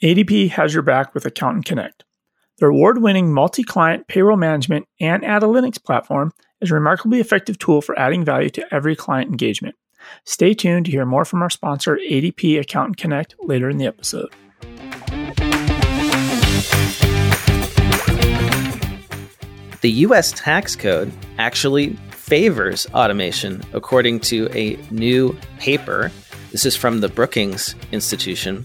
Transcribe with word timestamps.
ADP 0.00 0.50
has 0.50 0.72
your 0.72 0.84
back 0.84 1.12
with 1.12 1.26
Accountant 1.26 1.64
Connect. 1.64 2.04
The 2.58 2.66
award 2.66 3.02
winning 3.02 3.34
multi 3.34 3.64
client 3.64 4.06
payroll 4.06 4.36
management 4.36 4.86
and 5.00 5.24
analytics 5.24 5.82
platform 5.82 6.30
is 6.60 6.70
a 6.70 6.74
remarkably 6.74 7.18
effective 7.18 7.58
tool 7.58 7.82
for 7.82 7.98
adding 7.98 8.24
value 8.24 8.48
to 8.50 8.72
every 8.72 8.94
client 8.94 9.28
engagement. 9.28 9.74
Stay 10.24 10.54
tuned 10.54 10.86
to 10.86 10.92
hear 10.92 11.04
more 11.04 11.24
from 11.24 11.42
our 11.42 11.50
sponsor, 11.50 11.98
ADP 12.08 12.60
Accountant 12.60 12.96
Connect, 12.96 13.34
later 13.40 13.68
in 13.68 13.78
the 13.78 13.86
episode. 13.86 14.32
The 19.80 19.90
US 19.90 20.30
tax 20.30 20.76
code 20.76 21.12
actually 21.38 21.94
favors 22.12 22.86
automation, 22.94 23.62
according 23.72 24.20
to 24.20 24.48
a 24.56 24.76
new 24.92 25.36
paper. 25.58 26.12
This 26.52 26.64
is 26.64 26.76
from 26.76 27.00
the 27.00 27.08
Brookings 27.08 27.74
Institution. 27.90 28.64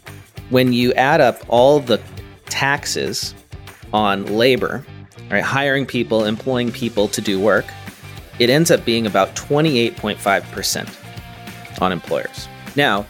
When 0.54 0.72
you 0.72 0.94
add 0.94 1.20
up 1.20 1.42
all 1.48 1.80
the 1.80 2.00
taxes 2.46 3.34
on 3.92 4.28
labor, 4.28 4.86
right, 5.32 5.44
hiring 5.44 5.88
people, 5.88 6.26
employing 6.26 6.72
people 6.72 7.08
to 7.08 7.22
do 7.22 7.40
work, 7.40 7.66
it 8.38 8.52
ends 8.52 8.70
up 8.70 8.86
being 8.86 9.08
about 9.08 9.36
28.5% 9.36 11.82
on 11.82 11.92
employers. 11.92 12.48
Now, 12.76 13.02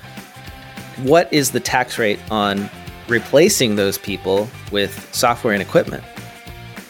what 1.00 1.27
is 1.34 1.52
the 1.52 1.59
tax 1.59 2.00
rate 2.00 2.22
on 2.31 2.70
replacing 3.09 3.75
those 3.75 3.98
people 3.98 4.48
with 4.72 5.14
software 5.14 5.53
and 5.53 5.62
equipment? 5.62 6.05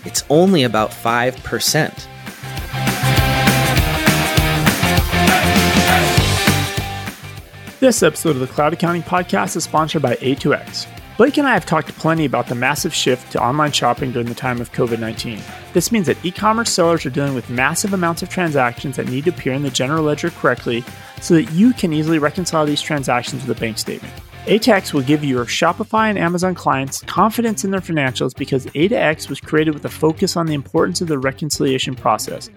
It's 0.06 0.24
only 0.30 0.62
about 0.62 0.92
5%. 0.92 2.08
This 7.84 8.02
episode 8.02 8.30
of 8.30 8.40
the 8.40 8.48
Cloud 8.48 8.72
Accounting 8.72 9.04
Podcast 9.04 9.58
is 9.58 9.66
sponsored 9.66 10.02
by 10.02 10.16
A2X. 10.16 10.88
Blake 11.18 11.38
and 11.38 11.46
I 11.46 11.54
have 11.54 11.66
talked 11.66 11.90
plenty 11.98 12.24
about 12.24 12.48
the 12.48 12.56
massive 12.56 12.94
shift 12.94 13.34
to 13.34 13.44
online 13.44 13.74
shopping 13.74 14.14
during 14.14 14.30
the 14.30 14.34
time 14.34 14.62
of 14.62 14.72
COVID 14.72 15.00
19. 15.00 15.42
This 15.74 15.92
means 15.92 16.06
that 16.06 16.16
e 16.24 16.32
commerce 16.32 16.72
sellers 16.72 17.06
are 17.06 17.10
dealing 17.10 17.36
with 17.36 17.50
massive 17.50 17.94
amounts 17.94 18.24
of 18.24 18.30
transactions 18.30 18.96
that 18.96 19.10
need 19.10 19.26
to 19.26 19.32
appear 19.32 19.52
in 19.52 19.64
the 19.64 19.70
general 19.70 20.06
ledger 20.06 20.30
correctly 20.30 20.82
so 21.20 21.34
that 21.34 21.52
you 21.52 21.74
can 21.74 21.92
easily 21.92 22.20
reconcile 22.20 22.66
these 22.66 22.82
transactions 22.82 23.46
with 23.46 23.58
a 23.58 23.60
bank 23.60 23.78
statement. 23.78 24.14
A2X 24.46 24.94
will 24.94 25.02
give 25.02 25.26
your 25.26 25.44
Shopify 25.44 26.10
and 26.10 26.18
Amazon 26.18 26.56
clients 26.56 27.02
confidence 27.02 27.66
in 27.66 27.72
their 27.72 27.82
financials 27.82 28.34
because 28.34 28.66
A2X 28.68 29.28
was 29.28 29.42
created 29.42 29.74
with 29.74 29.84
a 29.84 29.90
focus 29.90 30.38
on 30.38 30.46
the 30.46 30.54
importance 30.54 31.02
of 31.02 31.10
the 31.10 31.20
reconciliation 31.20 31.96
process. 31.96 32.50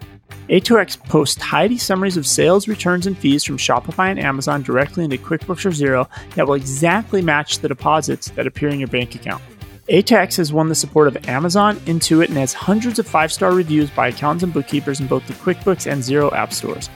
A2X 0.49 1.03
posts 1.05 1.35
tidy 1.35 1.77
summaries 1.77 2.17
of 2.17 2.25
sales, 2.25 2.67
returns, 2.67 3.05
and 3.05 3.17
fees 3.17 3.43
from 3.43 3.57
Shopify 3.57 4.09
and 4.09 4.19
Amazon 4.19 4.61
directly 4.63 5.03
into 5.03 5.17
QuickBooks 5.17 5.65
or 5.65 5.71
Xero 5.71 6.07
that 6.35 6.47
will 6.47 6.53
exactly 6.53 7.21
match 7.21 7.59
the 7.59 7.67
deposits 7.67 8.29
that 8.31 8.47
appear 8.47 8.69
in 8.69 8.79
your 8.79 8.87
bank 8.87 9.15
account. 9.15 9.43
A2X 9.89 10.37
has 10.37 10.51
won 10.51 10.67
the 10.67 10.75
support 10.75 11.07
of 11.07 11.29
Amazon, 11.29 11.77
Intuit, 11.81 12.27
and 12.27 12.37
has 12.37 12.53
hundreds 12.53 12.99
of 12.99 13.07
five 13.07 13.31
star 13.31 13.53
reviews 13.53 13.89
by 13.89 14.09
accountants 14.09 14.43
and 14.43 14.53
bookkeepers 14.53 14.99
in 14.99 15.07
both 15.07 15.25
the 15.27 15.33
QuickBooks 15.33 15.89
and 15.89 16.01
Xero 16.01 16.31
app 16.33 16.53
stores. 16.53 16.89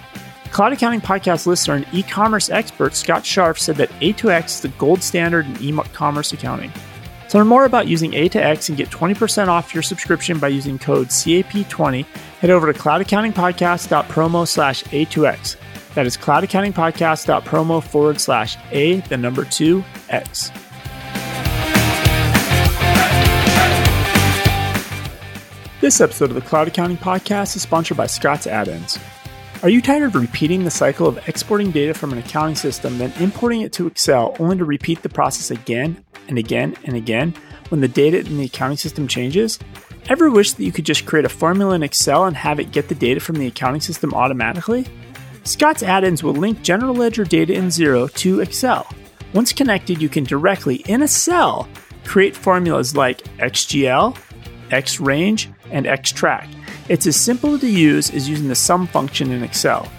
Cloud 0.52 0.74
Accounting 0.74 1.00
Podcast 1.00 1.46
listener 1.46 1.76
and 1.76 1.88
e 1.94 2.04
commerce 2.04 2.50
expert 2.50 2.94
Scott 2.94 3.24
Scharf 3.24 3.58
said 3.58 3.78
that 3.78 3.90
A2X 4.02 4.46
is 4.46 4.62
the 4.62 4.68
gold 4.70 5.02
standard 5.02 5.46
in 5.46 5.62
e 5.62 5.72
commerce 5.94 6.34
accounting. 6.34 6.72
To 7.30 7.38
learn 7.38 7.48
more 7.48 7.64
about 7.64 7.88
using 7.88 8.12
A2X 8.12 8.68
and 8.68 8.78
get 8.78 8.90
20% 8.90 9.48
off 9.48 9.74
your 9.74 9.84
subscription 9.84 10.38
by 10.40 10.50
using 10.50 10.78
code 10.78 11.08
CAP20, 11.08 12.06
head 12.42 12.50
over 12.50 12.74
to 12.74 12.80
cloudaccountingpodcast.promo 12.80 14.48
slash 14.48 14.84
A2X. 14.86 15.58
That 15.94 16.08
is 16.08 16.18
cloudaccountingpodcast.promo 16.18 17.84
forward 17.84 18.20
slash 18.20 18.58
A, 18.72 19.02
the 19.02 19.18
number 19.18 19.46
two, 19.46 19.84
X. 20.10 20.50
This 25.82 26.02
episode 26.02 26.30
of 26.30 26.36
the 26.36 26.42
Cloud 26.42 26.68
Accounting 26.68 26.98
Podcast 26.98 27.56
is 27.56 27.62
sponsored 27.62 27.98
by 27.98 28.08
Scott's 28.08 28.48
Add-ins. 28.48 28.98
Are 29.62 29.70
you 29.70 29.80
tired 29.80 30.02
of 30.02 30.16
repeating 30.16 30.64
the 30.64 30.72
cycle 30.72 31.06
of 31.06 31.28
exporting 31.30 31.70
data 31.70 31.94
from 31.94 32.12
an 32.12 32.18
accounting 32.18 32.56
system, 32.56 32.98
then 32.98 33.14
importing 33.20 33.62
it 33.62 33.72
to 33.74 33.86
Excel, 33.86 34.36
only 34.40 34.58
to 34.58 34.66
repeat 34.66 35.04
the 35.04 35.10
process 35.10 35.52
again 35.52 36.04
and 36.28 36.40
again 36.40 36.76
and 36.86 36.96
again 36.96 37.36
when 37.70 37.82
the 37.82 37.88
data 37.88 38.20
in 38.20 38.38
the 38.40 38.46
accounting 38.46 38.78
system 38.78 39.08
changes? 39.08 39.60
Ever 40.10 40.30
wish 40.30 40.54
that 40.54 40.64
you 40.64 40.72
could 40.72 40.86
just 40.86 41.06
create 41.06 41.26
a 41.26 41.30
formula 41.30 41.76
in 41.76 41.84
Excel 41.84 42.26
and 42.26 42.36
have 42.36 42.60
it 42.60 42.72
get 42.72 42.90
the 42.90 42.96
data 42.96 43.20
from 43.20 43.36
the 43.36 43.48
accounting 43.48 43.82
system 43.82 44.14
automatically? 44.14 44.86
Scott's 45.44 45.84
add 45.84 46.04
ins 46.04 46.24
will 46.24 46.34
link 46.34 46.62
general 46.62 46.94
ledger 46.94 47.24
data 47.24 47.54
in 47.54 47.68
Xero 47.68 48.14
to 48.16 48.42
Excel. 48.42 48.88
Once 49.34 49.54
connected, 49.54 50.02
you 50.02 50.10
can 50.10 50.24
directly, 50.24 50.78
in 50.88 51.02
a 51.02 51.08
cell, 51.08 51.68
create 52.04 52.36
formulas 52.36 52.96
like 52.96 53.24
XGL, 53.38 54.18
XRange, 54.70 55.54
and 55.72 55.86
XTrack 55.86 56.48
it's 56.92 57.08
as 57.08 57.16
simple 57.16 57.58
to 57.58 57.70
use 57.70 58.10
as 58.10 58.28
using 58.28 58.50
the 58.50 58.56
sum 58.56 58.86
function 58.86 59.32
in 59.32 59.44
Excel. 59.44 59.90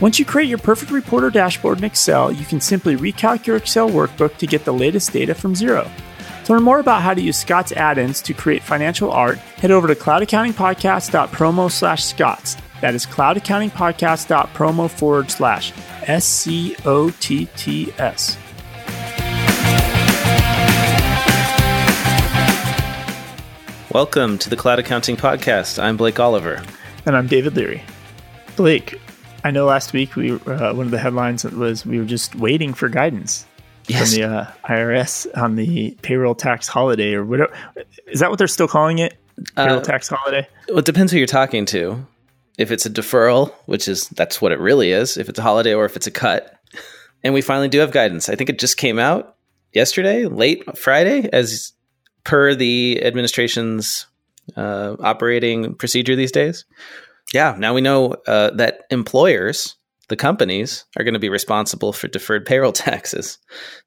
Once 0.00 0.18
you 0.18 0.26
create 0.26 0.46
your 0.46 0.58
perfect 0.58 0.90
report 0.90 1.24
or 1.24 1.30
dashboard 1.30 1.78
in 1.78 1.84
Excel, 1.84 2.30
you 2.30 2.44
can 2.44 2.60
simply 2.60 2.96
recalc 2.96 3.46
your 3.46 3.56
Excel 3.56 3.88
workbook 3.88 4.36
to 4.36 4.46
get 4.46 4.64
the 4.66 4.72
latest 4.72 5.10
data 5.10 5.34
from 5.34 5.54
Xero. 5.54 5.90
To 6.44 6.52
learn 6.52 6.62
more 6.62 6.78
about 6.78 7.00
how 7.00 7.14
to 7.14 7.22
use 7.22 7.38
Scott's 7.38 7.72
add-ins 7.72 8.20
to 8.20 8.34
create 8.34 8.62
financial 8.62 9.10
art, 9.10 9.38
head 9.38 9.70
over 9.70 9.88
to 9.88 9.94
cloudaccountingpodcast.promo 9.94 11.70
slash 11.70 12.04
Scotts. 12.04 12.58
That 12.82 12.94
is 12.94 13.06
cloudaccountingpodcast.promo 13.06 14.90
forward 14.90 15.30
slash 15.30 15.72
S-C-O-T-T-S. 16.02 16.76
Welcome 23.90 24.36
to 24.38 24.50
the 24.50 24.56
Cloud 24.56 24.78
Accounting 24.80 25.16
Podcast. 25.16 25.82
I'm 25.82 25.96
Blake 25.96 26.20
Oliver. 26.20 26.62
And 27.06 27.16
I'm 27.16 27.26
David 27.26 27.56
Leary. 27.56 27.82
Blake, 28.56 29.00
I 29.44 29.50
know 29.50 29.64
last 29.64 29.94
week 29.94 30.14
we 30.14 30.32
uh, 30.32 30.74
one 30.74 30.84
of 30.84 30.90
the 30.90 30.98
headlines 30.98 31.44
was 31.44 31.86
we 31.86 31.98
were 31.98 32.04
just 32.04 32.34
waiting 32.34 32.74
for 32.74 32.90
guidance 32.90 33.46
yes. 33.86 34.14
from 34.14 34.20
the 34.20 34.28
uh, 34.28 34.52
IRS 34.64 35.26
on 35.36 35.56
the 35.56 35.96
payroll 36.02 36.34
tax 36.34 36.68
holiday 36.68 37.14
or 37.14 37.24
whatever. 37.24 37.52
Is 38.06 38.20
that 38.20 38.30
what 38.30 38.38
they're 38.38 38.48
still 38.48 38.68
calling 38.68 38.98
it? 38.98 39.14
Payroll 39.56 39.78
uh, 39.78 39.82
tax 39.82 40.08
holiday? 40.08 40.46
Well, 40.68 40.78
it 40.78 40.84
depends 40.84 41.12
who 41.12 41.18
you're 41.18 41.26
talking 41.26 41.66
to. 41.66 42.06
If 42.56 42.70
it's 42.70 42.86
a 42.86 42.90
deferral, 42.90 43.52
which 43.66 43.88
is 43.88 44.08
that's 44.10 44.40
what 44.40 44.52
it 44.52 44.60
really 44.60 44.92
is, 44.92 45.16
if 45.16 45.28
it's 45.28 45.38
a 45.38 45.42
holiday 45.42 45.74
or 45.74 45.84
if 45.84 45.96
it's 45.96 46.06
a 46.06 46.12
cut. 46.12 46.56
And 47.24 47.34
we 47.34 47.40
finally 47.40 47.68
do 47.68 47.80
have 47.80 47.90
guidance. 47.90 48.28
I 48.28 48.36
think 48.36 48.50
it 48.50 48.58
just 48.58 48.76
came 48.76 48.98
out 48.98 49.36
yesterday, 49.72 50.26
late 50.26 50.78
Friday, 50.78 51.28
as 51.32 51.72
per 52.22 52.54
the 52.54 53.02
administration's 53.02 54.06
uh, 54.56 54.96
operating 55.00 55.74
procedure 55.74 56.16
these 56.16 56.32
days. 56.32 56.64
Yeah, 57.32 57.56
now 57.58 57.74
we 57.74 57.80
know 57.80 58.16
uh, 58.26 58.50
that 58.50 58.82
employers, 58.90 59.76
the 60.08 60.16
companies, 60.16 60.84
are 60.96 61.04
going 61.04 61.14
to 61.14 61.20
be 61.20 61.28
responsible 61.28 61.92
for 61.92 62.08
deferred 62.08 62.46
payroll 62.46 62.72
taxes, 62.72 63.38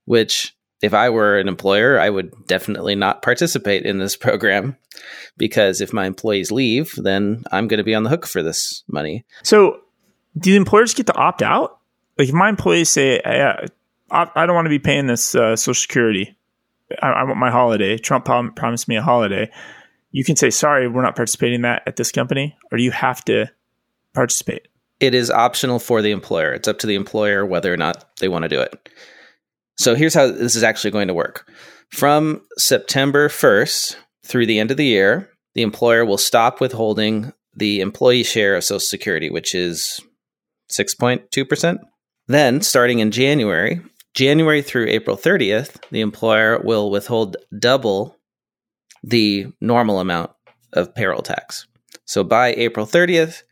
which 0.05 0.55
if 0.81 0.93
I 0.93 1.09
were 1.09 1.39
an 1.39 1.47
employer, 1.47 1.99
I 1.99 2.09
would 2.09 2.31
definitely 2.45 2.95
not 2.95 3.21
participate 3.21 3.85
in 3.85 3.97
this 3.97 4.15
program 4.15 4.77
because 5.37 5.81
if 5.81 5.93
my 5.93 6.05
employees 6.05 6.51
leave, 6.51 6.93
then 6.97 7.43
I'm 7.51 7.67
going 7.67 7.79
to 7.79 7.83
be 7.83 7.95
on 7.95 8.03
the 8.03 8.09
hook 8.09 8.27
for 8.27 8.43
this 8.43 8.83
money. 8.87 9.25
So, 9.43 9.81
do 10.37 10.55
employers 10.55 10.93
get 10.93 11.07
to 11.07 11.15
opt 11.15 11.41
out? 11.41 11.79
Like, 12.17 12.29
if 12.29 12.33
my 12.33 12.49
employees 12.49 12.89
say, 12.89 13.19
I, 13.25 13.67
I 14.11 14.45
don't 14.45 14.55
want 14.55 14.65
to 14.65 14.69
be 14.69 14.79
paying 14.79 15.07
this 15.07 15.33
uh, 15.33 15.55
Social 15.55 15.73
Security, 15.73 16.37
I, 17.01 17.07
I 17.07 17.23
want 17.23 17.37
my 17.37 17.51
holiday. 17.51 17.97
Trump 17.97 18.25
prom- 18.25 18.53
promised 18.53 18.87
me 18.87 18.97
a 18.97 19.01
holiday. 19.01 19.51
You 20.11 20.23
can 20.23 20.35
say, 20.35 20.49
sorry, 20.51 20.87
we're 20.87 21.01
not 21.01 21.15
participating 21.15 21.55
in 21.55 21.61
that 21.63 21.83
at 21.85 21.95
this 21.95 22.11
company, 22.11 22.55
or 22.71 22.77
do 22.77 22.83
you 22.83 22.91
have 22.91 23.25
to 23.25 23.51
participate? 24.13 24.67
It 24.99 25.13
is 25.13 25.29
optional 25.29 25.79
for 25.79 26.01
the 26.01 26.11
employer. 26.11 26.53
It's 26.53 26.67
up 26.67 26.79
to 26.79 26.87
the 26.87 26.95
employer 26.95 27.45
whether 27.45 27.73
or 27.73 27.77
not 27.77 28.17
they 28.19 28.27
want 28.27 28.43
to 28.43 28.49
do 28.49 28.59
it. 28.59 28.89
So 29.77 29.93
here's 29.93 30.13
how 30.13 30.27
this 30.31 30.55
is 30.55 30.63
actually 30.63 30.91
going 30.91 31.07
to 31.07 31.13
work. 31.13 31.51
From 31.91 32.41
September 32.57 33.29
1st 33.29 33.95
through 34.25 34.47
the 34.47 34.59
end 34.59 34.71
of 34.71 34.77
the 34.77 34.85
year, 34.85 35.29
the 35.53 35.61
employer 35.61 36.03
will 36.03 36.17
stop 36.17 36.59
withholding 36.59 37.31
the 37.55 37.79
employee 37.81 38.23
share 38.23 38.55
of 38.55 38.63
Social 38.63 38.79
Security, 38.79 39.29
which 39.29 39.55
is 39.55 39.99
6.2%. 40.71 41.77
Then, 42.27 42.61
starting 42.61 42.99
in 42.99 43.11
January, 43.11 43.81
January 44.13 44.61
through 44.61 44.87
April 44.87 45.15
30th, 45.15 45.77
the 45.91 46.01
employer 46.01 46.59
will 46.59 46.91
withhold 46.91 47.37
double 47.57 48.17
the 49.03 49.47
normal 49.61 49.99
amount 49.99 50.31
of 50.73 50.93
payroll 50.93 51.21
tax. 51.21 51.67
So 52.05 52.23
by 52.23 52.53
April 52.53 52.85
30th, 52.85 53.43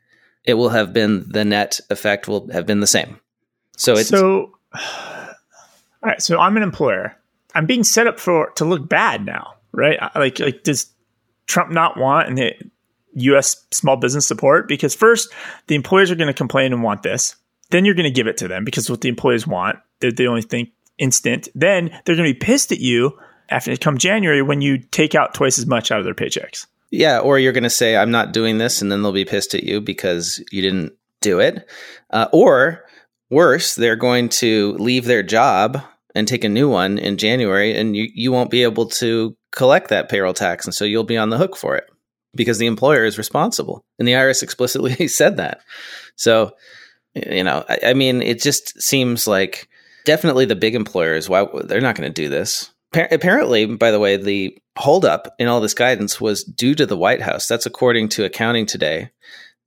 it 0.46 0.56
will 0.56 0.70
have 0.70 0.94
been 0.94 1.28
the 1.30 1.46
net 1.46 1.80
effect 1.90 2.28
will 2.28 2.50
have 2.52 2.66
been 2.66 2.80
the 2.80 2.88
same. 2.88 3.20
So 3.78 3.94
it's 3.94 4.10
So 4.10 4.52
all 4.74 5.30
right, 6.04 6.22
so 6.22 6.40
I'm 6.40 6.58
an 6.58 6.64
employer. 6.64 7.16
I'm 7.54 7.66
being 7.66 7.84
set 7.84 8.08
up 8.08 8.20
for 8.20 8.52
to 8.58 8.66
look 8.66 8.88
bad 8.88 9.26
now, 9.26 9.56
right? 9.72 10.00
Like 10.16 10.40
like 10.40 10.64
does 10.64 10.92
Trump 11.48 11.72
not 11.72 11.98
want 11.98 12.28
and 12.28 12.38
the 12.38 12.54
US 13.16 13.66
small 13.72 13.96
business 13.96 14.28
support 14.28 14.68
because 14.68 14.94
first 14.94 15.34
the 15.68 15.76
employers 15.76 16.12
are 16.12 16.16
going 16.16 16.28
to 16.28 16.34
complain 16.34 16.74
and 16.74 16.84
want 16.84 17.04
this. 17.04 17.36
Then 17.72 17.86
you're 17.86 17.96
going 17.96 18.04
to 18.04 18.12
give 18.12 18.28
it 18.28 18.38
to 18.38 18.48
them 18.48 18.64
because 18.64 18.90
what 18.90 19.02
the 19.02 19.10
employees 19.10 19.48
want. 19.48 19.80
They, 20.00 20.12
they 20.12 20.28
only 20.28 20.42
think 20.42 20.70
instant. 20.98 21.48
Then 21.56 21.90
they're 21.90 22.16
going 22.16 22.28
to 22.28 22.34
be 22.34 22.46
pissed 22.46 22.72
at 22.72 22.80
you 22.80 23.18
after 23.50 23.72
it 23.72 23.82
come 23.82 23.98
January 23.98 24.42
when 24.42 24.62
you 24.62 24.78
take 24.78 25.16
out 25.16 25.34
twice 25.34 25.58
as 25.58 25.66
much 25.66 25.92
out 25.92 26.00
of 26.00 26.06
their 26.06 26.14
paychecks. 26.14 26.68
Yeah, 26.96 27.20
or 27.20 27.38
you're 27.38 27.54
going 27.54 27.64
to 27.64 27.70
say 27.70 27.98
I'm 27.98 28.12
not 28.12 28.32
doing 28.32 28.58
this, 28.58 28.82
and 28.82 28.92
then 28.92 29.02
they'll 29.02 29.12
be 29.12 29.26
pissed 29.26 29.54
at 29.54 29.64
you 29.64 29.82
because 29.82 30.44
you 30.52 30.62
didn't 30.62 30.94
do 31.22 31.40
it. 31.40 31.70
Uh, 32.10 32.28
or 32.32 32.86
worse, 33.30 33.76
they're 33.76 33.98
going 33.98 34.30
to 34.30 34.74
leave 34.74 35.06
their 35.06 35.24
job 35.24 35.82
and 36.16 36.28
take 36.28 36.46
a 36.46 36.50
new 36.50 36.70
one 36.70 36.98
in 36.98 37.18
January, 37.18 37.78
and 37.78 37.96
you 37.96 38.08
you 38.14 38.32
won't 38.32 38.50
be 38.50 38.64
able 38.64 38.88
to 38.88 39.36
collect 39.52 39.90
that 39.90 40.08
payroll 40.10 40.34
tax, 40.34 40.66
and 40.66 40.74
so 40.74 40.86
you'll 40.86 41.04
be 41.04 41.18
on 41.18 41.30
the 41.30 41.38
hook 41.38 41.58
for 41.58 41.76
it 41.76 41.86
because 42.34 42.60
the 42.60 42.68
employer 42.68 43.04
is 43.04 43.18
responsible, 43.18 43.84
and 44.00 44.08
the 44.08 44.14
IRS 44.14 44.42
explicitly 44.42 45.08
said 45.08 45.38
that. 45.38 45.60
So, 46.16 46.52
you 47.14 47.44
know, 47.44 47.66
I, 47.68 47.80
I 47.88 47.94
mean, 47.94 48.22
it 48.22 48.42
just 48.42 48.82
seems 48.82 49.28
like 49.28 49.68
definitely 50.06 50.46
the 50.46 50.56
big 50.56 50.76
employers. 50.76 51.28
Why 51.28 51.46
they're 51.66 51.82
not 51.82 51.96
going 51.96 52.12
to 52.12 52.22
do 52.22 52.30
this? 52.30 52.72
Apparently, 52.94 53.66
by 53.66 53.92
the 53.92 54.00
way, 54.00 54.16
the 54.16 54.58
holdup 54.78 55.34
in 55.40 55.48
all 55.48 55.62
this 55.62 55.74
guidance 55.74 56.20
was 56.20 56.44
due 56.44 56.76
to 56.76 56.86
the 56.86 56.98
White 56.98 57.22
House. 57.22 57.48
That's 57.48 57.66
according 57.66 58.10
to 58.10 58.26
Accounting 58.26 58.66
Today. 58.66 59.10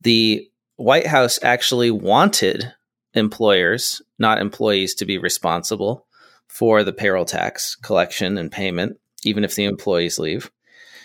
The 0.03 0.49
White 0.77 1.07
House 1.07 1.39
actually 1.43 1.91
wanted 1.91 2.73
employers, 3.15 4.03
not 4.19 4.41
employees, 4.41 4.95
to 4.97 5.07
be 5.07 5.19
responsible 5.19 6.07
for 6.49 6.85
the 6.85 6.93
payroll 6.93 7.25
tax 7.25 7.75
collection 7.75 8.39
and 8.39 8.51
payment, 8.51 8.99
even 9.25 9.45
if 9.45 9.55
the 9.55 9.65
employees 9.65 10.19
leave. 10.19 10.51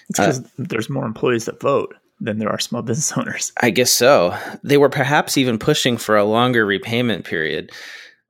It's 0.10 0.20
because 0.20 0.40
uh, 0.40 0.48
there's 0.58 0.90
more 0.90 1.06
employees 1.06 1.46
that 1.46 1.62
vote 1.62 1.96
than 2.20 2.40
there 2.40 2.50
are 2.50 2.60
small 2.60 2.82
business 2.84 3.18
owners. 3.18 3.52
I 3.62 3.70
guess 3.70 3.92
so. 3.92 4.38
They 4.64 4.78
were 4.78 4.90
perhaps 4.90 5.38
even 5.38 5.60
pushing 5.60 5.98
for 5.98 6.18
a 6.18 6.26
longer 6.26 6.66
repayment 6.66 7.26
period. 7.26 7.72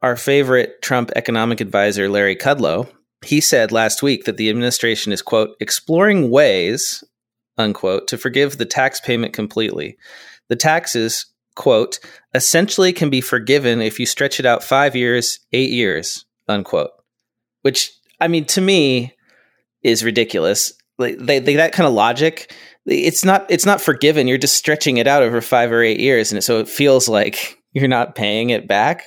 Our 0.02 0.16
favorite 0.16 0.82
Trump 0.82 1.12
economic 1.16 1.62
advisor, 1.62 2.10
Larry 2.10 2.36
Kudlow, 2.36 2.90
he 3.26 3.42
said 3.42 3.72
last 3.72 4.04
week 4.04 4.26
that 4.26 4.38
the 4.38 4.50
administration 4.50 5.12
is, 5.12 5.22
quote, 5.22 5.56
exploring 5.60 6.30
ways, 6.30 7.04
unquote, 7.58 8.08
to 8.08 8.18
forgive 8.18 8.58
the 8.58 8.66
tax 8.66 9.00
payment 9.00 9.34
completely. 9.34 9.98
The 10.50 10.56
taxes, 10.56 11.26
quote, 11.56 12.00
essentially 12.34 12.94
can 12.94 13.10
be 13.10 13.22
forgiven 13.22 13.82
if 13.82 14.00
you 14.00 14.06
stretch 14.06 14.40
it 14.40 14.46
out 14.46 14.64
five 14.64 14.96
years, 14.96 15.40
eight 15.52 15.72
years, 15.72 16.26
unquote. 16.48 16.92
Which, 17.62 17.92
I 18.20 18.28
mean, 18.28 18.46
to 18.46 18.62
me, 18.62 19.14
is 19.84 20.04
ridiculous. 20.04 20.74
Like 20.98 21.18
they, 21.18 21.40
they, 21.40 21.56
that 21.56 21.74
kind 21.74 21.88
of 21.88 21.94
logic, 21.94 22.54
it's 22.86 23.24
not 23.24 23.46
it's 23.50 23.66
not 23.66 23.82
forgiven. 23.82 24.28
You're 24.28 24.38
just 24.38 24.56
stretching 24.56 24.98
it 24.98 25.08
out 25.08 25.24
over 25.24 25.42
five 25.42 25.72
or 25.72 25.82
eight 25.82 26.00
years, 26.00 26.32
and 26.32 26.44
so 26.44 26.60
it 26.60 26.68
feels 26.68 27.08
like 27.08 27.58
you're 27.74 27.88
not 27.88 28.16
paying 28.16 28.50
it 28.50 28.68
back 28.68 29.04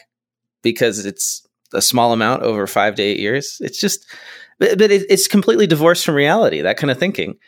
because 0.62 1.04
it's 1.04 1.45
a 1.72 1.82
small 1.82 2.12
amount 2.12 2.42
over 2.42 2.66
five 2.66 2.94
to 2.96 3.02
eight 3.02 3.18
years. 3.18 3.58
It's 3.60 3.80
just, 3.80 4.06
but, 4.58 4.78
but 4.78 4.90
it, 4.90 5.06
it's 5.08 5.28
completely 5.28 5.66
divorced 5.66 6.04
from 6.04 6.14
reality. 6.14 6.60
That 6.60 6.76
kind 6.76 6.90
of 6.90 6.98
thinking. 6.98 7.38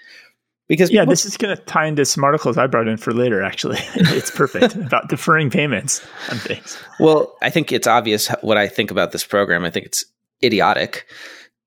Because 0.69 0.91
yeah, 0.91 1.01
people, 1.01 1.13
this 1.13 1.25
is 1.25 1.39
going 1.39 1.57
to 1.57 1.63
tie 1.63 1.87
into 1.87 2.05
some 2.05 2.23
articles 2.23 2.59
I 2.59 2.67
brought 2.67 2.89
in 2.89 2.99
for 2.99 3.15
later. 3.15 3.43
Actually, 3.43 3.79
it's 3.95 4.31
perfect 4.31 4.75
about 4.75 5.09
deferring 5.09 5.49
payments 5.49 6.07
on 6.31 6.37
things. 6.37 6.79
Well, 7.01 7.35
I 7.41 7.49
think 7.49 7.73
it's 7.73 7.87
obvious 7.87 8.29
what 8.43 8.59
I 8.59 8.69
think 8.69 8.91
about 8.91 9.13
this 9.13 9.25
program. 9.25 9.65
I 9.65 9.71
think 9.71 9.87
it's 9.87 10.05
idiotic, 10.45 11.07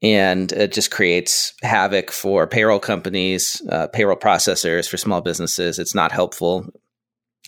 and 0.03 0.51
it 0.51 0.71
just 0.71 0.91
creates 0.91 1.53
havoc 1.63 2.11
for 2.11 2.45
payroll 2.45 2.79
companies, 2.79 3.59
uh, 3.69 3.87
payroll 3.87 4.17
processors, 4.17 4.87
for 4.87 4.97
small 4.97 5.21
businesses. 5.21 5.79
It's 5.79 5.95
not 5.95 6.11
helpful. 6.11 6.67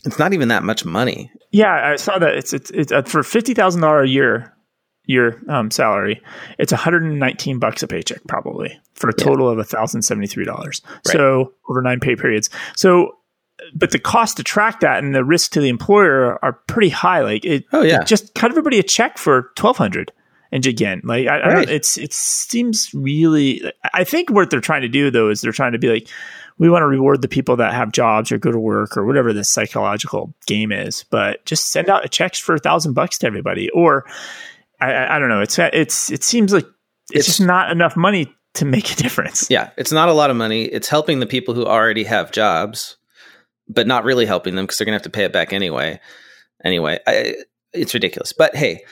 It's 0.06 0.18
not 0.18 0.34
even 0.34 0.48
that 0.48 0.64
much 0.64 0.84
money. 0.84 1.32
Yeah, 1.52 1.92
I 1.92 1.98
saw 1.98 2.18
that. 2.18 2.34
It's 2.34 2.52
it's, 2.52 2.72
it's 2.72 2.92
uh, 2.92 3.04
for 3.04 3.22
fifty 3.22 3.54
thousand 3.54 3.82
dollar 3.82 4.02
a 4.02 4.08
year 4.08 4.54
year 5.06 5.42
um, 5.50 5.70
salary. 5.70 6.22
It's 6.58 6.72
one 6.72 6.80
hundred 6.80 7.04
and 7.04 7.20
nineteen 7.20 7.60
bucks 7.60 7.84
a 7.84 7.88
paycheck, 7.88 8.22
probably 8.28 8.80
for 8.94 9.10
a 9.10 9.14
total 9.14 9.54
yeah. 9.54 9.60
of 9.60 9.68
thousand 9.68 10.04
seventy 10.04 10.28
three 10.28 10.46
dollars. 10.46 10.82
Right. 11.06 11.14
So 11.14 11.54
over 11.70 11.82
nine 11.82 12.00
pay 12.00 12.16
periods. 12.16 12.50
So, 12.76 13.18
but 13.76 13.92
the 13.92 14.00
cost 14.00 14.38
to 14.38 14.44
track 14.44 14.80
that 14.80 15.04
and 15.04 15.14
the 15.14 15.24
risk 15.24 15.52
to 15.54 15.60
the 15.60 15.70
employer 15.70 16.44
are 16.44 16.54
pretty 16.68 16.90
high. 16.90 17.22
Like 17.22 17.46
it. 17.46 17.66
Oh 17.74 17.82
yeah. 17.82 18.04
Just 18.04 18.34
cut 18.34 18.52
everybody 18.52 18.80
a 18.80 18.84
check 18.84 19.18
for 19.18 19.52
twelve 19.56 19.78
hundred. 19.78 20.12
And 20.52 20.66
again, 20.68 21.02
like 21.04 21.28
I, 21.28 21.54
right. 21.54 21.68
I 21.68 21.72
it's 21.72 21.98
it 21.98 22.14
seems 22.14 22.94
really. 22.94 23.64
I 23.94 24.04
think 24.04 24.30
what 24.30 24.52
they're 24.52 24.62
trying 24.62 24.84
to 24.84 24.88
do 24.88 25.10
though 25.10 25.30
is 25.30 25.42
they're 25.42 25.52
trying 25.52 25.72
to 25.72 25.80
be 25.80 25.90
like, 25.90 26.08
we 26.60 26.70
want 26.70 26.84
to 26.84 26.88
reward 26.88 27.24
the 27.24 27.28
people 27.28 27.56
that 27.56 27.74
have 27.74 27.92
jobs 27.92 28.32
or 28.32 28.38
go 28.38 28.52
to 28.52 28.60
work 28.60 28.96
or 28.96 29.04
whatever 29.04 29.34
this 29.34 29.50
psychological 29.50 30.32
game 30.46 30.72
is. 30.72 31.06
But 31.10 31.44
just 31.46 31.72
send 31.72 31.90
out 31.90 32.06
a 32.06 32.08
check 32.08 32.36
for 32.36 32.54
a 32.54 32.60
thousand 32.60 32.94
bucks 32.94 33.18
to 33.18 33.28
everybody, 33.28 33.72
or 33.72 34.06
I, 34.80 35.16
I, 35.16 35.20
don't 35.20 35.30
know. 35.30 35.42
It's 35.42 35.58
it's 35.60 36.12
it 36.12 36.24
seems 36.24 36.54
like 36.54 36.66
it's, 37.12 37.20
it's 37.20 37.26
just 37.26 37.42
not 37.42 37.72
enough 37.72 37.96
money 37.96 38.34
to 38.56 38.66
make 38.66 38.92
a 38.92 38.96
difference. 39.02 39.48
Yeah, 39.50 39.72
it's 39.78 39.92
not 39.92 40.10
a 40.10 40.14
lot 40.14 40.30
of 40.30 40.36
money. 40.36 40.64
It's 40.64 40.88
helping 40.88 41.20
the 41.20 41.26
people 41.26 41.54
who 41.54 41.66
already 41.66 42.04
have 42.04 42.32
jobs, 42.32 42.98
but 43.68 43.88
not 43.88 44.04
really 44.04 44.26
helping 44.26 44.56
them 44.56 44.66
because 44.66 44.78
they're 44.78 44.86
going 44.86 44.94
to 44.94 45.04
have 45.04 45.04
to 45.04 45.10
pay 45.10 45.26
it 45.26 45.34
back 45.34 45.54
anyway. 45.54 46.00
Anyway, 46.64 47.00
I, 47.08 47.36
it's 47.74 47.94
ridiculous. 47.94 48.34
But 48.34 48.56
hey, 48.56 48.84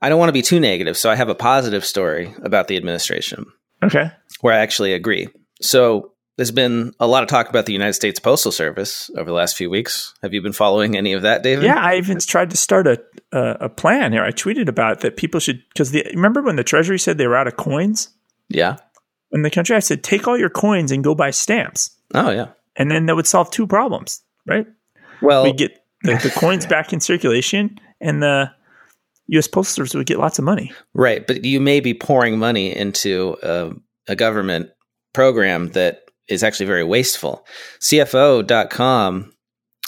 I 0.00 0.08
don't 0.08 0.18
want 0.18 0.28
to 0.28 0.34
be 0.34 0.42
too 0.42 0.60
negative, 0.60 0.96
so 0.96 1.10
I 1.10 1.14
have 1.14 1.28
a 1.28 1.34
positive 1.34 1.84
story 1.84 2.34
about 2.42 2.68
the 2.68 2.76
administration. 2.76 3.46
Okay, 3.82 4.10
where 4.40 4.54
I 4.54 4.58
actually 4.58 4.94
agree. 4.94 5.28
So 5.60 6.12
there's 6.40 6.50
been 6.50 6.94
a 6.98 7.06
lot 7.06 7.22
of 7.22 7.28
talk 7.28 7.50
about 7.50 7.66
the 7.66 7.74
United 7.74 7.92
States 7.92 8.18
Postal 8.18 8.50
Service 8.50 9.10
over 9.14 9.26
the 9.26 9.36
last 9.36 9.58
few 9.58 9.68
weeks. 9.68 10.14
Have 10.22 10.32
you 10.32 10.40
been 10.40 10.54
following 10.54 10.96
any 10.96 11.12
of 11.12 11.20
that, 11.20 11.42
David? 11.42 11.64
Yeah, 11.64 11.78
I 11.78 11.96
even 11.96 12.18
tried 12.18 12.48
to 12.50 12.56
start 12.56 12.86
a 12.86 12.98
a, 13.32 13.56
a 13.60 13.68
plan 13.68 14.12
here. 14.12 14.24
I 14.24 14.30
tweeted 14.30 14.68
about 14.68 15.00
that 15.00 15.16
people 15.16 15.40
should 15.40 15.62
because 15.72 15.90
the 15.90 16.04
remember 16.14 16.42
when 16.42 16.56
the 16.56 16.64
Treasury 16.64 16.98
said 16.98 17.18
they 17.18 17.26
were 17.26 17.36
out 17.36 17.46
of 17.46 17.56
coins. 17.56 18.10
Yeah. 18.48 18.76
In 19.32 19.42
the 19.42 19.50
country, 19.50 19.76
I 19.76 19.80
said 19.80 20.02
take 20.02 20.26
all 20.26 20.38
your 20.38 20.50
coins 20.50 20.90
and 20.90 21.04
go 21.04 21.14
buy 21.14 21.30
stamps. 21.30 21.90
Oh 22.14 22.30
yeah. 22.30 22.48
And 22.76 22.90
then 22.90 23.06
that 23.06 23.16
would 23.16 23.26
solve 23.26 23.50
two 23.50 23.66
problems, 23.66 24.22
right? 24.46 24.66
Well, 25.22 25.44
we 25.44 25.52
get 25.52 25.84
the, 26.02 26.14
the 26.14 26.30
coins 26.30 26.66
back 26.66 26.92
in 26.92 27.00
circulation, 27.00 27.78
and 28.00 28.22
the 28.22 28.50
U.S. 29.28 29.46
Postal 29.46 29.74
Service 29.74 29.94
would 29.94 30.06
get 30.06 30.18
lots 30.18 30.38
of 30.38 30.44
money. 30.44 30.72
Right, 30.94 31.26
but 31.26 31.44
you 31.44 31.60
may 31.60 31.80
be 31.80 31.94
pouring 31.94 32.38
money 32.38 32.74
into 32.74 33.36
a, 33.42 33.72
a 34.08 34.16
government 34.16 34.70
program 35.12 35.68
that 35.68 36.04
is 36.28 36.42
actually 36.42 36.66
very 36.66 36.84
wasteful. 36.84 37.44
CFO.com 37.80 39.32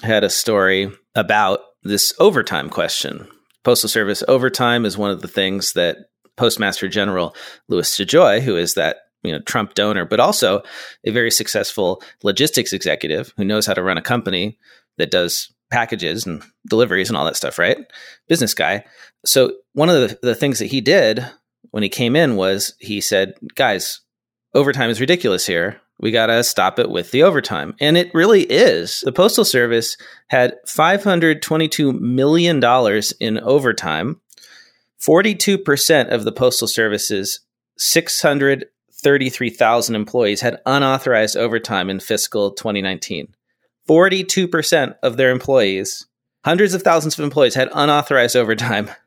had 0.03 0.25
a 0.25 0.31
story 0.31 0.91
about 1.15 1.61
this 1.82 2.12
overtime 2.19 2.70
question. 2.70 3.29
Postal 3.64 3.88
Service 3.88 4.23
overtime 4.29 4.84
is 4.84 4.99
one 4.99 5.11
of 5.11 5.23
the 5.23 5.29
things 5.29 5.73
that 5.75 5.99
Postmaster 6.37 6.88
General 6.88 7.34
Louis 7.69 7.88
DeJoy, 7.96 8.40
who 8.40 8.56
is 8.56 8.75
that 8.75 8.96
you 9.23 9.32
know 9.32 9.40
Trump 9.40 9.75
donor, 9.75 10.05
but 10.05 10.20
also 10.20 10.62
a 11.05 11.11
very 11.11 11.30
successful 11.30 12.02
logistics 12.23 12.73
executive 12.73 13.33
who 13.37 13.45
knows 13.45 13.66
how 13.66 13.75
to 13.75 13.83
run 13.83 13.99
a 13.99 14.02
company 14.02 14.59
that 14.99 15.11
does 15.11 15.52
packages 15.71 16.26
and 16.26 16.42
deliveries 16.68 17.09
and 17.09 17.16
all 17.16 17.25
that 17.25 17.37
stuff, 17.37 17.59
right? 17.59 17.78
Business 18.28 18.54
guy. 18.54 18.85
So 19.25 19.52
one 19.73 19.88
of 19.88 19.97
the, 19.97 20.18
the 20.23 20.35
things 20.35 20.59
that 20.59 20.66
he 20.66 20.80
did 20.80 21.25
when 21.71 21.83
he 21.83 21.88
came 21.88 22.16
in 22.16 22.37
was 22.37 22.75
he 22.80 23.00
said, 23.00 23.35
"Guys, 23.54 24.00
overtime 24.54 24.90
is 24.90 25.00
ridiculous 25.00 25.47
here 25.47 25.80
we 26.02 26.11
got 26.11 26.26
to 26.26 26.44
stop 26.44 26.78
it 26.80 26.90
with 26.90 27.12
the 27.12 27.23
overtime. 27.23 27.75
And 27.80 27.97
it 27.97 28.12
really 28.12 28.42
is. 28.42 29.00
The 29.00 29.12
Postal 29.12 29.44
Service 29.44 29.97
had 30.26 30.56
$522 30.66 32.00
million 32.00 32.61
in 33.21 33.38
overtime. 33.38 34.21
42% 35.00 36.09
of 36.09 36.25
the 36.25 36.32
Postal 36.32 36.66
Service's 36.66 37.38
633,000 37.78 39.94
employees 39.94 40.40
had 40.40 40.61
unauthorized 40.66 41.37
overtime 41.37 41.88
in 41.88 42.00
fiscal 42.00 42.50
2019. 42.50 43.28
42% 43.88 44.97
of 45.04 45.16
their 45.16 45.30
employees, 45.30 46.09
hundreds 46.44 46.75
of 46.75 46.82
thousands 46.82 47.16
of 47.18 47.25
employees, 47.25 47.54
had 47.54 47.71
unauthorized 47.73 48.37
overtime. 48.37 48.90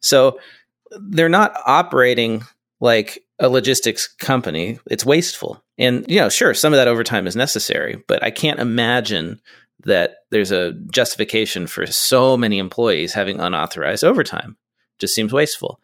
So 0.00 0.38
they're 0.90 1.28
not 1.28 1.54
operating 1.66 2.44
like 2.80 3.25
a 3.38 3.48
logistics 3.48 4.06
company. 4.06 4.78
It's 4.90 5.04
wasteful. 5.04 5.62
And, 5.78 6.04
you 6.08 6.20
know, 6.20 6.28
sure, 6.28 6.54
some 6.54 6.72
of 6.72 6.78
that 6.78 6.88
overtime 6.88 7.26
is 7.26 7.36
necessary, 7.36 8.02
but 8.08 8.22
I 8.22 8.30
can't 8.30 8.60
imagine 8.60 9.40
that 9.84 10.16
there's 10.30 10.52
a 10.52 10.72
justification 10.90 11.66
for 11.66 11.86
so 11.86 12.36
many 12.36 12.58
employees 12.58 13.12
having 13.12 13.40
unauthorized 13.40 14.04
overtime. 14.04 14.56
It 14.96 15.00
just 15.00 15.14
seems 15.14 15.32
wasteful. 15.32 15.80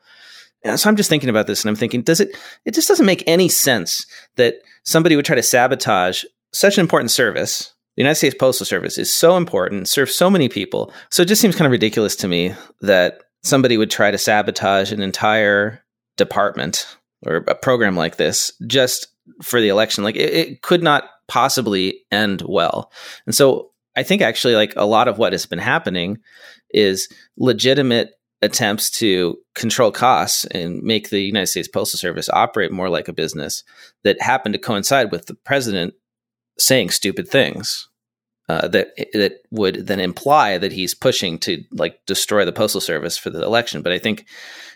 And 0.65 0.79
so 0.79 0.89
I'm 0.89 0.97
just 0.97 1.11
thinking 1.11 1.29
about 1.29 1.47
this 1.47 1.63
and 1.63 1.69
I'm 1.69 1.77
thinking, 1.77 2.03
does 2.03 2.21
it, 2.21 2.37
it 2.65 2.75
just 2.75 2.89
doesn't 2.89 3.07
make 3.07 3.25
any 3.27 3.49
sense 3.49 4.07
that 4.37 4.57
somebody 4.85 5.17
would 5.17 5.25
try 5.25 5.37
to 5.37 5.43
sabotage 5.43 6.25
such 6.53 6.79
an 6.79 6.83
important 6.83 7.11
service. 7.11 7.75
The 7.97 8.03
United 8.03 8.17
States 8.17 8.37
Postal 8.39 8.65
Service 8.65 8.97
is 8.97 9.13
so 9.13 9.37
important, 9.37 9.89
serves 9.89 10.15
so 10.15 10.31
many 10.31 10.49
people. 10.49 10.93
So 11.11 11.23
it 11.23 11.29
just 11.29 11.43
seems 11.43 11.57
kind 11.57 11.67
of 11.67 11.73
ridiculous 11.73 12.17
to 12.17 12.29
me 12.29 12.55
that 12.81 13.23
somebody 13.43 13.77
would 13.77 13.91
try 13.91 14.11
to 14.11 14.19
sabotage 14.19 14.93
an 14.93 15.03
entire 15.03 15.85
department 16.17 16.87
or 17.25 17.37
a 17.37 17.55
program 17.55 17.97
like 17.97 18.17
this 18.17 18.52
just 18.67 19.09
for 19.43 19.61
the 19.61 19.69
election. 19.69 20.05
Like 20.05 20.17
it, 20.17 20.33
it 20.33 20.62
could 20.62 20.83
not 20.83 21.05
possibly 21.29 22.00
end 22.11 22.43
well. 22.47 22.93
And 23.26 23.35
so 23.35 23.71
I 23.97 24.02
think 24.02 24.23
actually 24.23 24.55
like 24.55 24.75
a 24.76 24.87
lot 24.87 25.09
of 25.09 25.19
what 25.19 25.33
has 25.33 25.47
been 25.47 25.59
happening 25.59 26.19
is 26.71 27.09
legitimate 27.37 28.12
attempts 28.41 28.91
to 28.91 29.38
control 29.55 29.93
costs 29.93 30.45
and 30.47 30.83
make 30.83 31.11
the 31.11 31.21
United 31.21 31.47
States 31.47 31.69
Postal 31.69 31.99
Service 31.99 32.29
operate 32.29 32.73
more 32.73 32.88
like 32.88 33.07
a 33.07 33.12
business 33.12 33.62
that 34.02 34.21
happened 34.21 34.55
to 34.55 34.59
coincide 34.59 35.12
with 35.12 35.26
the 35.26 35.35
president 35.35 35.95
saying 36.59 36.91
stupid 36.91 37.29
things 37.29 37.88
uh, 38.53 38.69
that 38.69 38.95
that 39.15 39.41
would 39.51 39.87
then 39.87 39.99
imply 39.99 40.59
that 40.59 40.73
he's 40.73 40.95
pushing 40.95 41.39
to 41.39 41.65
like 41.73 42.05
destroy 42.05 42.45
the 42.45 42.53
postal 42.53 42.83
service 42.83 43.17
for 43.17 43.31
the 43.31 43.43
election. 43.43 43.81
But 43.81 43.93
I 43.93 43.99
think 43.99 44.27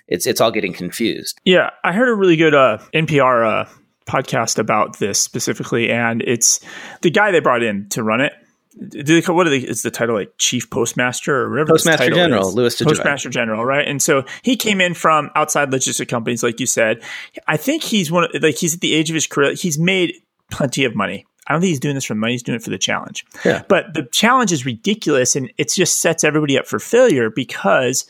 it's 0.08 0.26
it's 0.26 0.40
all 0.40 0.50
getting 0.50 0.72
confused. 0.72 1.38
Yeah, 1.44 1.70
I 1.84 1.92
heard 1.92 2.08
a 2.08 2.14
really 2.14 2.36
good 2.36 2.54
uh, 2.54 2.78
NPR 2.94 3.66
uh, 3.66 3.70
podcast 4.06 4.58
about 4.58 4.98
this 4.98 5.20
specifically, 5.20 5.90
and 5.90 6.22
it's 6.22 6.60
the 7.02 7.10
guy 7.10 7.32
they 7.32 7.40
brought 7.40 7.62
in 7.62 7.88
to 7.90 8.02
run 8.02 8.22
it. 8.22 8.32
They, 8.78 9.20
what 9.20 9.46
are 9.46 9.50
they, 9.50 9.58
is 9.58 9.82
the 9.82 9.90
title 9.90 10.14
like 10.14 10.32
chief 10.38 10.70
postmaster 10.70 11.34
or 11.34 11.50
whatever? 11.50 11.72
Postmaster 11.72 12.10
General, 12.10 12.52
Louis 12.52 12.74
DeJoy. 12.76 12.88
Postmaster 12.88 13.28
General, 13.30 13.64
right? 13.64 13.86
And 13.86 14.02
so 14.02 14.24
he 14.42 14.56
came 14.56 14.80
in 14.80 14.94
from 14.94 15.30
outside 15.34 15.70
logistic 15.70 16.08
companies, 16.08 16.42
like 16.42 16.60
you 16.60 16.66
said. 16.66 17.02
I 17.46 17.58
think 17.58 17.82
he's 17.82 18.10
one 18.10 18.24
of, 18.24 18.30
like 18.42 18.56
he's 18.56 18.74
at 18.74 18.80
the 18.80 18.94
age 18.94 19.10
of 19.10 19.14
his 19.14 19.26
career. 19.26 19.52
He's 19.54 19.78
made 19.78 20.14
plenty 20.50 20.84
of 20.84 20.94
money. 20.94 21.26
I 21.46 21.52
don't 21.52 21.60
think 21.60 21.68
he's 21.68 21.80
doing 21.80 21.94
this 21.94 22.04
for 22.04 22.14
money. 22.14 22.34
He's 22.34 22.42
doing 22.42 22.56
it 22.56 22.62
for 22.62 22.70
the 22.70 22.78
challenge. 22.78 23.24
Yeah. 23.44 23.62
But 23.68 23.94
the 23.94 24.02
challenge 24.04 24.52
is 24.52 24.66
ridiculous, 24.66 25.36
and 25.36 25.52
it 25.58 25.72
just 25.72 26.00
sets 26.00 26.24
everybody 26.24 26.58
up 26.58 26.66
for 26.66 26.78
failure 26.78 27.30
because 27.30 28.06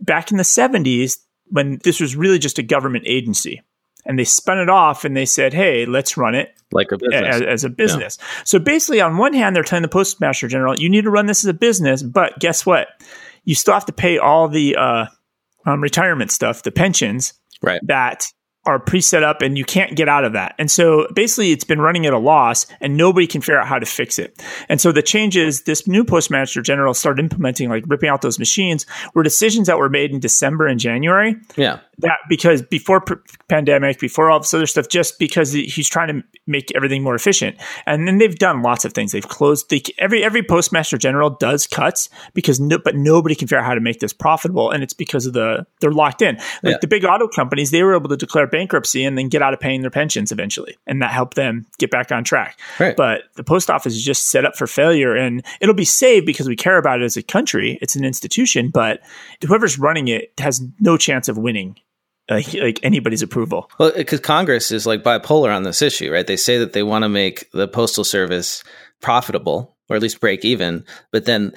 back 0.00 0.30
in 0.30 0.36
the 0.36 0.42
'70s, 0.42 1.18
when 1.46 1.78
this 1.84 2.00
was 2.00 2.16
really 2.16 2.38
just 2.38 2.58
a 2.58 2.62
government 2.62 3.04
agency, 3.06 3.62
and 4.04 4.18
they 4.18 4.24
spun 4.24 4.58
it 4.58 4.68
off 4.68 5.04
and 5.04 5.16
they 5.16 5.24
said, 5.24 5.54
"Hey, 5.54 5.86
let's 5.86 6.16
run 6.16 6.34
it 6.34 6.54
like 6.72 6.92
a 6.92 6.98
business. 6.98 7.36
As, 7.36 7.42
as 7.42 7.64
a 7.64 7.70
business." 7.70 8.18
Yeah. 8.20 8.42
So 8.44 8.58
basically, 8.58 9.00
on 9.00 9.16
one 9.16 9.32
hand, 9.32 9.56
they're 9.56 9.62
telling 9.62 9.82
the 9.82 9.88
postmaster 9.88 10.48
general, 10.48 10.78
"You 10.78 10.90
need 10.90 11.04
to 11.04 11.10
run 11.10 11.26
this 11.26 11.44
as 11.44 11.48
a 11.48 11.54
business," 11.54 12.02
but 12.02 12.38
guess 12.38 12.66
what? 12.66 12.88
You 13.44 13.54
still 13.54 13.74
have 13.74 13.86
to 13.86 13.92
pay 13.92 14.18
all 14.18 14.48
the 14.48 14.76
uh, 14.76 15.06
um, 15.66 15.82
retirement 15.82 16.30
stuff, 16.30 16.62
the 16.62 16.72
pensions, 16.72 17.34
right? 17.62 17.80
That 17.84 18.26
are 18.66 18.78
pre-set 18.78 19.22
up 19.22 19.42
and 19.42 19.58
you 19.58 19.64
can't 19.64 19.96
get 19.96 20.08
out 20.08 20.24
of 20.24 20.32
that. 20.32 20.54
And 20.58 20.70
so 20.70 21.06
basically 21.12 21.52
it's 21.52 21.64
been 21.64 21.80
running 21.80 22.06
at 22.06 22.12
a 22.12 22.18
loss 22.18 22.66
and 22.80 22.96
nobody 22.96 23.26
can 23.26 23.40
figure 23.40 23.60
out 23.60 23.66
how 23.66 23.78
to 23.78 23.86
fix 23.86 24.18
it. 24.18 24.42
And 24.68 24.80
so 24.80 24.92
the 24.92 25.02
changes 25.02 25.62
this 25.62 25.86
new 25.86 26.04
postmaster 26.04 26.62
general 26.62 26.94
started 26.94 27.22
implementing 27.22 27.68
like 27.68 27.84
ripping 27.86 28.08
out 28.08 28.22
those 28.22 28.38
machines 28.38 28.86
were 29.14 29.22
decisions 29.22 29.66
that 29.66 29.78
were 29.78 29.88
made 29.88 30.10
in 30.10 30.20
December 30.20 30.66
and 30.66 30.80
January. 30.80 31.36
Yeah. 31.56 31.80
That 31.98 32.18
because 32.28 32.62
before 32.62 33.00
p- 33.00 33.14
pandemic, 33.48 33.98
before 34.00 34.30
all 34.30 34.40
this 34.40 34.54
other 34.54 34.66
stuff 34.66 34.88
just 34.88 35.18
because 35.18 35.52
he's 35.52 35.88
trying 35.88 36.08
to 36.08 36.24
make 36.46 36.72
everything 36.74 37.02
more 37.02 37.14
efficient. 37.14 37.56
And 37.86 38.06
then 38.06 38.18
they've 38.18 38.34
done 38.34 38.62
lots 38.62 38.84
of 38.84 38.92
things. 38.92 39.12
They've 39.12 39.26
closed 39.26 39.70
the, 39.70 39.84
every 39.98 40.24
every 40.24 40.42
postmaster 40.42 40.98
general 40.98 41.30
does 41.30 41.66
cuts 41.66 42.08
because 42.32 42.60
no, 42.60 42.78
but 42.78 42.96
nobody 42.96 43.34
can 43.34 43.48
figure 43.48 43.58
out 43.58 43.64
how 43.64 43.74
to 43.74 43.80
make 43.80 44.00
this 44.00 44.12
profitable 44.12 44.70
and 44.70 44.82
it's 44.82 44.92
because 44.92 45.26
of 45.26 45.32
the 45.32 45.66
they're 45.80 45.92
locked 45.92 46.22
in. 46.22 46.36
Like 46.36 46.72
yeah. 46.72 46.78
the 46.80 46.86
big 46.86 47.04
auto 47.04 47.28
companies, 47.28 47.70
they 47.70 47.82
were 47.82 47.94
able 47.94 48.08
to 48.08 48.16
declare 48.16 48.46
bankruptcy 48.46 49.04
and 49.04 49.16
then 49.16 49.28
get 49.28 49.42
out 49.42 49.54
of 49.54 49.60
paying 49.60 49.80
their 49.80 49.90
pensions 49.90 50.32
eventually. 50.32 50.76
And 50.86 51.00
that 51.02 51.10
helped 51.10 51.34
them 51.34 51.66
get 51.78 51.90
back 51.90 52.12
on 52.12 52.24
track. 52.24 52.58
Right. 52.78 52.96
But 52.96 53.24
the 53.34 53.44
post 53.44 53.70
office 53.70 53.94
is 53.94 54.04
just 54.04 54.30
set 54.30 54.44
up 54.44 54.56
for 54.56 54.66
failure 54.66 55.14
and 55.14 55.44
it'll 55.60 55.74
be 55.74 55.84
saved 55.84 56.26
because 56.26 56.48
we 56.48 56.56
care 56.56 56.78
about 56.78 57.00
it 57.00 57.04
as 57.04 57.16
a 57.16 57.22
country. 57.22 57.78
It's 57.80 57.96
an 57.96 58.04
institution, 58.04 58.70
but 58.70 59.00
whoever's 59.46 59.78
running 59.78 60.08
it 60.08 60.32
has 60.38 60.62
no 60.80 60.96
chance 60.96 61.28
of 61.28 61.38
winning 61.38 61.76
Uh, 62.30 62.36
like, 62.36 62.54
like 62.54 62.80
anybody's 62.82 63.22
approval. 63.22 63.70
Well, 63.78 63.92
because 63.94 64.20
Congress 64.20 64.72
is 64.72 64.86
like 64.86 65.02
bipolar 65.02 65.54
on 65.54 65.62
this 65.62 65.82
issue, 65.82 66.10
right? 66.10 66.26
They 66.26 66.36
say 66.36 66.58
that 66.58 66.72
they 66.72 66.82
want 66.82 67.02
to 67.02 67.08
make 67.08 67.50
the 67.52 67.68
postal 67.68 68.04
service 68.04 68.64
profitable 69.02 69.76
or 69.90 69.96
at 69.96 70.02
least 70.02 70.20
break 70.20 70.44
even, 70.44 70.84
but 71.12 71.26
then 71.26 71.52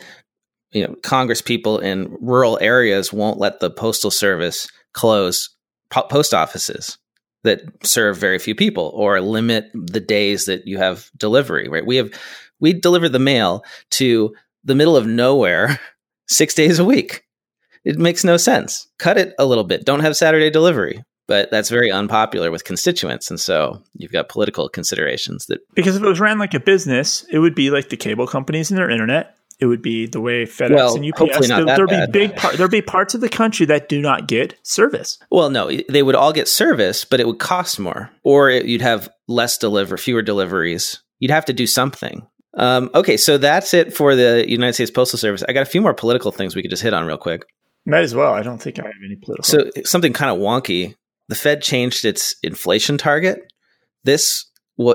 you 0.71 0.85
know 0.85 0.95
Congress 1.03 1.41
people 1.41 1.79
in 1.79 2.15
rural 2.21 2.57
areas 2.61 3.13
won't 3.13 3.39
let 3.39 3.59
the 3.59 3.69
postal 3.69 4.11
service 4.11 4.67
close 4.93 5.55
po- 5.89 6.03
post 6.03 6.33
offices 6.33 6.97
that 7.43 7.61
serve 7.83 8.17
very 8.17 8.39
few 8.39 8.55
people 8.55 8.91
or 8.93 9.21
limit 9.21 9.69
the 9.73 9.99
days 9.99 10.45
that 10.45 10.67
you 10.67 10.77
have 10.77 11.09
delivery 11.15 11.69
right 11.69 11.85
we 11.85 11.95
have 11.95 12.11
we 12.59 12.73
deliver 12.73 13.07
the 13.07 13.19
mail 13.19 13.63
to 13.91 14.33
the 14.63 14.75
middle 14.75 14.97
of 14.97 15.07
nowhere 15.07 15.79
6 16.29 16.53
days 16.55 16.79
a 16.79 16.85
week 16.85 17.23
it 17.87 17.97
makes 17.97 18.23
no 18.23 18.37
sense 18.37 18.87
cut 18.99 19.17
it 19.17 19.33
a 19.39 19.45
little 19.45 19.63
bit 19.63 19.85
don't 19.85 20.01
have 20.01 20.15
saturday 20.15 20.49
delivery 20.49 21.03
but 21.27 21.51
that's 21.51 21.69
very 21.69 21.91
unpopular 21.91 22.51
with 22.51 22.63
constituents 22.63 23.29
and 23.29 23.39
so 23.39 23.81
you've 23.95 24.11
got 24.11 24.29
political 24.29 24.69
considerations 24.69 25.45
that 25.47 25.59
because 25.75 25.95
if 25.95 26.03
it 26.03 26.07
was 26.07 26.19
ran 26.19 26.39
like 26.39 26.53
a 26.53 26.59
business 26.59 27.25
it 27.31 27.39
would 27.39 27.55
be 27.55 27.69
like 27.69 27.89
the 27.89 27.97
cable 27.97 28.27
companies 28.27 28.69
and 28.69 28.77
their 28.77 28.89
internet 28.89 29.37
it 29.59 29.65
would 29.65 29.81
be 29.81 30.05
the 30.05 30.21
way 30.21 30.45
FedEx 30.45 30.75
well, 30.75 30.95
and 30.95 31.13
UPS. 31.13 31.47
There, 31.47 31.65
there'd 31.65 31.89
bad. 31.89 32.11
be 32.11 32.27
big 32.27 32.35
part. 32.35 32.57
There'd 32.57 32.69
be 32.69 32.81
parts 32.81 33.15
of 33.15 33.21
the 33.21 33.29
country 33.29 33.65
that 33.65 33.89
do 33.89 33.99
not 33.99 34.27
get 34.27 34.55
service. 34.63 35.17
Well, 35.31 35.49
no, 35.49 35.71
they 35.89 36.03
would 36.03 36.13
all 36.13 36.31
get 36.31 36.47
service, 36.47 37.05
but 37.05 37.19
it 37.19 37.25
would 37.25 37.39
cost 37.39 37.79
more, 37.79 38.11
or 38.23 38.51
it, 38.51 38.65
you'd 38.65 38.81
have 38.81 39.09
less 39.27 39.57
deliver, 39.57 39.97
fewer 39.97 40.21
deliveries. 40.21 41.01
You'd 41.19 41.31
have 41.31 41.45
to 41.45 41.53
do 41.53 41.65
something. 41.65 42.27
Um, 42.55 42.89
okay, 42.93 43.17
so 43.17 43.37
that's 43.37 43.73
it 43.73 43.95
for 43.95 44.15
the 44.15 44.45
United 44.47 44.73
States 44.73 44.91
Postal 44.91 45.19
Service. 45.19 45.43
I 45.47 45.53
got 45.53 45.61
a 45.61 45.65
few 45.65 45.81
more 45.81 45.93
political 45.93 46.31
things 46.31 46.55
we 46.55 46.61
could 46.61 46.71
just 46.71 46.83
hit 46.83 46.93
on 46.93 47.05
real 47.05 47.17
quick. 47.17 47.45
Might 47.87 48.03
as 48.03 48.13
well. 48.13 48.33
I 48.33 48.43
don't 48.43 48.61
think 48.61 48.79
I 48.79 48.83
have 48.83 48.93
any 49.03 49.15
political. 49.15 49.45
So 49.45 49.71
something 49.85 50.11
kind 50.11 50.29
of 50.29 50.37
wonky. 50.37 50.95
The 51.29 51.35
Fed 51.35 51.61
changed 51.61 52.03
its 52.03 52.35
inflation 52.43 52.97
target. 52.97 53.53
This 54.03 54.45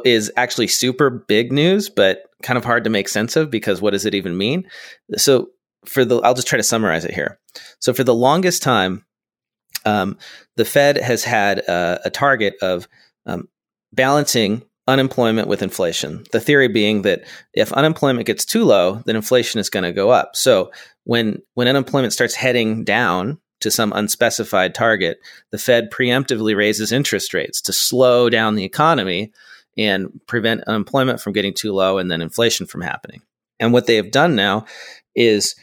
is 0.05 0.31
actually 0.37 0.69
super 0.69 1.09
big 1.09 1.53
news, 1.53 1.89
but 1.89 2.25
kind 2.43 2.59
of 2.59 2.67
hard 2.67 2.85
to 2.85 2.91
make 2.91 3.09
sense 3.09 3.35
of 3.35 3.51
because 3.51 3.81
what 3.81 3.93
does 3.93 4.05
it 4.05 4.15
even 4.15 4.37
mean? 4.37 4.69
So 5.17 5.49
for 5.87 6.05
the, 6.05 6.19
I'll 6.19 6.35
just 6.35 6.47
try 6.47 6.59
to 6.59 6.63
summarize 6.63 7.07
it 7.07 7.15
here. 7.15 7.41
So 7.81 7.95
for 7.95 8.05
the 8.05 8.15
longest 8.15 8.63
time, 8.63 9.07
um, 9.87 10.19
the 10.57 10.65
Fed 10.67 10.99
has 10.99 11.25
had 11.25 11.61
a, 11.61 12.01
a 12.05 12.11
target 12.11 12.55
of 12.61 12.87
um, 13.25 13.49
balancing 13.93 14.63
unemployment 14.89 15.49
with 15.49 15.63
inflation. 15.63 16.25
The 16.33 16.41
theory 16.41 16.69
being 16.69 17.03
that 17.03 17.23
if 17.55 17.73
unemployment 17.73 18.27
gets 18.27 18.45
too 18.45 18.65
low, 18.65 19.03
then 19.07 19.17
inflation 19.17 19.61
is 19.61 19.71
going 19.71 19.85
to 19.85 19.93
go 19.93 20.11
up. 20.11 20.35
So 20.35 20.73
when 21.05 21.43
when 21.55 21.69
unemployment 21.69 22.13
starts 22.13 22.35
heading 22.35 22.85
down 22.85 23.39
to 23.61 23.71
some 23.71 23.93
unspecified 23.93 24.75
target, 24.75 25.19
the 25.51 25.59
Fed 25.59 25.91
preemptively 25.91 26.57
raises 26.57 26.91
interest 26.91 27.33
rates 27.33 27.61
to 27.63 27.73
slow 27.73 28.29
down 28.29 28.57
the 28.57 28.65
economy 28.65 29.33
and 29.79 30.21
prevent 30.27 30.65
unemployment 30.65 31.21
from 31.21 31.33
getting 31.33 31.55
too 31.55 31.73
low 31.73 31.99
and 31.99 32.11
then 32.11 32.21
inflation 32.21 32.67
from 32.67 32.81
happening. 32.81 33.23
And 33.61 33.73
what 33.73 33.87
they 33.87 33.97
have 33.97 34.11
done 34.11 34.35
now 34.35 34.67
is 35.15 35.55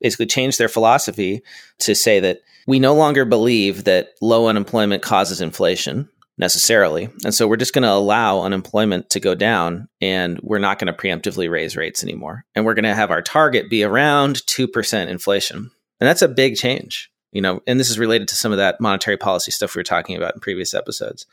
basically 0.00 0.26
change 0.26 0.56
their 0.56 0.68
philosophy 0.68 1.42
to 1.80 1.94
say 1.94 2.20
that 2.20 2.40
we 2.66 2.78
no 2.78 2.94
longer 2.94 3.24
believe 3.24 3.84
that 3.84 4.10
low 4.20 4.46
unemployment 4.46 5.02
causes 5.02 5.40
inflation 5.40 6.08
necessarily. 6.38 7.08
And 7.24 7.34
so 7.34 7.46
we're 7.46 7.56
just 7.56 7.74
going 7.74 7.82
to 7.82 7.90
allow 7.90 8.40
unemployment 8.40 9.10
to 9.10 9.20
go 9.20 9.34
down 9.34 9.88
and 10.00 10.38
we're 10.42 10.58
not 10.58 10.78
going 10.78 10.92
to 10.92 10.98
preemptively 10.98 11.50
raise 11.50 11.76
rates 11.76 12.02
anymore. 12.02 12.44
And 12.54 12.64
we're 12.64 12.74
going 12.74 12.84
to 12.84 12.94
have 12.94 13.10
our 13.10 13.22
target 13.22 13.68
be 13.68 13.82
around 13.82 14.36
2% 14.46 15.08
inflation. 15.08 15.70
And 16.00 16.08
that's 16.08 16.22
a 16.22 16.28
big 16.28 16.56
change 16.56 17.10
you 17.32 17.42
know 17.42 17.62
and 17.66 17.78
this 17.78 17.90
is 17.90 17.98
related 17.98 18.28
to 18.28 18.34
some 18.34 18.52
of 18.52 18.58
that 18.58 18.80
monetary 18.80 19.16
policy 19.16 19.50
stuff 19.50 19.74
we 19.74 19.80
were 19.80 19.84
talking 19.84 20.16
about 20.16 20.34
in 20.34 20.40
previous 20.40 20.74
episodes 20.74 21.26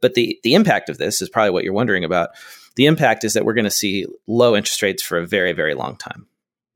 but 0.00 0.14
the 0.14 0.38
the 0.42 0.54
impact 0.54 0.88
of 0.88 0.98
this 0.98 1.22
is 1.22 1.28
probably 1.28 1.50
what 1.50 1.64
you're 1.64 1.72
wondering 1.72 2.04
about 2.04 2.30
the 2.76 2.86
impact 2.86 3.24
is 3.24 3.34
that 3.34 3.44
we're 3.44 3.54
going 3.54 3.64
to 3.64 3.70
see 3.70 4.06
low 4.26 4.54
interest 4.54 4.82
rates 4.82 5.02
for 5.02 5.18
a 5.18 5.26
very 5.26 5.52
very 5.52 5.74
long 5.74 5.96
time 5.96 6.26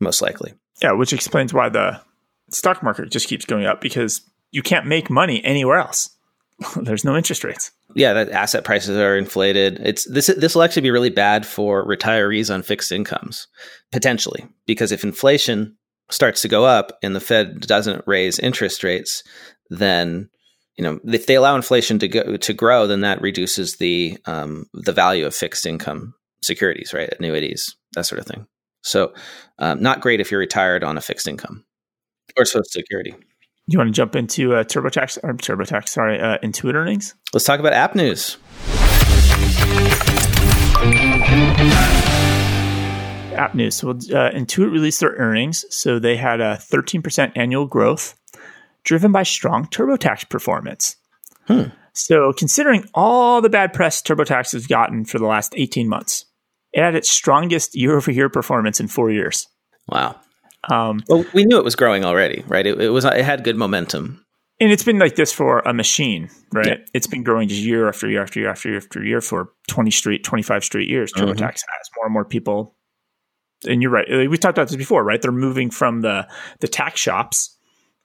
most 0.01 0.23
likely 0.23 0.55
yeah 0.83 0.93
which 0.93 1.12
explains 1.12 1.53
why 1.53 1.69
the 1.69 2.01
stock 2.51 2.83
market 2.83 3.11
just 3.11 3.29
keeps 3.29 3.45
going 3.45 3.67
up 3.67 3.81
because 3.81 4.23
you 4.51 4.62
can't 4.62 4.87
make 4.87 5.11
money 5.11 5.43
anywhere 5.45 5.79
else 5.79 6.11
there's 6.83 7.04
no 7.04 7.16
interest 7.16 7.45
rates 7.45 7.71
yeah 7.95 8.12
that 8.12 8.31
asset 8.31 8.64
prices 8.64 8.97
are 8.97 9.16
inflated 9.16 9.81
it's 9.81 10.09
this 10.11 10.26
this 10.26 10.54
will 10.54 10.62
actually 10.62 10.83
be 10.83 10.90
really 10.90 11.11
bad 11.11 11.47
for 11.47 11.87
retirees 11.87 12.52
on 12.52 12.62
fixed 12.62 12.92
incomes 12.92 13.47
potentially 13.90 14.47
because 14.66 14.92
if 14.92 15.04
inflation 15.04 15.76
starts 16.12 16.42
to 16.42 16.49
go 16.49 16.64
up 16.64 16.99
and 17.02 17.16
the 17.16 17.21
Fed 17.21 17.61
doesn't 17.61 18.04
raise 18.07 18.38
interest 18.38 18.85
rates, 18.85 19.23
then 19.71 20.28
you 20.76 20.85
know 20.85 21.00
if 21.04 21.26
they 21.26 21.35
allow 21.35 21.57
inflation 21.57 21.99
to 22.00 22.09
go 22.09 22.37
to 22.37 22.52
grow, 22.52 22.87
then 22.87 23.00
that 23.00 23.21
reduces 23.21 23.76
the 23.76 24.19
um, 24.26 24.66
the 24.73 24.92
value 24.92 25.26
of 25.26 25.35
fixed 25.35 25.66
income 25.66 26.14
securities, 26.42 26.92
right? 26.92 27.12
Annuities, 27.19 27.76
that 27.95 28.07
sort 28.07 28.21
of 28.21 28.26
thing. 28.26 28.47
So, 28.83 29.14
um, 29.59 29.81
not 29.81 30.00
great 30.00 30.21
if 30.21 30.31
you're 30.31 30.40
retired 30.40 30.83
on 30.83 30.99
a 30.99 31.02
fixed 31.02 31.28
income 31.28 31.64
or 32.37 32.45
Social 32.45 32.64
Security. 32.64 33.14
You 33.69 33.78
want 33.78 33.88
to 33.88 33.92
jump 33.92 34.16
into 34.16 34.54
uh, 34.54 34.64
TurboTax 34.64 35.19
or 35.23 35.35
TurboTax? 35.35 35.88
Sorry, 35.88 36.21
uh, 36.21 36.38
Intuit 36.38 36.75
earnings. 36.75 37.14
Let's 37.33 37.45
talk 37.45 37.61
about 37.61 37.73
app 37.73 37.95
news. 37.95 38.38
app 43.35 43.54
news. 43.54 43.76
So 43.76 43.90
uh, 43.90 43.92
Intuit 44.33 44.71
released 44.71 44.99
their 45.00 45.14
earnings. 45.16 45.64
So 45.71 46.00
they 46.00 46.16
had 46.16 46.40
a 46.40 46.57
13% 46.57 47.33
annual 47.37 47.66
growth 47.66 48.19
driven 48.83 49.12
by 49.12 49.23
strong 49.23 49.66
TurboTax 49.66 50.28
performance. 50.28 50.97
Hmm. 51.47 51.66
So 51.92 52.33
considering 52.33 52.85
all 52.95 53.40
the 53.40 53.49
bad 53.49 53.73
press 53.73 54.02
TurboTax 54.02 54.52
has 54.52 54.66
gotten 54.66 55.04
for 55.04 55.19
the 55.19 55.26
last 55.26 55.54
18 55.57 55.88
months, 55.88 56.25
it 56.73 56.83
had 56.83 56.97
its 56.97 57.09
strongest 57.09 57.76
year 57.76 57.97
over 57.97 58.11
year 58.11 58.28
performance 58.28 58.81
in 58.81 58.88
four 58.88 59.11
years. 59.11 59.47
Wow. 59.88 60.16
Um, 60.71 61.02
well, 61.09 61.25
we 61.35 61.45
knew 61.45 61.59
it 61.59 61.64
was 61.64 61.76
growing 61.76 62.04
already, 62.04 62.45
right? 62.47 62.66
It, 62.66 62.81
it 62.81 62.90
was 62.90 63.04
it 63.04 63.25
had 63.25 63.45
good 63.45 63.57
momentum, 63.57 64.25
and 64.61 64.71
it's 64.71 64.85
been 64.85 64.99
like 64.99 65.16
this 65.16 65.33
for 65.33 65.61
a 65.61 65.75
machine, 65.75 66.31
right? 66.52 66.66
Yeah. 66.66 66.76
It's 66.95 67.07
been 67.07 67.25
growing 67.25 67.49
just 67.49 67.62
year 67.62 67.88
after 67.88 68.09
year 68.09 68.23
after 68.23 68.40
year 68.40 68.50
after 68.50 68.69
year 68.69 68.78
after 68.78 69.04
year 69.04 69.21
for 69.21 69.50
twenty 69.69 69.90
straight, 69.90 70.23
twenty 70.23 70.42
five 70.42 70.62
straight 70.62 70.88
years. 70.88 71.12
TurboTax 71.12 71.35
mm-hmm. 71.35 71.47
has 71.49 71.90
more 71.97 72.07
and 72.07 72.12
more 72.12 72.25
people, 72.25 72.76
and 73.66 73.83
you're 73.83 73.90
right. 73.90 74.07
We 74.09 74.38
talked 74.38 74.57
about 74.57 74.69
this 74.69 74.76
before, 74.76 75.02
right? 75.02 75.21
They're 75.21 75.33
moving 75.33 75.71
from 75.71 76.02
the 76.02 76.28
the 76.61 76.69
tax 76.69 77.00
shops 77.00 77.59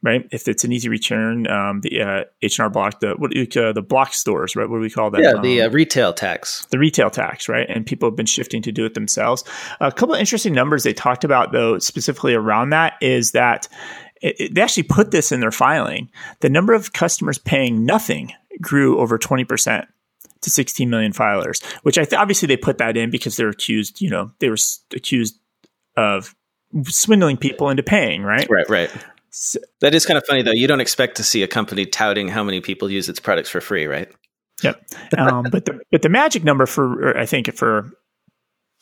right? 0.03 0.27
If 0.31 0.47
it's 0.47 0.63
an 0.63 0.71
easy 0.71 0.89
return, 0.89 1.47
um, 1.47 1.81
the 1.81 2.01
uh, 2.01 2.23
H 2.41 2.59
and 2.59 2.63
R 2.63 2.69
Block, 2.69 2.99
the 2.99 3.15
what 3.17 3.31
uh, 3.57 3.73
the 3.73 3.81
block 3.81 4.13
stores, 4.13 4.55
right? 4.55 4.69
What 4.69 4.77
do 4.77 4.81
we 4.81 4.89
call 4.89 5.11
that? 5.11 5.21
Yeah, 5.21 5.41
the 5.41 5.61
um, 5.61 5.69
uh, 5.69 5.71
retail 5.71 6.13
tax. 6.13 6.65
The 6.67 6.79
retail 6.79 7.09
tax, 7.09 7.49
right? 7.49 7.67
And 7.69 7.85
people 7.85 8.09
have 8.09 8.15
been 8.15 8.25
shifting 8.25 8.61
to 8.63 8.71
do 8.71 8.85
it 8.85 8.93
themselves. 8.93 9.43
A 9.79 9.91
couple 9.91 10.15
of 10.15 10.19
interesting 10.19 10.53
numbers 10.53 10.83
they 10.83 10.93
talked 10.93 11.23
about, 11.23 11.51
though, 11.51 11.79
specifically 11.79 12.33
around 12.33 12.69
that, 12.71 12.93
is 13.01 13.31
that 13.31 13.67
it, 14.21 14.39
it, 14.39 14.55
they 14.55 14.61
actually 14.61 14.83
put 14.83 15.11
this 15.11 15.31
in 15.31 15.39
their 15.39 15.51
filing. 15.51 16.09
The 16.41 16.49
number 16.49 16.73
of 16.73 16.93
customers 16.93 17.37
paying 17.37 17.85
nothing 17.85 18.33
grew 18.61 18.99
over 18.99 19.17
twenty 19.17 19.43
percent 19.43 19.87
to 20.41 20.51
16 20.51 20.87
million 20.87 21.11
filers, 21.13 21.63
which 21.81 21.97
I 21.97 22.03
th- 22.03 22.13
obviously 22.13 22.45
they 22.45 22.57
put 22.57 22.77
that 22.77 22.95
in 22.95 23.09
because 23.09 23.37
they're 23.37 23.49
accused, 23.49 24.01
you 24.01 24.11
know, 24.11 24.31
they 24.37 24.49
were 24.49 24.57
accused 24.95 25.39
of 25.95 26.35
swindling 26.83 27.37
people 27.37 27.69
into 27.71 27.81
paying, 27.81 28.21
right? 28.21 28.47
Right, 28.47 28.69
right. 28.69 28.91
That 29.81 29.93
is 29.93 30.05
kind 30.05 30.17
of 30.17 30.25
funny, 30.25 30.41
though. 30.41 30.51
You 30.51 30.67
don't 30.67 30.81
expect 30.81 31.17
to 31.17 31.23
see 31.23 31.43
a 31.43 31.47
company 31.47 31.85
touting 31.85 32.27
how 32.27 32.43
many 32.43 32.61
people 32.61 32.89
use 32.89 33.09
its 33.09 33.19
products 33.19 33.49
for 33.49 33.61
free, 33.61 33.85
right? 33.85 34.11
Yep. 34.63 34.83
Um, 35.17 35.45
but 35.51 35.65
the 35.65 35.79
but 35.91 36.01
the 36.01 36.09
magic 36.09 36.43
number 36.43 36.65
for 36.65 37.15
I 37.15 37.25
think 37.25 37.53
for 37.55 37.91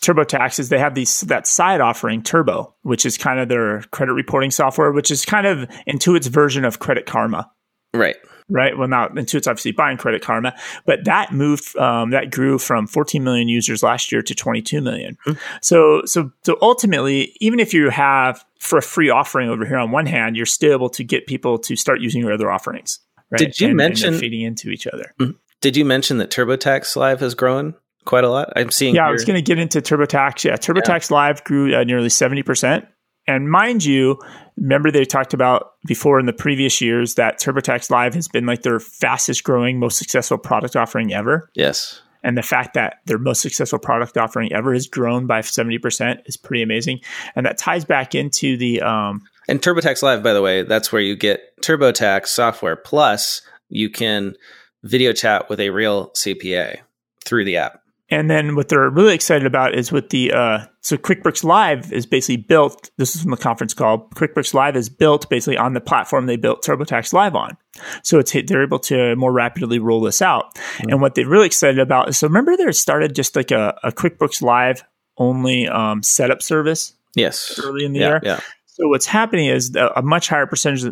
TurboTax 0.04 0.60
is 0.60 0.70
they 0.70 0.80
have 0.80 0.96
these 0.96 1.22
that 1.22 1.48
side 1.48 1.82
offering 1.82 2.24
Turbo, 2.24 2.76
which 2.84 3.06
is 3.06 3.18
kind 3.18 3.40
of 3.40 3.50
their 3.50 3.82
credit 3.92 4.14
reporting 4.14 4.52
software, 4.52 4.92
which 4.92 5.12
is 5.12 5.26
kind 5.26 5.48
of 5.48 5.70
Intuit's 5.88 6.28
version 6.28 6.64
of 6.64 6.80
Credit 6.80 7.06
Karma. 7.06 7.52
Right 7.96 8.16
right? 8.50 8.78
Well, 8.78 8.88
now 8.88 9.08
Intuit's 9.10 9.48
obviously 9.48 9.72
buying 9.72 9.98
Credit 9.98 10.22
Karma, 10.22 10.54
but 10.86 11.06
that 11.06 11.32
moved, 11.32 11.76
um, 11.78 12.12
that 12.12 12.32
grew 12.32 12.58
from 12.58 12.88
14 12.88 13.24
million 13.24 13.48
users 13.48 13.84
last 13.84 14.12
year 14.12 14.22
to 14.22 14.36
22 14.36 14.82
million. 14.82 15.18
Mm-hmm. 15.26 15.40
So, 15.62 16.04
so, 16.06 16.32
so 16.44 16.58
ultimately, 16.62 17.36
even 17.40 17.60
if 17.60 17.74
you 17.74 17.90
have 17.90 18.44
for 18.60 18.78
a 18.78 18.82
free 18.82 19.10
offering 19.10 19.50
over 19.50 19.66
here 19.66 19.78
on 19.78 19.92
one 19.92 20.06
hand, 20.06 20.36
you're 20.36 20.46
still 20.46 20.74
able 20.74 20.90
to 20.90 21.04
get 21.04 21.28
people 21.28 21.58
to 21.60 21.76
start 21.76 22.02
using 22.02 22.22
your 22.22 22.34
other 22.34 22.52
offerings. 22.52 23.00
Right? 23.32 23.40
Did 23.40 23.60
you 23.60 23.70
and, 23.70 23.78
mention 23.78 24.14
and 24.14 24.20
feeding 24.20 24.42
into 24.42 24.70
each 24.70 24.88
other? 24.88 25.14
Mm-hmm. 25.20 25.32
Did 25.62 25.76
you 25.76 25.86
mention 25.86 26.20
that 26.20 26.30
TurboTax 26.30 26.96
Live 26.96 27.22
has 27.22 27.34
grown 27.34 27.74
quite 28.06 28.24
a 28.24 28.30
lot? 28.30 28.54
I'm 28.56 28.70
seeing. 28.70 28.94
Yeah, 28.94 29.02
your- 29.02 29.10
I 29.10 29.12
was 29.12 29.26
going 29.26 29.38
to 29.38 29.42
get 29.42 29.58
into 29.58 29.82
TurboTax. 29.82 30.44
Yeah, 30.44 30.58
TurboTax 30.58 31.10
yeah. 31.10 31.16
Live 31.16 31.44
grew 31.44 31.76
uh, 31.76 31.84
nearly 31.84 32.10
70 32.10 32.44
percent. 32.44 32.86
And 33.28 33.50
mind 33.50 33.84
you, 33.84 34.20
remember 34.58 34.92
they 34.92 35.06
talked 35.06 35.34
about 35.34 35.74
before 35.88 36.20
in 36.20 36.26
the 36.26 36.34
previous 36.34 36.80
years 36.82 37.16
that 37.16 37.40
TurboTax 37.40 37.90
Live 37.90 38.14
has 38.14 38.28
been 38.28 38.46
like 38.46 38.62
their 38.62 38.80
fastest 38.80 39.44
growing, 39.44 39.80
most 39.80 39.98
successful 39.98 40.38
product 40.38 40.76
offering 40.76 41.14
ever. 41.14 41.50
Yes. 41.56 42.02
And 42.24 42.38
the 42.38 42.44
fact 42.44 42.74
that 42.74 43.02
their 43.06 43.20
most 43.20 43.42
successful 43.42 43.78
product 43.78 44.18
offering 44.18 44.52
ever 44.52 44.74
has 44.74 44.88
grown 44.88 45.28
by 45.28 45.42
70% 45.42 46.22
is 46.26 46.38
pretty 46.38 46.64
amazing. 46.64 47.02
And 47.36 47.46
that 47.46 47.58
ties 47.58 47.86
back 47.86 48.16
into 48.16 48.58
the. 48.58 48.82
Um, 48.82 49.22
and 49.48 49.62
TurboTax 49.62 50.02
Live, 50.02 50.24
by 50.24 50.34
the 50.34 50.42
way, 50.42 50.64
that's 50.64 50.92
where 50.92 51.02
you 51.02 51.16
get 51.16 51.42
TurboTax 51.62 52.28
software. 52.28 52.76
Plus, 52.76 53.42
you 53.70 53.92
can 53.92 54.36
video 54.84 55.14
chat 55.14 55.50
with 55.50 55.60
a 55.60 55.70
real 55.70 56.10
CPA 56.12 56.80
through 57.24 57.46
the 57.46 57.58
app. 57.58 57.82
And 58.10 58.30
then 58.30 58.56
what 58.56 58.70
they're 58.70 58.90
really 58.90 59.16
excited 59.16 59.48
about 59.48 59.74
is 59.74 59.92
with 59.92 60.10
the 60.10 60.32
uh, 60.32 60.66
so 60.82 60.96
QuickBooks 60.96 61.44
Live 61.44 61.92
is 61.92 62.06
basically 62.06 62.38
built. 62.38 62.92
This 62.98 63.16
is 63.16 63.24
from 63.24 63.32
the 63.32 63.38
conference 63.38 63.74
call. 63.74 64.10
QuickBooks 64.16 64.54
Live 64.54 64.76
is 64.76 64.90
built 64.90 65.28
basically 65.28 65.58
on 65.58 65.74
the 65.74 65.82
platform 65.82 66.28
they 66.28 66.36
built 66.36 66.64
TurboTax 66.64 67.14
Live 67.14 67.36
on. 67.36 67.58
So 68.04 68.20
it's 68.20 68.32
they're 68.32 68.64
able 68.64 68.80
to 68.80 69.16
more 69.16 69.32
rapidly 69.32 69.80
roll 69.80 70.02
this 70.02 70.22
out. 70.22 70.54
Mm-hmm. 70.54 70.92
And 70.92 71.02
what 71.02 71.16
they're 71.16 71.28
really 71.28 71.48
excited 71.48 71.80
about 71.80 72.08
is 72.10 72.18
so 72.18 72.28
remember 72.28 72.56
there 72.56 72.72
started 72.74 73.16
just 73.16 73.36
like 73.36 73.50
a, 73.50 73.76
a 73.84 73.92
QuickBooks 73.92 74.42
Live 74.44 74.84
only 75.18 75.68
um, 75.68 76.04
setup 76.04 76.44
service. 76.44 76.94
Yes, 77.16 77.60
early 77.64 77.86
in 77.86 77.94
the 77.94 78.00
yeah, 78.00 78.08
year. 78.08 78.20
Yeah. 78.22 78.40
So 78.66 78.88
what's 78.88 79.06
happening 79.08 79.48
is 79.48 79.76
a 79.76 80.02
much 80.04 80.28
higher 80.28 80.46
percentage 80.46 80.84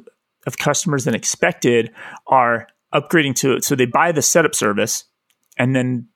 of 0.48 0.58
customers 0.58 1.04
than 1.04 1.14
expected 1.14 1.92
are 2.26 2.68
upgrading 2.94 3.36
to 3.36 3.54
it. 3.54 3.64
So 3.64 3.76
they 3.76 3.86
buy 3.86 4.12
the 4.14 4.22
setup 4.22 4.56
service 4.56 5.04
and 5.58 5.76
then 5.76 6.08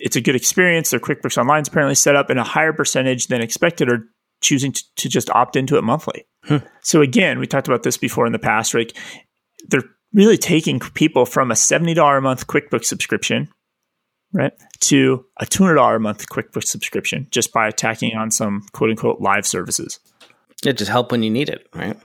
it's 0.00 0.16
a 0.16 0.20
good 0.20 0.36
experience. 0.36 0.90
Their 0.90 1.00
QuickBooks 1.00 1.38
Online 1.38 1.62
is 1.62 1.68
apparently 1.68 1.94
set 1.94 2.16
up, 2.16 2.30
and 2.30 2.38
a 2.38 2.44
higher 2.44 2.72
percentage 2.72 3.28
than 3.28 3.40
expected 3.40 3.88
are 3.88 4.08
choosing 4.40 4.72
to, 4.72 4.84
to 4.96 5.08
just 5.08 5.30
opt 5.30 5.56
into 5.56 5.76
it 5.76 5.82
monthly. 5.82 6.26
Hmm. 6.44 6.58
So 6.82 7.02
again, 7.02 7.38
we 7.38 7.46
talked 7.46 7.68
about 7.68 7.82
this 7.82 7.96
before 7.96 8.26
in 8.26 8.32
the 8.32 8.38
past. 8.38 8.74
Like 8.74 8.96
they're 9.68 9.84
really 10.12 10.38
taking 10.38 10.80
people 10.80 11.26
from 11.26 11.50
a 11.50 11.56
seventy 11.56 11.94
dollar 11.94 12.16
a 12.16 12.22
month 12.22 12.46
QuickBooks 12.46 12.86
subscription, 12.86 13.48
right, 14.32 14.52
to 14.80 15.24
a 15.38 15.46
two 15.46 15.62
hundred 15.62 15.76
dollar 15.76 15.96
a 15.96 16.00
month 16.00 16.26
QuickBooks 16.28 16.66
subscription 16.66 17.28
just 17.30 17.52
by 17.52 17.68
attacking 17.68 18.16
on 18.16 18.30
some 18.30 18.66
quote 18.72 18.90
unquote 18.90 19.20
live 19.20 19.46
services. 19.46 20.00
It 20.64 20.78
just 20.78 20.90
help 20.90 21.12
when 21.12 21.22
you 21.22 21.30
need 21.30 21.48
it, 21.48 21.68
right? 21.74 21.96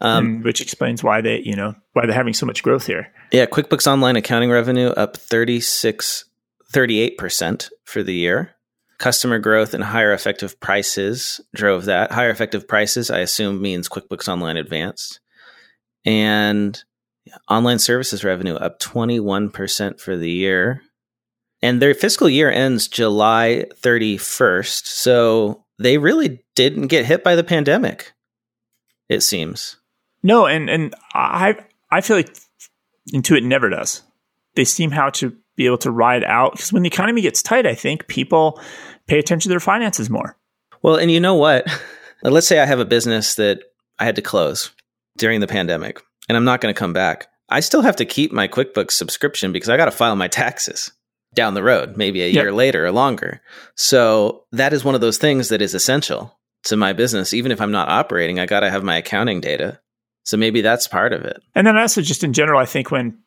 Um, 0.00 0.42
which 0.42 0.60
explains 0.60 1.04
why 1.04 1.20
they, 1.20 1.42
you 1.44 1.54
know, 1.54 1.76
why 1.92 2.06
they're 2.06 2.14
having 2.14 2.34
so 2.34 2.44
much 2.44 2.64
growth 2.64 2.86
here. 2.86 3.12
Yeah, 3.30 3.46
QuickBooks 3.46 3.86
Online 3.86 4.16
accounting 4.16 4.50
revenue 4.50 4.88
up 4.88 5.16
thirty 5.16 5.60
six 5.60 6.24
38% 6.72 7.70
for 7.84 8.02
the 8.02 8.14
year. 8.14 8.52
Customer 8.98 9.38
growth 9.38 9.74
and 9.74 9.82
higher 9.82 10.12
effective 10.12 10.60
prices 10.60 11.40
drove 11.54 11.86
that. 11.86 12.12
Higher 12.12 12.30
effective 12.30 12.68
prices, 12.68 13.10
I 13.10 13.18
assume, 13.18 13.60
means 13.60 13.88
QuickBooks 13.88 14.28
Online 14.28 14.56
Advanced. 14.56 15.20
And 16.04 16.82
online 17.48 17.78
services 17.78 18.24
revenue 18.24 18.54
up 18.54 18.78
21% 18.80 20.00
for 20.00 20.16
the 20.16 20.30
year. 20.30 20.82
And 21.62 21.80
their 21.80 21.94
fiscal 21.94 22.28
year 22.28 22.50
ends 22.50 22.88
July 22.88 23.66
31st. 23.82 24.86
So 24.86 25.64
they 25.78 25.98
really 25.98 26.44
didn't 26.54 26.88
get 26.88 27.06
hit 27.06 27.22
by 27.24 27.34
the 27.34 27.44
pandemic, 27.44 28.12
it 29.08 29.22
seems. 29.22 29.76
No, 30.22 30.46
and, 30.46 30.70
and 30.70 30.94
I 31.14 31.56
I 31.90 32.00
feel 32.00 32.16
like 32.16 32.36
Intuit 33.12 33.42
never 33.42 33.68
does. 33.68 34.02
They 34.54 34.64
seem 34.64 34.90
how 34.90 35.10
to 35.10 35.36
be 35.56 35.66
able 35.66 35.78
to 35.78 35.90
ride 35.90 36.24
out 36.24 36.52
because 36.52 36.72
when 36.72 36.82
the 36.82 36.88
economy 36.88 37.20
gets 37.20 37.42
tight, 37.42 37.66
I 37.66 37.74
think 37.74 38.08
people 38.08 38.60
pay 39.06 39.18
attention 39.18 39.48
to 39.48 39.52
their 39.52 39.60
finances 39.60 40.08
more. 40.08 40.36
Well, 40.82 40.96
and 40.96 41.10
you 41.10 41.20
know 41.20 41.34
what? 41.34 41.66
Let's 42.22 42.46
say 42.46 42.60
I 42.60 42.66
have 42.66 42.80
a 42.80 42.84
business 42.84 43.34
that 43.34 43.60
I 43.98 44.04
had 44.04 44.16
to 44.16 44.22
close 44.22 44.70
during 45.16 45.40
the 45.40 45.46
pandemic 45.46 46.00
and 46.28 46.36
I'm 46.36 46.44
not 46.44 46.60
going 46.60 46.72
to 46.72 46.78
come 46.78 46.92
back. 46.92 47.28
I 47.48 47.60
still 47.60 47.82
have 47.82 47.96
to 47.96 48.04
keep 48.04 48.32
my 48.32 48.48
QuickBooks 48.48 48.92
subscription 48.92 49.52
because 49.52 49.68
I 49.68 49.76
got 49.76 49.86
to 49.86 49.90
file 49.90 50.16
my 50.16 50.28
taxes 50.28 50.92
down 51.34 51.54
the 51.54 51.62
road, 51.62 51.96
maybe 51.96 52.22
a 52.22 52.28
yep. 52.28 52.42
year 52.42 52.52
later 52.52 52.86
or 52.86 52.92
longer. 52.92 53.40
So 53.74 54.44
that 54.52 54.72
is 54.72 54.84
one 54.84 54.94
of 54.94 55.00
those 55.00 55.18
things 55.18 55.48
that 55.48 55.62
is 55.62 55.74
essential 55.74 56.38
to 56.64 56.76
my 56.76 56.92
business. 56.92 57.34
Even 57.34 57.52
if 57.52 57.60
I'm 57.60 57.72
not 57.72 57.88
operating, 57.88 58.38
I 58.38 58.46
got 58.46 58.60
to 58.60 58.70
have 58.70 58.84
my 58.84 58.96
accounting 58.96 59.40
data. 59.40 59.80
So 60.24 60.36
maybe 60.36 60.60
that's 60.60 60.86
part 60.86 61.12
of 61.12 61.24
it. 61.24 61.42
And 61.54 61.66
then 61.66 61.76
also 61.76 62.00
just 62.00 62.22
in 62.22 62.32
general, 62.32 62.60
I 62.60 62.66
think 62.66 62.90
when 62.90 63.18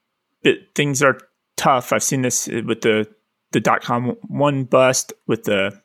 things 0.76 1.04
are 1.04 1.20
tough. 1.58 1.94
I've 1.94 2.04
seen 2.04 2.22
this 2.22 2.48
with 2.48 2.82
the 2.82 3.08
the 3.52 3.60
dot 3.60 3.82
com 3.82 4.16
one 4.28 4.66
bust 4.66 5.14
with 5.28 5.44
the 5.44 5.82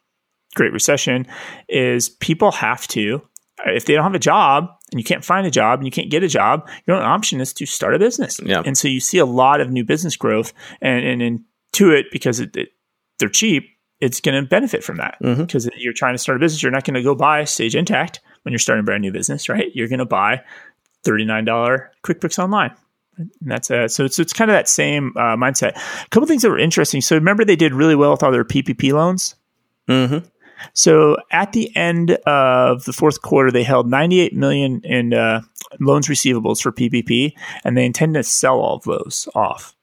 Great 0.54 0.72
Recession. 0.72 1.26
Is 1.68 2.09
people 2.09 2.52
have 2.52 2.87
to 2.88 3.22
if 3.66 3.85
they 3.85 3.94
don't 3.94 4.04
have 4.04 4.14
a 4.14 4.18
job 4.18 4.70
and 4.90 5.00
you 5.00 5.04
can't 5.04 5.24
find 5.24 5.46
a 5.46 5.50
job 5.50 5.80
and 5.80 5.87
you 5.87 5.90
can't 5.90 6.11
get 6.11 6.22
a 6.22 6.28
job, 6.28 6.68
your 6.87 6.96
only 6.96 7.06
option 7.06 7.40
is 7.40 7.52
to 7.54 7.66
start 7.66 7.94
a 7.94 7.98
business. 7.98 8.40
Yeah. 8.42 8.62
And 8.64 8.76
so 8.76 8.88
you 8.88 9.00
see 9.00 9.18
a 9.18 9.26
lot 9.26 9.61
of 9.61 9.70
new 9.70 9.85
business 9.85 10.16
growth 10.16 10.52
and, 10.80 11.22
and 11.22 11.40
Intuit 11.72 12.04
because 12.11 12.40
it, 12.40 12.56
it, 12.56 12.70
they're 13.18 13.28
cheap, 13.28 13.68
it's 14.00 14.20
going 14.20 14.42
to 14.42 14.48
benefit 14.48 14.83
from 14.83 14.96
that 14.96 15.16
because 15.20 15.66
mm-hmm. 15.66 15.78
you're 15.78 15.92
trying 15.92 16.14
to 16.14 16.18
start 16.18 16.37
a 16.37 16.40
business. 16.40 16.62
You're 16.62 16.72
not 16.72 16.85
going 16.85 16.94
to 16.94 17.02
go 17.02 17.14
buy 17.14 17.44
Sage 17.44 17.74
Intacct 17.74 18.20
when 18.42 18.52
you're 18.52 18.59
starting 18.59 18.80
a 18.80 18.85
brand 18.85 19.02
new 19.02 19.12
business, 19.12 19.48
right? 19.48 19.70
You're 19.74 19.88
going 19.88 19.98
to 19.98 20.06
buy 20.06 20.42
$39 21.06 21.88
QuickBooks 22.02 22.38
Online. 22.38 22.74
And 23.20 23.50
that's 23.50 23.70
uh, 23.70 23.88
so 23.88 24.04
it's 24.04 24.18
it's 24.18 24.33
kind 24.33 24.50
of 24.50 24.54
that 24.54 24.68
same 24.68 25.12
uh, 25.16 25.37
mindset. 25.37 25.76
A 25.76 26.09
couple 26.09 26.26
things 26.26 26.42
that 26.42 26.50
were 26.50 26.59
interesting. 26.59 27.00
So 27.00 27.16
remember 27.16 27.44
they 27.44 27.56
did 27.56 27.74
really 27.74 27.94
well 27.94 28.12
with 28.12 28.22
all 28.22 28.33
their 28.33 28.44
PPP 28.44 28.92
loans. 28.92 29.35
Mm-hmm. 29.88 30.26
So 30.74 31.16
at 31.30 31.52
the 31.52 31.74
end 31.76 32.12
of 32.26 32.85
the 32.85 32.92
fourth 32.92 33.22
quarter, 33.22 33.50
they 33.50 33.62
held 33.62 33.88
98 33.88 34.35
million 34.35 34.80
in 34.85 35.14
uh, 35.14 35.40
loans 35.78 36.09
receivables 36.09 36.61
for 36.61 36.72
PPP, 36.72 37.33
and 37.64 37.76
they 37.76 37.87
intend 37.87 38.14
to 38.14 38.22
sell 38.22 38.59
all 38.61 38.76
of 38.76 38.85
those 38.85 39.28
off. 39.35 39.74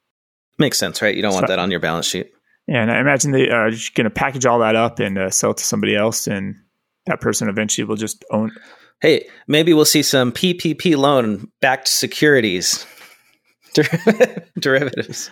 Makes 0.59 0.77
sense, 0.77 1.01
right? 1.01 1.15
You 1.15 1.21
don't 1.21 1.31
so, 1.31 1.37
want 1.37 1.47
that 1.47 1.59
on 1.59 1.71
your 1.71 1.79
balance 1.79 2.05
sheet. 2.05 2.31
Yeah, 2.67 2.81
and 2.81 2.91
I 2.91 2.99
imagine 2.99 3.31
they 3.31 3.49
are 3.49 3.71
just 3.71 3.95
going 3.95 4.05
to 4.05 4.11
package 4.11 4.45
all 4.45 4.59
that 4.59 4.75
up 4.75 4.99
and 4.99 5.17
uh, 5.17 5.29
sell 5.29 5.51
it 5.51 5.57
to 5.57 5.63
somebody 5.63 5.95
else, 5.95 6.27
and 6.27 6.55
that 7.05 7.21
person 7.21 7.49
eventually 7.49 7.85
will 7.85 7.95
just 7.95 8.23
own. 8.31 8.51
Hey, 9.01 9.27
maybe 9.47 9.73
we'll 9.73 9.85
see 9.85 10.03
some 10.03 10.31
PPP 10.31 10.97
loan 10.97 11.49
backed 11.61 11.87
securities 11.87 12.85
derivatives. 14.59 15.29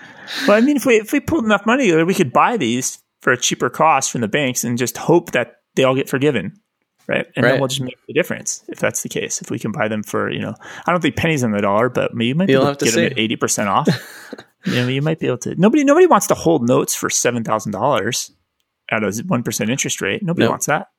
Well, 0.47 0.57
I 0.57 0.61
mean, 0.61 0.77
if 0.77 0.85
we 0.85 0.95
if 0.95 1.11
we 1.11 1.19
pulled 1.19 1.45
enough 1.45 1.65
money, 1.65 1.91
we 2.03 2.13
could 2.13 2.33
buy 2.33 2.57
these 2.57 2.99
for 3.21 3.31
a 3.33 3.37
cheaper 3.37 3.69
cost 3.69 4.11
from 4.11 4.21
the 4.21 4.27
banks 4.27 4.63
and 4.63 4.77
just 4.77 4.97
hope 4.97 5.31
that 5.31 5.57
they 5.75 5.83
all 5.83 5.95
get 5.95 6.09
forgiven. 6.09 6.53
right? 7.07 7.25
And 7.35 7.43
Right. 7.43 7.51
then 7.51 7.59
we'll 7.59 7.67
just 7.67 7.81
make 7.81 7.97
the 8.07 8.13
difference 8.13 8.63
if 8.67 8.79
that's 8.79 9.03
the 9.03 9.09
case. 9.09 9.41
If 9.41 9.49
we 9.51 9.59
can 9.59 9.71
buy 9.71 9.87
them 9.87 10.03
for, 10.03 10.29
you 10.31 10.39
know, 10.39 10.55
I 10.85 10.91
don't 10.91 11.01
think 11.01 11.15
pennies 11.15 11.43
on 11.43 11.51
the 11.51 11.61
dollar, 11.61 11.89
but 11.89 12.13
maybe 12.13 12.27
you 12.27 12.35
might 12.35 12.47
be 12.47 12.53
You'll 12.53 12.63
able 12.63 12.75
to 12.75 12.85
get 12.85 12.93
them 12.93 13.05
at 13.05 13.17
eighty 13.19 13.35
percent 13.35 13.69
off. 13.69 13.87
you 14.65 14.75
know, 14.75 14.87
you 14.87 15.01
might 15.01 15.19
be 15.19 15.27
able 15.27 15.37
to. 15.39 15.55
Nobody, 15.55 15.83
nobody 15.83 16.07
wants 16.07 16.27
to 16.27 16.35
hold 16.35 16.67
notes 16.67 16.95
for 16.95 17.09
seven 17.09 17.43
thousand 17.43 17.71
dollars 17.73 18.31
at 18.89 19.03
a 19.03 19.23
one 19.27 19.43
percent 19.43 19.69
interest 19.69 20.01
rate. 20.01 20.23
Nobody 20.23 20.45
No. 20.45 20.51
wants 20.51 20.65
that. 20.67 20.89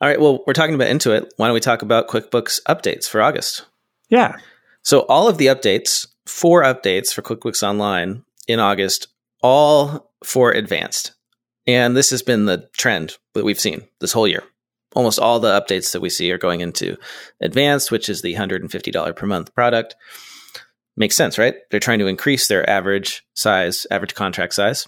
All 0.00 0.08
right. 0.08 0.20
Well, 0.20 0.42
we're 0.46 0.52
talking 0.52 0.74
about 0.74 0.88
Intuit. 0.88 1.28
Why 1.36 1.46
don't 1.46 1.54
we 1.54 1.60
talk 1.60 1.82
about 1.82 2.08
QuickBooks 2.08 2.60
updates 2.68 3.08
for 3.08 3.22
August? 3.22 3.66
Yeah, 4.08 4.36
So 4.82 5.00
all 5.02 5.28
of 5.28 5.38
the 5.38 5.46
updates, 5.46 6.06
four 6.26 6.62
updates 6.62 7.12
for 7.12 7.22
QuickBooks 7.22 7.62
Online 7.62 8.24
in 8.46 8.60
August, 8.60 9.08
all 9.42 10.12
for 10.24 10.52
advanced. 10.52 11.12
And 11.66 11.96
this 11.96 12.10
has 12.10 12.22
been 12.22 12.46
the 12.46 12.68
trend 12.76 13.16
that 13.34 13.44
we've 13.44 13.60
seen 13.60 13.82
this 14.00 14.12
whole 14.12 14.26
year. 14.26 14.42
Almost 14.94 15.18
all 15.18 15.40
the 15.40 15.58
updates 15.58 15.92
that 15.92 16.02
we 16.02 16.10
see 16.10 16.30
are 16.32 16.38
going 16.38 16.60
into 16.60 16.96
advanced, 17.40 17.90
which 17.90 18.08
is 18.08 18.22
the 18.22 18.34
$150 18.34 19.16
per 19.16 19.26
month 19.26 19.54
product. 19.54 19.96
Makes 20.96 21.16
sense, 21.16 21.38
right? 21.38 21.54
They're 21.70 21.80
trying 21.80 22.00
to 22.00 22.06
increase 22.06 22.48
their 22.48 22.68
average 22.68 23.24
size, 23.34 23.86
average 23.90 24.14
contract 24.14 24.54
size. 24.54 24.86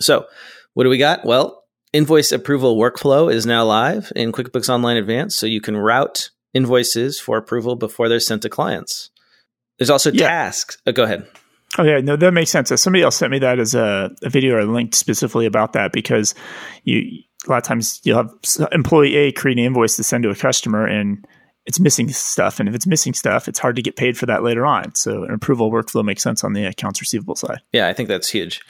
So, 0.00 0.26
what 0.72 0.84
do 0.84 0.90
we 0.90 0.98
got? 0.98 1.24
Well, 1.24 1.62
invoice 1.92 2.32
approval 2.32 2.76
workflow 2.76 3.32
is 3.32 3.46
now 3.46 3.64
live 3.64 4.12
in 4.16 4.32
QuickBooks 4.32 4.68
Online 4.68 4.96
Advanced, 4.96 5.38
so 5.38 5.46
you 5.46 5.60
can 5.60 5.76
route 5.76 6.30
invoices 6.52 7.20
for 7.20 7.36
approval 7.36 7.76
before 7.76 8.08
they're 8.08 8.18
sent 8.18 8.42
to 8.42 8.48
clients. 8.48 9.10
There's 9.78 9.90
also 9.90 10.10
Yeah. 10.12 10.28
tasks. 10.28 10.78
Oh, 10.86 10.92
go 10.92 11.04
ahead. 11.04 11.26
Oh, 11.78 11.82
okay, 11.82 12.02
no, 12.04 12.16
that 12.16 12.32
makes 12.32 12.50
sense. 12.50 12.68
Somebody 12.80 13.02
else 13.02 13.16
sent 13.16 13.32
me 13.32 13.38
that 13.40 13.58
as 13.58 13.74
a, 13.74 14.14
a 14.22 14.30
video 14.30 14.56
or 14.56 14.64
linked 14.64 14.94
specifically 14.94 15.46
about 15.46 15.72
that 15.72 15.92
because 15.92 16.34
you 16.84 17.22
a 17.46 17.50
lot 17.50 17.58
of 17.58 17.64
times 17.64 18.00
you'll 18.04 18.16
have 18.16 18.30
employee 18.72 19.16
A 19.16 19.32
create 19.32 19.58
an 19.58 19.64
invoice 19.64 19.96
to 19.96 20.04
send 20.04 20.22
to 20.24 20.30
a 20.30 20.34
customer 20.34 20.86
and 20.86 21.26
it's 21.66 21.80
missing 21.80 22.10
stuff, 22.10 22.60
and 22.60 22.68
if 22.68 22.74
it's 22.74 22.86
missing 22.86 23.14
stuff, 23.14 23.48
it's 23.48 23.58
hard 23.58 23.76
to 23.76 23.82
get 23.82 23.96
paid 23.96 24.18
for 24.18 24.26
that 24.26 24.42
later 24.42 24.66
on. 24.66 24.94
So 24.94 25.24
an 25.24 25.30
approval 25.32 25.70
workflow 25.72 26.04
makes 26.04 26.22
sense 26.22 26.44
on 26.44 26.52
the 26.52 26.66
accounts 26.66 27.00
receivable 27.00 27.36
side. 27.36 27.60
Yeah, 27.72 27.88
I 27.88 27.94
think 27.94 28.10
that's 28.10 28.28
huge. 28.28 28.60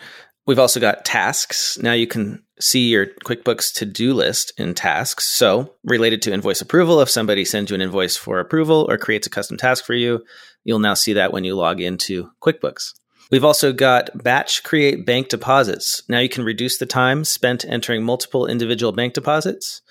We've 0.46 0.60
also 0.60 0.78
got 0.78 1.04
tasks. 1.04 1.76
Now 1.82 1.92
you 1.92 2.06
can 2.06 2.43
see 2.60 2.88
your 2.88 3.06
QuickBooks 3.06 3.72
to 3.74 3.84
do 3.84 4.14
list 4.14 4.52
in 4.58 4.74
tasks. 4.74 5.26
So, 5.26 5.74
related 5.84 6.22
to 6.22 6.32
invoice 6.32 6.60
approval, 6.60 7.00
if 7.00 7.10
somebody 7.10 7.44
sends 7.44 7.70
you 7.70 7.74
an 7.74 7.82
invoice 7.82 8.16
for 8.16 8.38
approval 8.38 8.86
or 8.88 8.98
creates 8.98 9.26
a 9.26 9.30
custom 9.30 9.56
task 9.56 9.84
for 9.84 9.94
you, 9.94 10.24
you'll 10.64 10.78
now 10.78 10.94
see 10.94 11.12
that 11.14 11.32
when 11.32 11.44
you 11.44 11.54
log 11.54 11.80
into 11.80 12.30
QuickBooks. 12.42 12.92
We've 13.30 13.44
also 13.44 13.72
got 13.72 14.10
batch 14.22 14.62
create 14.62 15.06
bank 15.06 15.28
deposits. 15.28 16.02
Now 16.08 16.18
you 16.20 16.28
can 16.28 16.44
reduce 16.44 16.78
the 16.78 16.86
time 16.86 17.24
spent 17.24 17.64
entering 17.64 18.04
multiple 18.04 18.46
individual 18.46 18.92
bank 18.92 19.14
deposits. 19.14 19.82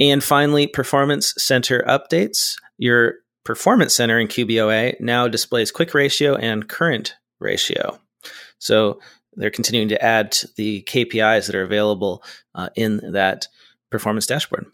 And 0.00 0.22
finally, 0.22 0.66
performance 0.66 1.34
center 1.36 1.84
updates. 1.86 2.54
Your 2.78 3.16
performance 3.44 3.94
center 3.94 4.18
in 4.18 4.28
QBOA 4.28 5.00
now 5.00 5.28
displays 5.28 5.70
quick 5.70 5.92
ratio 5.94 6.36
and 6.36 6.68
current 6.68 7.14
ratio. 7.40 7.98
So 8.58 9.00
they're 9.34 9.50
continuing 9.50 9.88
to 9.88 10.02
add 10.02 10.36
the 10.56 10.82
KPIs 10.82 11.46
that 11.46 11.54
are 11.54 11.62
available 11.62 12.22
uh, 12.54 12.68
in 12.76 13.12
that 13.12 13.48
performance 13.90 14.26
dashboard. 14.26 14.66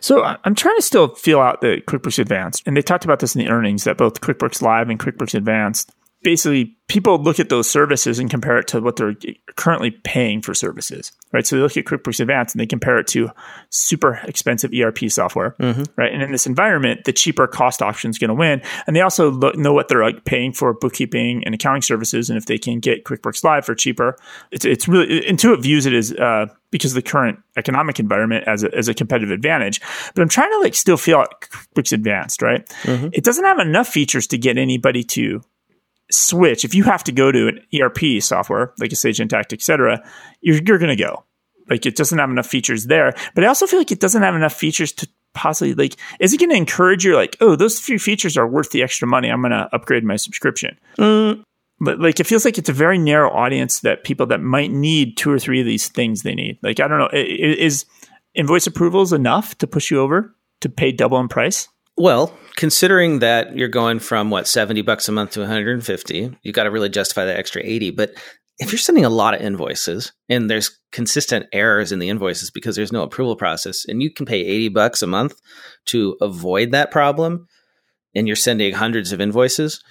So 0.00 0.22
I'm 0.22 0.54
trying 0.54 0.76
to 0.76 0.82
still 0.82 1.14
feel 1.14 1.40
out 1.40 1.60
the 1.60 1.82
QuickBooks 1.86 2.18
Advanced, 2.18 2.62
and 2.66 2.76
they 2.76 2.82
talked 2.82 3.04
about 3.04 3.18
this 3.18 3.34
in 3.34 3.40
the 3.44 3.50
earnings 3.50 3.84
that 3.84 3.96
both 3.96 4.20
QuickBooks 4.20 4.62
Live 4.62 4.88
and 4.88 5.00
QuickBooks 5.00 5.34
Advanced. 5.34 5.92
Basically, 6.22 6.76
people 6.88 7.18
look 7.22 7.38
at 7.38 7.50
those 7.50 7.70
services 7.70 8.18
and 8.18 8.30
compare 8.30 8.58
it 8.58 8.66
to 8.68 8.80
what 8.80 8.96
they're 8.96 9.14
currently 9.56 9.90
paying 9.90 10.40
for 10.40 10.54
services, 10.54 11.12
right? 11.32 11.46
So 11.46 11.54
they 11.56 11.62
look 11.62 11.76
at 11.76 11.84
QuickBooks 11.84 12.18
Advanced 12.18 12.54
and 12.54 12.60
they 12.60 12.66
compare 12.66 12.98
it 12.98 13.06
to 13.08 13.30
super 13.68 14.14
expensive 14.24 14.72
ERP 14.72 15.10
software, 15.10 15.54
right? 15.96 16.12
And 16.12 16.22
in 16.22 16.32
this 16.32 16.46
environment, 16.46 17.04
the 17.04 17.12
cheaper 17.12 17.46
cost 17.46 17.82
option 17.82 18.10
is 18.10 18.18
going 18.18 18.28
to 18.28 18.34
win. 18.34 18.62
And 18.86 18.96
they 18.96 19.02
also 19.02 19.30
look, 19.30 19.56
know 19.56 19.74
what 19.74 19.88
they're 19.88 20.02
like 20.02 20.24
paying 20.24 20.52
for 20.52 20.72
bookkeeping 20.72 21.44
and 21.44 21.54
accounting 21.54 21.82
services, 21.82 22.30
and 22.30 22.38
if 22.38 22.46
they 22.46 22.58
can 22.58 22.80
get 22.80 23.04
QuickBooks 23.04 23.44
Live 23.44 23.66
for 23.66 23.74
cheaper, 23.74 24.16
it's 24.50 24.64
it's 24.64 24.88
really 24.88 25.20
Intuit 25.20 25.62
views 25.62 25.84
it 25.84 25.92
as 25.92 26.12
uh, 26.14 26.46
because 26.70 26.92
of 26.92 26.96
the 26.96 27.08
current 27.08 27.38
economic 27.56 28.00
environment 28.00 28.44
as 28.48 28.64
a, 28.64 28.74
as 28.74 28.88
a 28.88 28.94
competitive 28.94 29.30
advantage. 29.30 29.80
But 30.14 30.22
I'm 30.22 30.28
trying 30.28 30.50
to 30.50 30.58
like 30.60 30.74
still 30.74 30.96
feel 30.96 31.18
out 31.18 31.42
QuickBooks 31.42 31.92
Advanced, 31.92 32.40
right? 32.40 32.66
It 33.12 33.24
doesn't 33.24 33.44
have 33.44 33.58
enough 33.58 33.88
features 33.88 34.26
to 34.28 34.38
get 34.38 34.56
anybody 34.56 35.04
to 35.04 35.42
switch. 36.10 36.64
If 36.64 36.74
you 36.74 36.84
have 36.84 37.04
to 37.04 37.12
go 37.12 37.30
to 37.30 37.48
an 37.48 37.60
ERP 37.78 38.22
software 38.22 38.72
like 38.78 38.92
a 38.92 38.96
Sage 38.96 39.18
Intacct, 39.18 39.52
etc., 39.52 40.02
you're, 40.40 40.60
you're 40.66 40.78
going 40.78 40.96
to 40.96 41.02
go. 41.02 41.24
Like 41.68 41.86
it 41.86 41.96
doesn't 41.96 42.18
have 42.18 42.30
enough 42.30 42.46
features 42.46 42.86
there. 42.86 43.14
But 43.34 43.44
I 43.44 43.48
also 43.48 43.66
feel 43.66 43.78
like 43.78 43.92
it 43.92 44.00
doesn't 44.00 44.22
have 44.22 44.34
enough 44.34 44.54
features 44.54 44.92
to 44.92 45.08
possibly 45.34 45.74
like, 45.74 45.96
is 46.18 46.32
it 46.32 46.38
going 46.38 46.50
to 46.50 46.56
encourage 46.56 47.04
you 47.04 47.14
like, 47.14 47.36
oh, 47.40 47.56
those 47.56 47.78
few 47.78 47.98
features 47.98 48.36
are 48.36 48.46
worth 48.46 48.70
the 48.70 48.82
extra 48.82 49.06
money. 49.06 49.28
I'm 49.28 49.42
going 49.42 49.52
to 49.52 49.68
upgrade 49.72 50.04
my 50.04 50.16
subscription. 50.16 50.78
Mm. 50.98 51.42
But 51.80 52.00
like, 52.00 52.18
it 52.18 52.26
feels 52.26 52.44
like 52.44 52.58
it's 52.58 52.68
a 52.68 52.72
very 52.72 52.98
narrow 52.98 53.30
audience 53.30 53.80
that 53.80 54.02
people 54.02 54.26
that 54.26 54.40
might 54.40 54.72
need 54.72 55.16
two 55.16 55.30
or 55.30 55.38
three 55.38 55.60
of 55.60 55.66
these 55.66 55.88
things 55.88 56.22
they 56.22 56.34
need. 56.34 56.58
Like, 56.62 56.80
I 56.80 56.88
don't 56.88 56.98
know, 56.98 57.10
is 57.12 57.86
invoice 58.34 58.66
approvals 58.66 59.12
enough 59.12 59.56
to 59.58 59.66
push 59.66 59.90
you 59.90 60.00
over 60.00 60.34
to 60.60 60.68
pay 60.68 60.90
double 60.90 61.20
in 61.20 61.28
price? 61.28 61.68
Well, 61.98 62.32
considering 62.56 63.18
that 63.18 63.56
you're 63.56 63.68
going 63.68 63.98
from 63.98 64.30
what 64.30 64.46
70 64.46 64.82
bucks 64.82 65.08
a 65.08 65.12
month 65.12 65.32
to 65.32 65.40
150, 65.40 66.38
you 66.42 66.52
got 66.52 66.62
to 66.62 66.70
really 66.70 66.88
justify 66.88 67.24
that 67.24 67.36
extra 67.36 67.60
80. 67.64 67.90
But 67.90 68.12
if 68.58 68.70
you're 68.70 68.78
sending 68.78 69.04
a 69.04 69.10
lot 69.10 69.34
of 69.34 69.40
invoices 69.40 70.12
and 70.28 70.48
there's 70.48 70.78
consistent 70.92 71.46
errors 71.52 71.90
in 71.90 71.98
the 71.98 72.08
invoices 72.08 72.50
because 72.50 72.76
there's 72.76 72.92
no 72.92 73.02
approval 73.02 73.36
process 73.36 73.84
and 73.84 74.00
you 74.00 74.12
can 74.12 74.26
pay 74.26 74.40
80 74.40 74.68
bucks 74.68 75.02
a 75.02 75.06
month 75.08 75.34
to 75.86 76.16
avoid 76.20 76.70
that 76.70 76.90
problem 76.92 77.46
and 78.14 78.26
you're 78.26 78.36
sending 78.36 78.74
hundreds 78.74 79.12
of 79.12 79.20
invoices, 79.20 79.82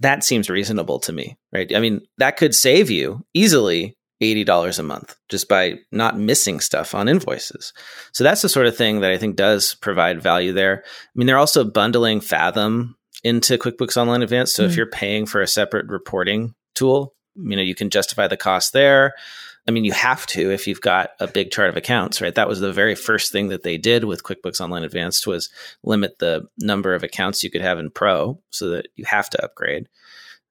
that 0.00 0.24
seems 0.24 0.48
reasonable 0.48 0.98
to 1.00 1.12
me, 1.12 1.36
right? 1.52 1.74
I 1.74 1.80
mean, 1.80 2.00
that 2.18 2.36
could 2.36 2.54
save 2.54 2.90
you 2.90 3.24
easily 3.34 3.96
$80 4.20 4.78
a 4.78 4.82
month 4.82 5.16
just 5.28 5.48
by 5.48 5.78
not 5.90 6.18
missing 6.18 6.60
stuff 6.60 6.94
on 6.94 7.08
invoices. 7.08 7.72
So 8.12 8.22
that's 8.24 8.42
the 8.42 8.48
sort 8.48 8.66
of 8.66 8.76
thing 8.76 9.00
that 9.00 9.10
I 9.10 9.16
think 9.18 9.36
does 9.36 9.74
provide 9.74 10.22
value 10.22 10.52
there. 10.52 10.82
I 10.86 11.10
mean, 11.14 11.26
they're 11.26 11.38
also 11.38 11.64
bundling 11.64 12.20
Fathom 12.20 12.96
into 13.24 13.58
QuickBooks 13.58 13.96
Online 13.96 14.22
Advanced. 14.22 14.54
So 14.54 14.64
if 14.64 14.72
Hmm. 14.72 14.76
you're 14.78 14.86
paying 14.90 15.26
for 15.26 15.40
a 15.40 15.46
separate 15.46 15.86
reporting 15.88 16.54
tool, 16.74 17.14
you 17.36 17.56
know, 17.56 17.62
you 17.62 17.74
can 17.74 17.90
justify 17.90 18.26
the 18.28 18.36
cost 18.36 18.72
there. 18.72 19.14
I 19.68 19.72
mean, 19.72 19.84
you 19.84 19.92
have 19.92 20.26
to 20.28 20.50
if 20.50 20.66
you've 20.66 20.80
got 20.80 21.10
a 21.20 21.26
big 21.28 21.50
chart 21.50 21.68
of 21.68 21.76
accounts, 21.76 22.20
right? 22.20 22.34
That 22.34 22.48
was 22.48 22.60
the 22.60 22.72
very 22.72 22.94
first 22.94 23.30
thing 23.30 23.48
that 23.48 23.62
they 23.62 23.76
did 23.76 24.04
with 24.04 24.22
QuickBooks 24.22 24.60
Online 24.60 24.84
Advanced 24.84 25.26
was 25.26 25.48
limit 25.84 26.18
the 26.18 26.48
number 26.58 26.94
of 26.94 27.02
accounts 27.02 27.44
you 27.44 27.50
could 27.50 27.60
have 27.60 27.78
in 27.78 27.90
Pro 27.90 28.40
so 28.50 28.70
that 28.70 28.88
you 28.96 29.04
have 29.04 29.30
to 29.30 29.44
upgrade. 29.44 29.86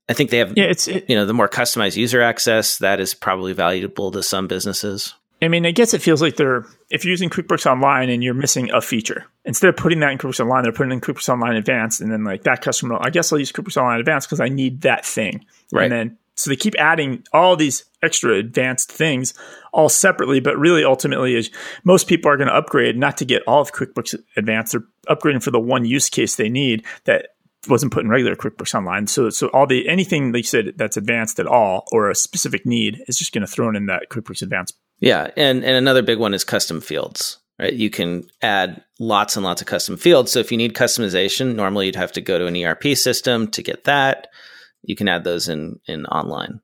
I 0.10 0.14
think 0.14 0.32
they 0.32 0.40
have, 0.40 0.54
Yeah, 0.58 0.66
it's, 0.66 0.88
it, 0.88 1.06
you 1.08 1.16
know, 1.16 1.26
the 1.26 1.34
more 1.34 1.48
customized 1.48 1.96
user 1.96 2.22
access 2.22 2.80
that 2.80 3.00
is 3.00 3.14
probably 3.14 3.54
valuable 3.54 4.12
to 4.12 4.24
some 4.24 4.48
businesses. 4.48 5.14
I 5.42 5.48
mean, 5.48 5.66
I 5.66 5.72
guess 5.72 5.94
it 5.94 6.02
feels 6.02 6.22
like 6.22 6.36
they're 6.36 6.66
if 6.90 7.06
you're 7.06 7.12
using 7.12 7.30
QuickBooks 7.30 7.66
Online 7.66 8.10
and 8.10 8.24
you're 8.24 8.34
missing 8.34 8.72
a 8.72 8.82
feature, 8.82 9.26
instead 9.46 9.70
of 9.70 9.78
putting 9.78 10.00
that 10.02 10.12
in 10.12 10.18
QuickBooks 10.18 10.42
Online, 10.42 10.64
they're 10.64 10.74
putting 10.74 10.92
it 10.92 10.96
in 10.96 11.02
QuickBooks 11.02 11.30
Online 11.30 11.56
Advanced, 11.56 12.02
and 12.02 12.12
then 12.12 12.26
like 12.26 12.44
that 12.44 12.62
customer, 12.62 12.98
I 13.00 13.10
guess 13.10 13.32
I'll 13.32 13.40
use 13.40 13.52
QuickBooks 13.52 13.78
Online 13.78 14.00
Advanced 14.00 14.28
because 14.28 14.42
I 14.42 14.50
need 14.50 14.82
that 14.82 15.06
thing, 15.06 15.46
Right. 15.72 15.84
And 15.84 15.92
then 15.92 16.18
so 16.40 16.50
they 16.50 16.56
keep 16.56 16.76
adding 16.80 17.26
all 17.34 17.58
these 17.58 17.84
extra 18.02 18.36
advanced 18.36 18.90
things 18.90 19.34
all 19.74 19.90
separately, 19.90 20.40
but 20.40 20.58
really 20.58 20.86
ultimately 20.86 21.36
is 21.36 21.52
most 21.84 22.08
people 22.08 22.32
are 22.32 22.38
going 22.38 22.48
to 22.48 22.56
upgrade 22.56 22.98
not 22.98 23.18
to 23.18 23.26
get 23.26 23.44
all 23.46 23.60
of 23.60 23.74
QuickBooks 23.74 24.16
Advanced, 24.38 24.72
they're 24.72 24.84
upgrading 25.10 25.44
for 25.44 25.52
the 25.52 25.60
one 25.60 25.84
use 25.84 26.10
case 26.10 26.36
they 26.36 26.48
need 26.48 26.86
that 27.04 27.36
wasn't 27.68 27.92
put 27.92 28.04
in 28.04 28.10
regular 28.10 28.36
QuickBooks 28.36 28.74
Online. 28.74 29.08
So 29.08 29.30
so 29.30 29.48
all 29.48 29.68
the 29.68 29.88
anything 29.88 30.32
they 30.32 30.42
said 30.42 30.74
that's 30.78 30.98
advanced 30.98 31.40
at 31.40 31.48
all 31.48 31.86
or 31.92 32.10
a 32.10 32.16
specific 32.16 32.66
need 32.66 33.04
is 33.08 33.18
just 33.18 33.34
going 33.34 33.46
to 33.46 33.52
throw 33.52 33.70
in 33.70 33.88
that 33.88 34.10
QuickBooks 34.10 34.42
Advanced 34.42 34.78
Yeah, 35.00 35.30
and 35.36 35.64
and 35.64 35.76
another 35.76 36.02
big 36.02 36.20
one 36.20 36.34
is 36.34 36.44
custom 36.44 36.82
fields. 36.82 37.38
Right, 37.60 37.74
you 37.74 37.90
can 37.90 38.24
add 38.42 38.84
lots 39.00 39.36
and 39.36 39.44
lots 39.44 39.62
of 39.62 39.68
custom 39.68 39.98
fields. 39.98 40.32
So 40.32 40.40
if 40.40 40.50
you 40.50 40.58
need 40.58 40.76
customization, 40.76 41.56
normally 41.56 41.88
you'd 41.88 41.96
have 41.98 42.14
to 42.14 42.22
go 42.22 42.40
to 42.40 42.46
an 42.46 42.56
ERP 42.56 42.96
system 42.96 43.52
to 43.52 43.62
get 43.62 43.84
that. 43.84 44.28
You 44.82 44.96
can 44.96 45.10
add 45.10 45.26
those 45.26 45.50
in 45.50 45.80
in 45.86 46.06
online. 46.06 46.62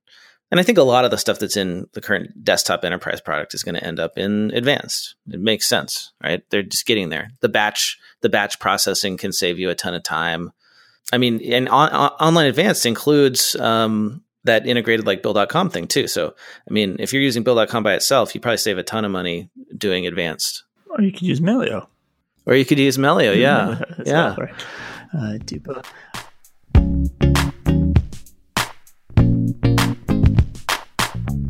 And 0.51 0.60
I 0.60 0.63
think 0.63 0.77
a 0.77 0.84
lot 0.84 1.03
of 1.03 1.12
the 1.12 1.17
stuff 1.17 1.39
that's 1.39 1.58
in 1.58 1.88
the 1.93 2.01
current 2.01 2.45
desktop 2.45 2.86
enterprise 2.86 3.19
product 3.19 3.53
is 3.53 3.63
going 3.63 3.75
to 3.75 3.84
end 3.84 3.99
up 3.99 4.17
in 4.17 4.51
advanced. 4.51 5.15
It 5.27 5.41
makes 5.41 5.67
sense, 5.67 6.13
right? 6.23 6.43
They're 6.49 6.63
just 6.63 6.86
getting 6.86 7.10
there. 7.10 7.31
The 7.41 7.49
batch 7.49 7.97
the 8.21 8.29
batch 8.29 8.60
processing 8.60 9.17
can 9.17 9.34
save 9.34 9.60
you 9.60 9.69
a 9.69 9.75
ton 9.75 9.93
of 9.93 10.03
time. 10.03 10.51
I 11.13 11.18
mean, 11.18 11.41
and 11.54 11.70
on, 11.70 11.89
on, 11.91 12.10
online 12.20 12.48
advanced 12.48 12.86
includes 12.86 13.56
um, 13.56 14.24
that 14.44 14.65
integrated 14.68 15.06
like 15.06 15.22
bill.com 15.22 15.70
thing 15.70 15.88
too. 15.88 16.08
So, 16.08 16.34
I 16.70 16.74
mean, 16.74 16.98
if 17.00 17.13
you're 17.13 17.22
using 17.22 17.44
bill.com 17.44 17.84
by 17.84 17.94
itself, 17.94 18.34
you 18.34 18.41
probably 18.41 18.58
save 18.58 18.78
a 18.78 18.84
ton 18.84 19.06
of 19.06 19.12
money 19.12 19.50
doing 19.78 20.08
advanced. 20.08 20.63
Or 20.89 21.02
you 21.02 21.12
could 21.12 21.24
use 21.24 21.39
Melio. 21.39 21.88
Or 22.46 22.56
you 22.56 22.65
could 22.65 22.80
use 22.80 22.98
Melio, 22.98 23.36
yeah. 23.39 23.82
Yeah. 24.06 24.36
right? 24.38 24.54
Uh, 25.13 25.38
do 25.46 25.60
both. 25.60 25.91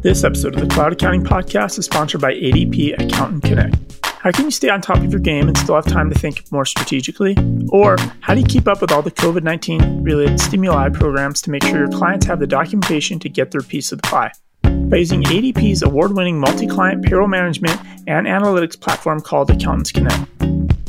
This 0.02 0.24
episode 0.24 0.54
of 0.54 0.62
the 0.62 0.68
Cloud 0.72 0.94
Accounting 0.94 1.24
Podcast 1.24 1.80
is 1.80 1.86
sponsored 1.86 2.22
by 2.22 2.34
ADP 2.34 2.94
Accountant 2.94 3.44
Connect. 3.44 4.05
How 4.26 4.32
can 4.32 4.46
you 4.46 4.50
stay 4.50 4.70
on 4.70 4.82
top 4.82 4.98
of 4.98 5.12
your 5.12 5.20
game 5.20 5.48
and 5.48 5.56
still 5.56 5.76
have 5.76 5.86
time 5.86 6.10
to 6.10 6.18
think 6.18 6.52
more 6.52 6.66
strategically? 6.66 7.38
Or 7.70 7.96
how 8.22 8.34
do 8.34 8.40
you 8.40 8.46
keep 8.48 8.68
up 8.68 8.82
with 8.82 8.92
all 8.92 9.04
the 9.04 9.12
COVID 9.12 9.44
19 9.44 10.02
related 10.04 10.40
stimuli 10.40 10.90
programs 10.90 11.44
to 11.44 11.52
make 11.52 11.64
sure 11.64 11.78
your 11.78 11.92
clients 11.92 12.26
have 12.26 12.40
the 12.40 12.48
documentation 12.48 13.20
to 13.20 13.30
get 13.30 13.52
their 13.52 13.62
piece 13.62 13.92
of 13.92 14.02
the 14.02 14.08
pie? 14.08 14.32
By 14.64 14.98
using 14.98 15.22
ADP's 15.22 15.84
award 15.84 16.16
winning 16.16 16.40
multi 16.40 16.66
client 16.66 17.06
payroll 17.06 17.28
management 17.28 17.80
and 18.08 18.26
analytics 18.26 18.82
platform 18.82 19.22
called 19.22 19.52
Accountants 19.52 19.92
Connect. 19.92 20.40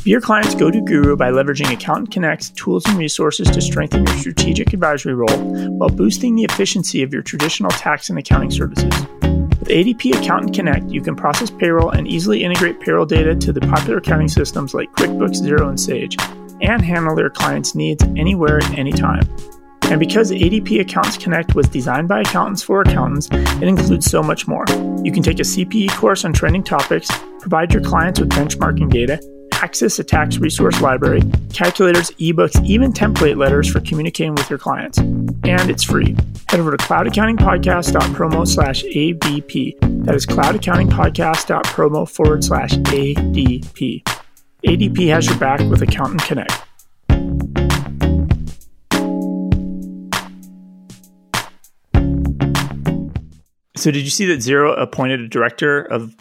Be 0.03 0.09
your 0.09 0.21
client's 0.21 0.55
go 0.55 0.71
to 0.71 0.81
guru 0.81 1.15
by 1.15 1.29
leveraging 1.29 1.71
Accountant 1.71 2.09
Connect's 2.09 2.49
tools 2.49 2.87
and 2.87 2.97
resources 2.97 3.51
to 3.51 3.61
strengthen 3.61 4.03
your 4.07 4.17
strategic 4.17 4.73
advisory 4.73 5.13
role 5.13 5.37
while 5.77 5.89
boosting 5.89 6.35
the 6.35 6.43
efficiency 6.43 7.03
of 7.03 7.13
your 7.13 7.21
traditional 7.21 7.69
tax 7.69 8.09
and 8.09 8.17
accounting 8.17 8.49
services. 8.49 8.91
With 9.59 9.69
ADP 9.69 10.21
Accountant 10.21 10.55
Connect, 10.55 10.89
you 10.89 11.01
can 11.01 11.15
process 11.15 11.49
payroll 11.49 11.89
and 11.89 12.07
easily 12.07 12.43
integrate 12.43 12.79
payroll 12.79 13.05
data 13.05 13.35
to 13.35 13.51
the 13.51 13.61
popular 13.61 13.97
accounting 13.97 14.27
systems 14.27 14.73
like 14.73 14.91
QuickBooks, 14.91 15.41
Xero, 15.41 15.67
and 15.69 15.79
Sage, 15.79 16.15
and 16.61 16.81
handle 16.81 17.17
your 17.19 17.31
clients' 17.31 17.73
needs 17.73 18.03
anywhere 18.15 18.57
at 18.57 18.77
any 18.77 18.91
time. 18.91 19.27
And 19.83 19.99
because 19.99 20.31
ADP 20.31 20.81
Accountants 20.81 21.17
Connect 21.17 21.55
was 21.55 21.67
designed 21.69 22.07
by 22.07 22.19
accountants 22.21 22.61
for 22.61 22.81
accountants, 22.81 23.29
it 23.31 23.63
includes 23.63 24.05
so 24.05 24.21
much 24.21 24.47
more. 24.47 24.65
You 25.01 25.11
can 25.11 25.23
take 25.23 25.39
a 25.39 25.43
CPE 25.43 25.91
course 25.91 26.25
on 26.25 26.33
trending 26.33 26.63
topics, 26.63 27.09
provide 27.39 27.73
your 27.73 27.81
clients 27.81 28.19
with 28.19 28.29
benchmarking 28.29 28.91
data, 28.91 29.19
access 29.61 29.99
a 29.99 30.03
tax 30.03 30.37
resource 30.37 30.81
library, 30.81 31.21
calculators, 31.53 32.11
ebooks, 32.11 32.63
even 32.65 32.93
template 32.93 33.37
letters 33.37 33.69
for 33.69 33.79
communicating 33.79 34.35
with 34.35 34.49
your 34.49 34.59
clients. 34.59 34.97
And 34.97 35.69
it's 35.69 35.83
free. 35.83 36.15
Head 36.47 36.59
over 36.59 36.75
to 36.75 36.77
cloudaccountingpodcast.promo 36.77 38.47
slash 38.47 38.83
ADP. 38.83 40.05
That 40.05 40.15
is 40.15 40.25
cloudaccountingpodcast.promo 40.25 42.09
forward 42.09 42.43
slash 42.43 42.71
ADP. 42.73 44.03
ADP 44.65 45.07
has 45.09 45.27
your 45.27 45.37
back 45.37 45.59
with 45.61 45.81
Accountant 45.81 46.23
Connect. 46.23 46.51
So, 53.75 53.91
did 53.91 54.03
you 54.03 54.09
see 54.09 54.25
that 54.25 54.39
Xero 54.39 54.79
appointed 54.81 55.21
a 55.21 55.27
director 55.27 55.81
of 55.81 56.15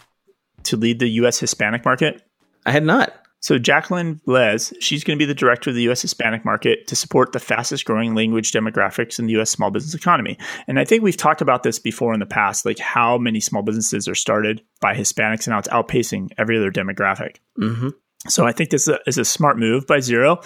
to 0.65 0.77
lead 0.77 0.99
the 0.99 1.09
U.S. 1.09 1.41
Hispanic 1.41 1.85
market? 1.85 2.23
I 2.67 2.71
had 2.71 2.85
not. 2.85 3.26
So 3.47 3.61
Jacqueline 3.61 4.21
Les, 4.27 4.75
she's 4.81 5.05
going 5.05 5.17
to 5.17 5.23
be 5.23 5.25
the 5.25 5.33
director 5.33 5.71
of 5.71 5.77
the 5.77 5.83
U.S. 5.83 6.03
Hispanic 6.03 6.45
market 6.45 6.89
to 6.89 6.97
support 6.97 7.31
the 7.31 7.39
fastest 7.39 7.85
growing 7.85 8.13
language 8.13 8.51
demographics 8.51 9.21
in 9.21 9.27
the 9.27 9.35
U.S. 9.35 9.51
small 9.51 9.71
business 9.71 9.95
economy. 9.95 10.37
And 10.67 10.81
I 10.81 10.85
think 10.85 11.05
we've 11.05 11.17
talked 11.17 11.41
about 11.41 11.63
this 11.63 11.79
before 11.79 12.13
in 12.13 12.19
the 12.19 12.27
past, 12.27 12.67
like 12.67 12.81
how 12.81 13.19
many 13.19 13.39
small 13.39 13.63
businesses 13.63 14.09
are 14.09 14.17
started 14.17 14.63
by 14.81 14.97
Hispanics 14.97 15.47
and 15.47 15.53
now 15.53 15.61
it's 15.61 15.69
outpacing 15.69 16.33
every 16.37 16.59
other 16.59 16.73
demographic. 16.73 17.37
Mm-hmm. 17.57 17.91
So 18.27 18.49
I 18.49 18.51
think 18.51 18.71
this 18.71 18.89
is 18.89 18.95
a, 18.95 18.99
is 19.07 19.17
a 19.17 19.25
smart 19.25 19.61
move 19.61 19.87
by 19.87 19.99
Xero. 19.99 20.45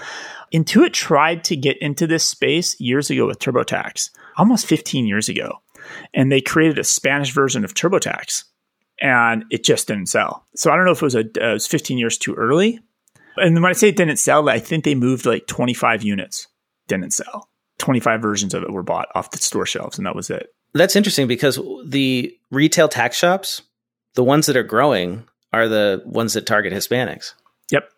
Intuit 0.52 0.92
tried 0.92 1.42
to 1.44 1.56
get 1.56 1.78
into 1.78 2.06
this 2.06 2.24
space 2.24 2.78
years 2.78 3.08
ago 3.08 3.26
with 3.26 3.38
TurboTax, 3.38 4.10
almost 4.36 4.66
15 4.66 5.06
years 5.06 5.30
ago. 5.30 5.62
And 6.12 6.30
they 6.30 6.42
created 6.42 6.78
a 6.78 6.84
Spanish 6.84 7.32
version 7.32 7.64
of 7.64 7.72
TurboTax 7.72 8.44
and 9.00 9.46
it 9.50 9.64
just 9.64 9.88
didn't 9.88 10.10
sell. 10.10 10.46
So 10.54 10.70
I 10.70 10.76
don't 10.76 10.84
know 10.84 10.92
if 10.92 10.98
it 10.98 11.06
was 11.06 11.14
a 11.14 11.20
uh, 11.20 11.50
it 11.50 11.52
was 11.54 11.66
15 11.66 11.96
years 11.96 12.18
too 12.18 12.34
early. 12.34 12.80
And 13.36 13.54
when 13.54 13.70
I 13.70 13.72
say 13.72 13.88
it 13.88 13.96
didn't 13.96 14.18
sell, 14.18 14.48
I 14.48 14.58
think 14.58 14.84
they 14.84 14.94
moved 14.94 15.26
like 15.26 15.46
25 15.46 16.02
units. 16.02 16.48
Didn't 16.88 17.12
sell. 17.12 17.48
25 17.78 18.20
versions 18.20 18.54
of 18.54 18.62
it 18.62 18.70
were 18.70 18.82
bought 18.82 19.08
off 19.14 19.30
the 19.30 19.38
store 19.38 19.66
shelves, 19.66 19.98
and 19.98 20.06
that 20.06 20.14
was 20.14 20.30
it. 20.30 20.48
That's 20.74 20.96
interesting 20.96 21.26
because 21.26 21.58
the 21.84 22.32
retail 22.50 22.88
tax 22.88 23.16
shops, 23.16 23.62
the 24.14 24.24
ones 24.24 24.46
that 24.46 24.56
are 24.56 24.62
growing, 24.62 25.24
are 25.52 25.66
the 25.66 26.02
ones 26.04 26.34
that 26.34 26.46
target 26.46 26.72
Hispanics. 26.72 27.34
Yep. 27.70 27.88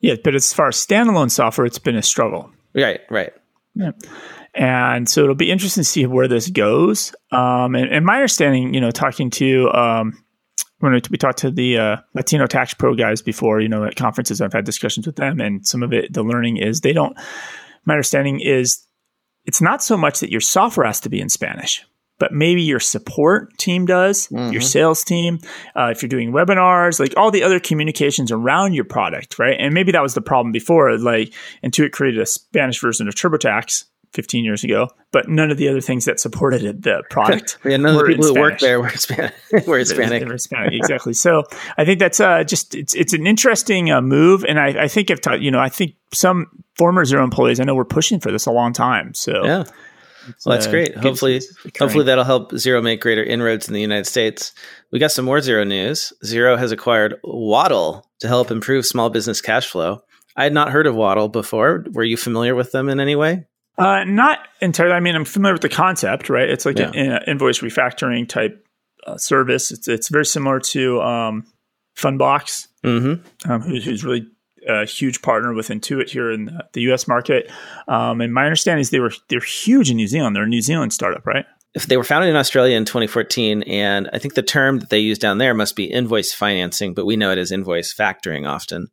Yeah, 0.00 0.14
but 0.22 0.34
as 0.34 0.52
far 0.52 0.68
as 0.68 0.76
standalone 0.76 1.30
software, 1.30 1.66
it's 1.66 1.78
been 1.78 1.96
a 1.96 2.02
struggle. 2.02 2.50
Right, 2.74 3.00
right. 3.10 3.32
Yeah. 3.74 3.92
And 4.54 5.08
so 5.08 5.22
it'll 5.22 5.34
be 5.34 5.50
interesting 5.50 5.82
to 5.82 5.88
see 5.88 6.06
where 6.06 6.28
this 6.28 6.48
goes. 6.48 7.14
Um, 7.30 7.74
and, 7.74 7.90
and, 7.90 8.04
my 8.04 8.16
understanding, 8.16 8.74
you 8.74 8.80
know, 8.80 8.90
talking 8.90 9.30
to 9.30 9.70
um, 9.70 10.22
when 10.82 11.00
we 11.10 11.16
talked 11.16 11.38
to 11.38 11.50
the 11.52 11.78
uh, 11.78 11.96
Latino 12.12 12.48
Tax 12.48 12.74
Pro 12.74 12.96
guys 12.96 13.22
before, 13.22 13.60
you 13.60 13.68
know, 13.68 13.84
at 13.84 13.94
conferences, 13.94 14.40
I've 14.40 14.52
had 14.52 14.64
discussions 14.64 15.06
with 15.06 15.14
them, 15.14 15.40
and 15.40 15.64
some 15.64 15.84
of 15.84 15.92
it, 15.92 16.12
the 16.12 16.24
learning 16.24 16.56
is 16.56 16.80
they 16.80 16.92
don't. 16.92 17.16
My 17.84 17.94
understanding 17.94 18.40
is 18.40 18.84
it's 19.44 19.60
not 19.60 19.84
so 19.84 19.96
much 19.96 20.18
that 20.18 20.32
your 20.32 20.40
software 20.40 20.84
has 20.84 20.98
to 21.00 21.08
be 21.08 21.20
in 21.20 21.28
Spanish, 21.28 21.86
but 22.18 22.32
maybe 22.32 22.62
your 22.62 22.80
support 22.80 23.56
team 23.58 23.86
does, 23.86 24.26
mm-hmm. 24.26 24.50
your 24.50 24.60
sales 24.60 25.04
team, 25.04 25.38
uh, 25.76 25.90
if 25.92 26.02
you're 26.02 26.08
doing 26.08 26.32
webinars, 26.32 26.98
like 26.98 27.14
all 27.16 27.30
the 27.30 27.44
other 27.44 27.60
communications 27.60 28.32
around 28.32 28.74
your 28.74 28.84
product, 28.84 29.38
right? 29.38 29.56
And 29.60 29.72
maybe 29.72 29.92
that 29.92 30.02
was 30.02 30.14
the 30.14 30.20
problem 30.20 30.50
before. 30.50 30.98
Like 30.98 31.32
Intuit 31.62 31.92
created 31.92 32.20
a 32.20 32.26
Spanish 32.26 32.80
version 32.80 33.06
of 33.06 33.14
TurboTax 33.14 33.84
15 34.14 34.44
years 34.44 34.62
ago, 34.62 34.88
but 35.10 35.28
none 35.28 35.50
of 35.50 35.56
the 35.56 35.68
other 35.68 35.80
things 35.80 36.04
that 36.04 36.20
supported 36.20 36.62
it, 36.62 36.82
the 36.82 37.02
product. 37.10 37.58
yeah, 37.64 37.76
none 37.76 37.94
of 37.94 38.00
the 38.00 38.06
people 38.06 38.26
who 38.26 38.40
work 38.40 38.58
there 38.58 38.80
were 38.80 38.88
Hispanic. 38.88 39.34
were 39.66 39.78
Hispanic. 39.78 40.28
Hispanic, 40.28 40.74
exactly. 40.74 41.14
So 41.14 41.44
I 41.78 41.84
think 41.84 41.98
that's 41.98 42.20
uh, 42.20 42.44
just 42.44 42.74
it's 42.74 42.94
it's 42.94 43.12
an 43.12 43.26
interesting 43.26 43.90
uh, 43.90 44.00
move, 44.00 44.44
and 44.44 44.58
I, 44.58 44.84
I 44.84 44.88
think 44.88 45.10
if 45.10 45.20
you 45.40 45.50
know 45.50 45.60
I 45.60 45.68
think 45.68 45.94
some 46.12 46.46
former 46.76 47.04
Xero 47.04 47.24
employees 47.24 47.60
I 47.60 47.64
know 47.64 47.74
were 47.74 47.84
pushing 47.84 48.20
for 48.20 48.30
this 48.30 48.46
a 48.46 48.52
long 48.52 48.72
time. 48.72 49.14
So 49.14 49.44
yeah. 49.44 49.64
Well, 50.46 50.54
that's 50.56 50.68
uh, 50.68 50.70
great. 50.70 50.96
Hopefully, 50.96 51.40
hopefully 51.78 52.04
that'll 52.04 52.22
help 52.22 52.52
Xero 52.52 52.80
make 52.80 53.00
greater 53.00 53.24
inroads 53.24 53.66
in 53.66 53.74
the 53.74 53.80
United 53.80 54.06
States. 54.06 54.52
We 54.92 55.00
got 55.00 55.10
some 55.10 55.24
more 55.24 55.38
Xero 55.38 55.66
news. 55.66 56.12
Xero 56.24 56.56
has 56.56 56.70
acquired 56.70 57.16
Waddle 57.24 58.06
to 58.20 58.28
help 58.28 58.52
improve 58.52 58.86
small 58.86 59.10
business 59.10 59.40
cash 59.40 59.66
flow. 59.66 60.02
I 60.36 60.44
had 60.44 60.52
not 60.52 60.70
heard 60.70 60.86
of 60.86 60.94
Waddle 60.94 61.28
before. 61.28 61.84
Were 61.92 62.04
you 62.04 62.16
familiar 62.16 62.54
with 62.54 62.72
them 62.72 62.88
in 62.88 63.00
any 63.00 63.16
way? 63.16 63.46
Uh, 63.78 64.04
not 64.04 64.48
entirely. 64.60 64.94
I 64.94 65.00
mean, 65.00 65.14
I'm 65.14 65.24
familiar 65.24 65.54
with 65.54 65.62
the 65.62 65.68
concept, 65.68 66.28
right? 66.28 66.48
It's 66.48 66.66
like 66.66 66.78
yeah. 66.78 66.90
an, 66.90 67.12
an, 67.12 67.22
invoice 67.26 67.60
refactoring 67.60 68.28
type 68.28 68.66
uh, 69.06 69.16
service. 69.16 69.70
It's 69.70 69.88
it's 69.88 70.08
very 70.08 70.26
similar 70.26 70.60
to 70.60 71.00
um, 71.00 71.46
Fundbox, 71.96 72.68
mm-hmm. 72.84 73.50
um, 73.50 73.62
who's, 73.62 73.84
who's, 73.84 74.04
really 74.04 74.26
a 74.68 74.84
huge 74.84 75.22
partner 75.22 75.54
with 75.54 75.68
Intuit 75.68 76.10
here 76.10 76.30
in 76.30 76.46
the, 76.46 76.66
the 76.74 76.80
U.S. 76.82 77.08
market. 77.08 77.50
Um, 77.88 78.20
and 78.20 78.32
my 78.32 78.44
understanding 78.44 78.82
is 78.82 78.90
they 78.90 79.00
were 79.00 79.12
they're 79.28 79.40
huge 79.40 79.90
in 79.90 79.96
New 79.96 80.06
Zealand. 80.06 80.36
They're 80.36 80.44
a 80.44 80.48
New 80.48 80.62
Zealand 80.62 80.92
startup, 80.92 81.26
right? 81.26 81.46
If 81.74 81.86
they 81.86 81.96
were 81.96 82.04
founded 82.04 82.28
in 82.28 82.36
Australia 82.36 82.76
in 82.76 82.84
2014, 82.84 83.62
and 83.62 84.10
I 84.12 84.18
think 84.18 84.34
the 84.34 84.42
term 84.42 84.80
that 84.80 84.90
they 84.90 84.98
use 84.98 85.18
down 85.18 85.38
there 85.38 85.54
must 85.54 85.74
be 85.74 85.84
invoice 85.84 86.34
financing, 86.34 86.92
but 86.92 87.06
we 87.06 87.16
know 87.16 87.32
it 87.32 87.38
as 87.38 87.50
invoice 87.50 87.94
factoring 87.94 88.46
often. 88.46 88.88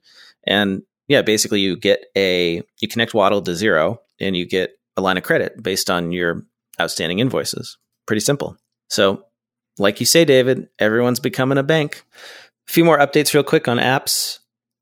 And 0.46 0.84
yeah, 1.10 1.22
basically 1.22 1.60
you 1.60 1.76
get 1.76 2.06
a 2.16 2.64
you 2.80 2.88
connect 2.88 3.14
Waddle 3.14 3.42
to 3.42 3.52
Xero 3.52 4.00
and 4.20 4.36
you 4.36 4.46
get 4.46 4.72
a 4.98 5.02
line 5.02 5.18
of 5.18 5.24
credit 5.24 5.62
based 5.62 5.90
on 5.90 6.12
your 6.12 6.46
outstanding 6.80 7.20
invoices. 7.20 7.78
Pretty 8.06 8.22
simple. 8.22 8.58
So, 8.90 9.24
like 9.78 10.00
you 10.00 10.06
say, 10.06 10.26
David, 10.26 10.68
everyone's 10.80 11.20
becoming 11.20 11.58
a 11.58 11.64
bank. 11.64 12.04
A 12.68 12.72
few 12.72 12.84
more 12.84 13.00
updates, 13.00 13.34
real 13.34 13.44
quick, 13.44 13.68
on 13.68 13.78
apps. 13.78 14.40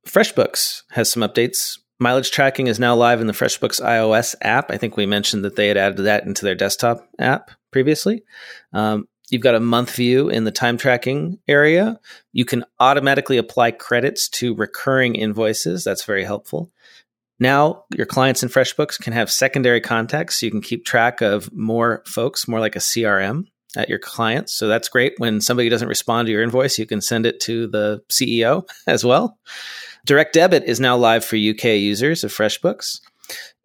FreshBooks 0.07 0.83
has 0.91 1.11
some 1.11 1.23
updates. 1.23 1.77
Mileage 1.99 2.31
tracking 2.31 2.67
is 2.67 2.79
now 2.79 2.95
live 2.95 3.21
in 3.21 3.27
the 3.27 3.33
FreshBooks 3.33 3.81
iOS 3.81 4.35
app. 4.41 4.71
I 4.71 4.77
think 4.77 4.95
we 4.95 5.05
mentioned 5.05 5.43
that 5.43 5.55
they 5.55 5.67
had 5.67 5.77
added 5.77 6.03
that 6.03 6.25
into 6.25 6.45
their 6.45 6.55
desktop 6.55 7.07
app 7.19 7.51
previously. 7.71 8.23
Um, 8.71 9.07
you've 9.29 9.41
got 9.41 9.55
a 9.55 9.59
month 9.59 9.95
view 9.95 10.29
in 10.29 10.43
the 10.43 10.51
time 10.51 10.77
tracking 10.77 11.39
area. 11.47 11.99
You 12.33 12.45
can 12.45 12.63
automatically 12.79 13.37
apply 13.37 13.71
credits 13.71 14.29
to 14.29 14.55
recurring 14.55 15.15
invoices. 15.15 15.83
That's 15.83 16.05
very 16.05 16.23
helpful. 16.23 16.71
Now, 17.39 17.83
your 17.95 18.05
clients 18.05 18.41
in 18.41 18.49
FreshBooks 18.49 18.99
can 18.99 19.13
have 19.13 19.29
secondary 19.29 19.81
contacts. 19.81 20.39
So 20.39 20.45
you 20.45 20.51
can 20.51 20.61
keep 20.61 20.85
track 20.85 21.21
of 21.21 21.51
more 21.53 22.03
folks, 22.05 22.47
more 22.47 22.59
like 22.59 22.75
a 22.75 22.79
CRM 22.79 23.45
at 23.75 23.89
your 23.89 23.99
clients. 23.99 24.53
So 24.53 24.67
that's 24.67 24.89
great. 24.89 25.13
When 25.17 25.41
somebody 25.41 25.69
doesn't 25.69 25.87
respond 25.87 26.25
to 26.25 26.31
your 26.31 26.41
invoice, 26.41 26.79
you 26.79 26.85
can 26.85 27.01
send 27.01 27.25
it 27.25 27.39
to 27.41 27.67
the 27.67 28.01
CEO 28.09 28.67
as 28.87 29.03
well. 29.05 29.37
Direct 30.05 30.33
debit 30.33 30.63
is 30.63 30.79
now 30.79 30.97
live 30.97 31.23
for 31.23 31.35
UK 31.35 31.65
users 31.65 32.23
of 32.23 32.31
FreshBooks. 32.31 33.01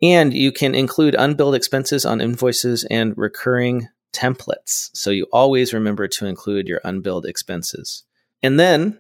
And 0.02 0.34
you 0.34 0.50
can 0.50 0.74
include 0.74 1.14
unbilled 1.14 1.54
expenses 1.54 2.04
on 2.04 2.20
invoices 2.20 2.84
and 2.90 3.14
recurring 3.16 3.88
templates. 4.12 4.90
So 4.92 5.10
you 5.10 5.26
always 5.32 5.72
remember 5.72 6.08
to 6.08 6.26
include 6.26 6.66
your 6.66 6.80
unbilled 6.84 7.24
expenses. 7.24 8.02
And 8.42 8.58
then, 8.58 8.98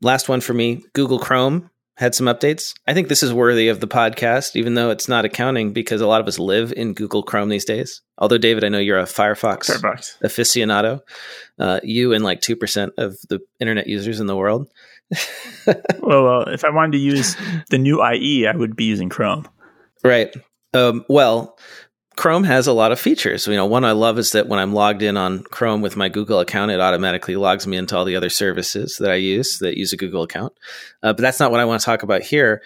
last 0.00 0.28
one 0.28 0.40
for 0.40 0.54
me 0.54 0.84
Google 0.92 1.18
Chrome 1.18 1.70
had 1.98 2.14
some 2.14 2.26
updates. 2.26 2.74
I 2.86 2.94
think 2.94 3.08
this 3.08 3.24
is 3.24 3.32
worthy 3.32 3.66
of 3.66 3.80
the 3.80 3.88
podcast, 3.88 4.54
even 4.54 4.74
though 4.74 4.90
it's 4.90 5.08
not 5.08 5.24
accounting 5.24 5.72
because 5.72 6.00
a 6.00 6.06
lot 6.06 6.20
of 6.20 6.28
us 6.28 6.38
live 6.38 6.72
in 6.72 6.94
Google 6.94 7.24
Chrome 7.24 7.48
these 7.48 7.64
days. 7.64 8.02
Although, 8.16 8.38
David, 8.38 8.62
I 8.62 8.68
know 8.68 8.78
you're 8.78 9.00
a 9.00 9.04
Firefox, 9.04 9.68
Firefox. 9.68 10.16
aficionado. 10.22 11.00
Uh, 11.58 11.80
you 11.82 12.12
and 12.12 12.22
like 12.22 12.40
2% 12.40 12.90
of 12.98 13.16
the 13.28 13.40
internet 13.58 13.88
users 13.88 14.20
in 14.20 14.28
the 14.28 14.36
world. 14.36 14.70
well, 16.00 16.28
uh, 16.28 16.50
if 16.52 16.64
I 16.64 16.70
wanted 16.70 16.92
to 16.92 16.98
use 16.98 17.36
the 17.70 17.78
new 17.78 18.00
IE, 18.08 18.46
I 18.46 18.54
would 18.54 18.76
be 18.76 18.84
using 18.84 19.08
Chrome. 19.08 19.48
Right. 20.04 20.32
Um, 20.74 21.04
well, 21.08 21.58
Chrome 22.18 22.42
has 22.42 22.66
a 22.66 22.72
lot 22.72 22.90
of 22.90 22.98
features. 22.98 23.46
You 23.46 23.54
know, 23.54 23.64
one 23.64 23.84
I 23.84 23.92
love 23.92 24.18
is 24.18 24.32
that 24.32 24.48
when 24.48 24.58
I'm 24.58 24.74
logged 24.74 25.02
in 25.02 25.16
on 25.16 25.44
Chrome 25.44 25.82
with 25.82 25.96
my 25.96 26.08
Google 26.08 26.40
account, 26.40 26.72
it 26.72 26.80
automatically 26.80 27.36
logs 27.36 27.64
me 27.64 27.76
into 27.76 27.96
all 27.96 28.04
the 28.04 28.16
other 28.16 28.28
services 28.28 28.96
that 28.98 29.12
I 29.12 29.14
use 29.14 29.60
that 29.60 29.78
use 29.78 29.92
a 29.92 29.96
Google 29.96 30.24
account. 30.24 30.52
Uh, 31.00 31.12
but 31.12 31.22
that's 31.22 31.38
not 31.38 31.52
what 31.52 31.60
I 31.60 31.64
want 31.64 31.80
to 31.80 31.84
talk 31.84 32.02
about 32.02 32.22
here. 32.22 32.60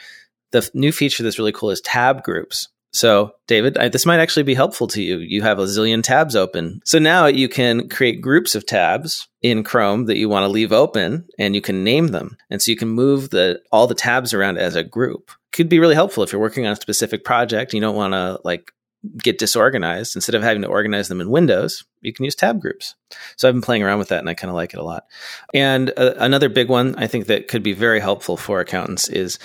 The 0.52 0.58
f- 0.58 0.70
new 0.72 0.90
feature 0.90 1.22
that's 1.22 1.38
really 1.38 1.52
cool 1.52 1.68
is 1.68 1.82
tab 1.82 2.22
groups. 2.22 2.68
So, 2.94 3.34
David, 3.46 3.76
I, 3.76 3.90
this 3.90 4.06
might 4.06 4.20
actually 4.20 4.44
be 4.44 4.54
helpful 4.54 4.86
to 4.86 5.02
you. 5.02 5.18
You 5.18 5.42
have 5.42 5.58
a 5.58 5.64
zillion 5.64 6.02
tabs 6.02 6.34
open. 6.34 6.80
So 6.86 6.98
now 6.98 7.26
you 7.26 7.50
can 7.50 7.90
create 7.90 8.22
groups 8.22 8.54
of 8.54 8.64
tabs 8.64 9.28
in 9.42 9.64
Chrome 9.64 10.06
that 10.06 10.16
you 10.16 10.30
want 10.30 10.44
to 10.44 10.48
leave 10.48 10.72
open 10.72 11.26
and 11.38 11.54
you 11.54 11.60
can 11.60 11.84
name 11.84 12.08
them. 12.08 12.38
And 12.48 12.62
so 12.62 12.70
you 12.70 12.76
can 12.78 12.88
move 12.88 13.28
the 13.28 13.60
all 13.70 13.86
the 13.86 13.94
tabs 13.94 14.32
around 14.32 14.56
as 14.56 14.76
a 14.76 14.82
group. 14.82 15.30
Could 15.52 15.68
be 15.68 15.78
really 15.78 15.94
helpful 15.94 16.22
if 16.22 16.32
you're 16.32 16.40
working 16.40 16.64
on 16.64 16.72
a 16.72 16.76
specific 16.76 17.22
project. 17.22 17.74
You 17.74 17.82
don't 17.82 17.96
want 17.96 18.14
to 18.14 18.40
like 18.44 18.72
get 19.18 19.38
disorganized. 19.38 20.16
Instead 20.16 20.34
of 20.34 20.42
having 20.42 20.62
to 20.62 20.68
organize 20.68 21.08
them 21.08 21.20
in 21.20 21.30
windows, 21.30 21.84
you 22.00 22.12
can 22.12 22.24
use 22.24 22.34
tab 22.34 22.60
groups. 22.60 22.94
So 23.36 23.48
I've 23.48 23.54
been 23.54 23.62
playing 23.62 23.82
around 23.82 23.98
with 23.98 24.08
that 24.08 24.20
and 24.20 24.28
I 24.28 24.34
kind 24.34 24.50
of 24.50 24.54
like 24.54 24.74
it 24.74 24.80
a 24.80 24.84
lot. 24.84 25.04
And 25.52 25.92
uh, 25.96 26.14
another 26.18 26.48
big 26.48 26.68
one 26.68 26.94
I 26.96 27.06
think 27.06 27.26
that 27.26 27.48
could 27.48 27.62
be 27.62 27.72
very 27.72 28.00
helpful 28.00 28.36
for 28.36 28.60
accountants 28.60 29.08
is 29.08 29.38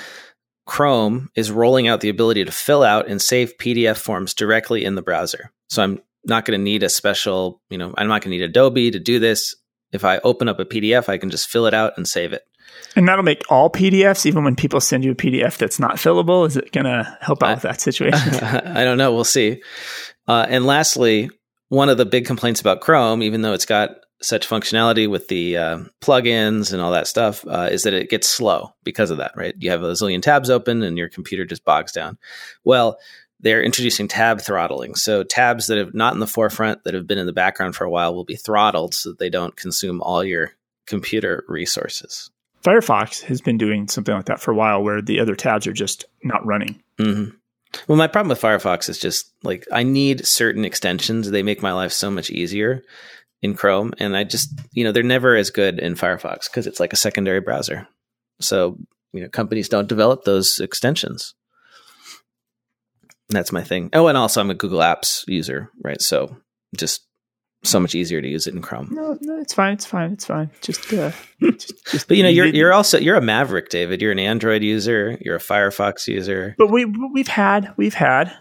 Chrome 0.65 1.29
is 1.35 1.49
rolling 1.49 1.87
out 1.87 2.01
the 2.01 2.09
ability 2.09 2.43
to 2.45 2.51
fill 2.51 2.83
out 2.83 3.07
and 3.07 3.21
save 3.21 3.57
PDF 3.57 3.97
forms 3.97 4.33
directly 4.33 4.83
in 4.83 4.95
the 4.95 5.01
browser. 5.01 5.51
So 5.69 5.81
I'm 5.81 6.01
not 6.25 6.45
going 6.45 6.59
to 6.59 6.63
need 6.63 6.83
a 6.83 6.89
special, 6.89 7.61
you 7.69 7.77
know, 7.77 7.93
I'm 7.97 8.07
not 8.07 8.21
going 8.21 8.31
to 8.31 8.37
need 8.37 8.43
Adobe 8.43 8.91
to 8.91 8.99
do 8.99 9.17
this. 9.17 9.55
If 9.93 10.03
I 10.03 10.17
open 10.19 10.49
up 10.49 10.59
a 10.59 10.65
PDF, 10.65 11.07
I 11.07 11.17
can 11.17 11.29
just 11.29 11.47
fill 11.47 11.65
it 11.65 11.73
out 11.73 11.93
and 11.95 12.07
save 12.07 12.33
it. 12.33 12.43
And 12.95 13.07
that'll 13.07 13.23
make 13.23 13.43
all 13.49 13.69
PDFs, 13.69 14.25
even 14.25 14.43
when 14.43 14.55
people 14.55 14.81
send 14.81 15.03
you 15.03 15.11
a 15.11 15.15
PDF 15.15 15.57
that's 15.57 15.79
not 15.79 15.97
fillable. 15.97 16.47
Is 16.47 16.57
it 16.57 16.71
going 16.71 16.85
to 16.85 17.17
help 17.21 17.43
out 17.43 17.49
I, 17.49 17.53
with 17.53 17.63
that 17.63 17.81
situation? 17.81 18.35
I 18.43 18.83
don't 18.83 18.97
know. 18.97 19.13
We'll 19.13 19.23
see. 19.23 19.61
Uh, 20.27 20.45
and 20.49 20.65
lastly, 20.65 21.29
one 21.69 21.89
of 21.89 21.97
the 21.97 22.05
big 22.05 22.25
complaints 22.25 22.61
about 22.61 22.81
Chrome, 22.81 23.21
even 23.21 23.41
though 23.41 23.53
it's 23.53 23.65
got 23.65 23.97
such 24.21 24.49
functionality 24.49 25.09
with 25.09 25.27
the 25.27 25.57
uh, 25.57 25.79
plugins 26.01 26.73
and 26.73 26.81
all 26.81 26.91
that 26.91 27.07
stuff 27.07 27.45
uh, 27.47 27.69
is 27.71 27.83
that 27.83 27.93
it 27.93 28.09
gets 28.09 28.27
slow 28.27 28.73
because 28.83 29.11
of 29.11 29.17
that, 29.17 29.31
right? 29.35 29.53
You 29.59 29.69
have 29.69 29.83
a 29.83 29.91
zillion 29.91 30.21
tabs 30.21 30.49
open 30.49 30.81
and 30.81 30.97
your 30.97 31.09
computer 31.09 31.45
just 31.45 31.63
bogs 31.63 31.91
down. 31.91 32.17
Well, 32.63 32.97
they're 33.39 33.61
introducing 33.61 34.07
tab 34.07 34.41
throttling. 34.41 34.95
So 34.95 35.23
tabs 35.23 35.67
that 35.67 35.77
have 35.77 35.93
not 35.93 36.13
in 36.13 36.19
the 36.19 36.27
forefront 36.27 36.83
that 36.83 36.95
have 36.95 37.05
been 37.05 37.19
in 37.19 37.27
the 37.27 37.33
background 37.33 37.75
for 37.75 37.83
a 37.83 37.89
while 37.89 38.15
will 38.15 38.25
be 38.25 38.35
throttled 38.35 38.95
so 38.95 39.09
that 39.09 39.19
they 39.19 39.29
don't 39.29 39.55
consume 39.55 40.01
all 40.01 40.23
your 40.23 40.53
computer 40.87 41.43
resources. 41.47 42.31
Firefox 42.63 43.21
has 43.23 43.41
been 43.41 43.57
doing 43.57 43.87
something 43.87 44.15
like 44.15 44.25
that 44.25 44.41
for 44.41 44.51
a 44.51 44.55
while 44.55 44.83
where 44.83 45.01
the 45.01 45.19
other 45.19 45.35
tabs 45.35 45.67
are 45.67 45.73
just 45.73 46.05
not 46.23 46.45
running. 46.45 46.81
Mm-hmm. 46.99 47.35
Well, 47.87 47.97
my 47.97 48.07
problem 48.07 48.29
with 48.29 48.41
Firefox 48.41 48.89
is 48.89 48.97
just 48.97 49.31
like 49.43 49.65
I 49.71 49.83
need 49.83 50.25
certain 50.25 50.65
extensions. 50.65 51.29
They 51.29 51.43
make 51.43 51.61
my 51.61 51.73
life 51.73 51.91
so 51.91 52.09
much 52.09 52.29
easier 52.29 52.83
in 53.41 53.53
Chrome, 53.53 53.93
and 53.99 54.15
I 54.15 54.23
just 54.23 54.49
you 54.71 54.83
know 54.83 54.91
they're 54.91 55.03
never 55.03 55.35
as 55.35 55.49
good 55.49 55.79
in 55.79 55.95
Firefox 55.95 56.49
because 56.49 56.67
it's 56.67 56.79
like 56.79 56.93
a 56.93 56.97
secondary 56.97 57.41
browser. 57.41 57.87
So 58.39 58.77
you 59.13 59.21
know 59.21 59.29
companies 59.29 59.69
don't 59.69 59.89
develop 59.89 60.23
those 60.23 60.59
extensions. 60.59 61.35
That's 63.29 63.51
my 63.51 63.63
thing. 63.63 63.89
Oh, 63.93 64.07
and 64.07 64.17
also 64.17 64.41
I'm 64.41 64.49
a 64.49 64.55
Google 64.55 64.79
Apps 64.79 65.27
user, 65.27 65.69
right? 65.83 66.01
So 66.01 66.37
just 66.75 67.05
so 67.63 67.79
much 67.79 67.95
easier 67.95 68.21
to 68.21 68.27
use 68.27 68.47
it 68.47 68.53
in 68.53 68.61
Chrome. 68.61 68.89
No, 68.91 69.17
no, 69.21 69.37
it's 69.39 69.53
fine. 69.53 69.73
It's 69.73 69.85
fine. 69.85 70.13
It's 70.13 70.25
fine. 70.25 70.49
Just, 70.61 70.93
uh, 70.93 71.11
just, 71.41 71.85
just 71.91 72.07
but 72.07 72.17
you 72.17 72.23
know, 72.23 72.29
you're 72.29 72.45
you're 72.45 72.73
also 72.73 72.97
you're 72.97 73.15
a 73.15 73.21
Maverick, 73.21 73.69
David. 73.69 74.01
You're 74.01 74.11
an 74.11 74.19
Android 74.19 74.63
user. 74.63 75.17
You're 75.21 75.35
a 75.35 75.39
Firefox 75.39 76.07
user. 76.07 76.55
But 76.57 76.71
we 76.71 76.85
we've 76.85 77.27
had 77.27 77.73
we've 77.77 77.93
had 77.93 78.35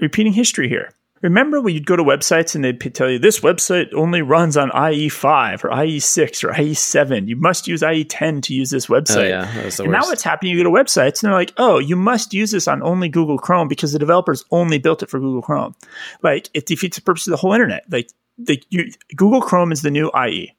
repeating 0.00 0.32
history 0.32 0.68
here. 0.68 0.90
Remember 1.24 1.58
when 1.58 1.72
you'd 1.72 1.86
go 1.86 1.96
to 1.96 2.04
websites 2.04 2.54
and 2.54 2.62
they'd 2.62 2.78
tell 2.94 3.08
you 3.08 3.18
this 3.18 3.40
website 3.40 3.94
only 3.94 4.20
runs 4.20 4.58
on 4.58 4.68
IE5 4.68 5.64
or 5.64 5.70
IE6 5.70 6.44
or 6.44 6.52
IE7. 6.52 7.28
You 7.28 7.36
must 7.36 7.66
use 7.66 7.80
IE10 7.80 8.42
to 8.42 8.54
use 8.54 8.68
this 8.68 8.88
website. 8.88 9.16
Oh, 9.16 9.22
yeah, 9.22 9.50
that 9.54 9.64
was 9.64 9.78
the 9.78 9.84
and 9.84 9.92
worst. 9.92 10.04
now 10.04 10.10
what's 10.10 10.22
happening? 10.22 10.52
You 10.52 10.62
go 10.62 10.70
to 10.70 10.84
websites 10.84 11.22
and 11.22 11.28
they're 11.28 11.32
like, 11.32 11.54
oh, 11.56 11.78
you 11.78 11.96
must 11.96 12.34
use 12.34 12.50
this 12.50 12.68
on 12.68 12.82
only 12.82 13.08
Google 13.08 13.38
Chrome 13.38 13.68
because 13.68 13.94
the 13.94 13.98
developers 13.98 14.44
only 14.50 14.76
built 14.76 15.02
it 15.02 15.08
for 15.08 15.18
Google 15.18 15.40
Chrome. 15.40 15.74
Like 16.22 16.50
it 16.52 16.66
defeats 16.66 16.96
the 16.98 17.02
purpose 17.02 17.26
of 17.26 17.30
the 17.30 17.38
whole 17.38 17.54
internet. 17.54 17.90
Like 17.90 18.10
the 18.38 18.62
you, 18.70 18.90
Google 19.16 19.40
Chrome 19.40 19.72
is 19.72 19.82
the 19.82 19.90
new 19.90 20.10
IE. 20.14 20.54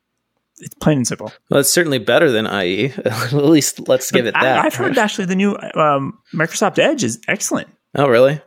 It's 0.60 0.74
plain 0.76 0.98
and 0.98 1.08
simple. 1.08 1.34
Well, 1.50 1.60
it's 1.60 1.72
certainly 1.72 2.00
better 2.00 2.32
than 2.32 2.46
IE. 2.46 2.86
At 3.06 3.34
least 3.34 3.88
let's 3.90 4.10
give 4.12 4.26
it 4.26 4.34
that. 4.34 4.60
I, 4.60 4.64
have 4.64 4.76
heard 4.76 4.98
actually 4.98 5.26
the 5.26 5.36
new 5.36 5.58
um, 5.76 6.20
Microsoft 6.34 6.80
Edge 6.80 7.04
is 7.04 7.20
excellent. 7.28 7.68
Oh, 7.94 8.08
really? 8.08 8.42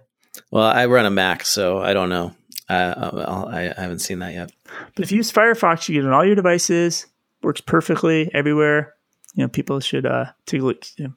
Well, 0.50 0.64
I 0.64 0.86
run 0.86 1.04
a 1.04 1.10
Mac, 1.10 1.44
so 1.44 1.78
I 1.78 1.92
don't 1.92 2.08
know. 2.08 2.34
Uh, 2.68 3.46
I, 3.50 3.74
I 3.76 3.80
haven't 3.80 4.00
seen 4.00 4.18
that 4.20 4.34
yet. 4.34 4.52
But 4.94 5.04
if 5.04 5.10
you 5.10 5.18
use 5.18 5.32
Firefox, 5.32 5.88
you 5.88 5.94
get 5.94 6.04
it 6.04 6.08
on 6.08 6.12
all 6.12 6.24
your 6.24 6.34
devices. 6.34 7.06
Works 7.42 7.60
perfectly 7.60 8.30
everywhere. 8.34 8.94
You 9.34 9.44
know, 9.44 9.48
people 9.48 9.80
should 9.80 10.06
uh, 10.06 10.26
take 10.46 10.60
a 10.60 10.64
look. 10.64 10.84
You 10.96 11.08
know, 11.08 11.14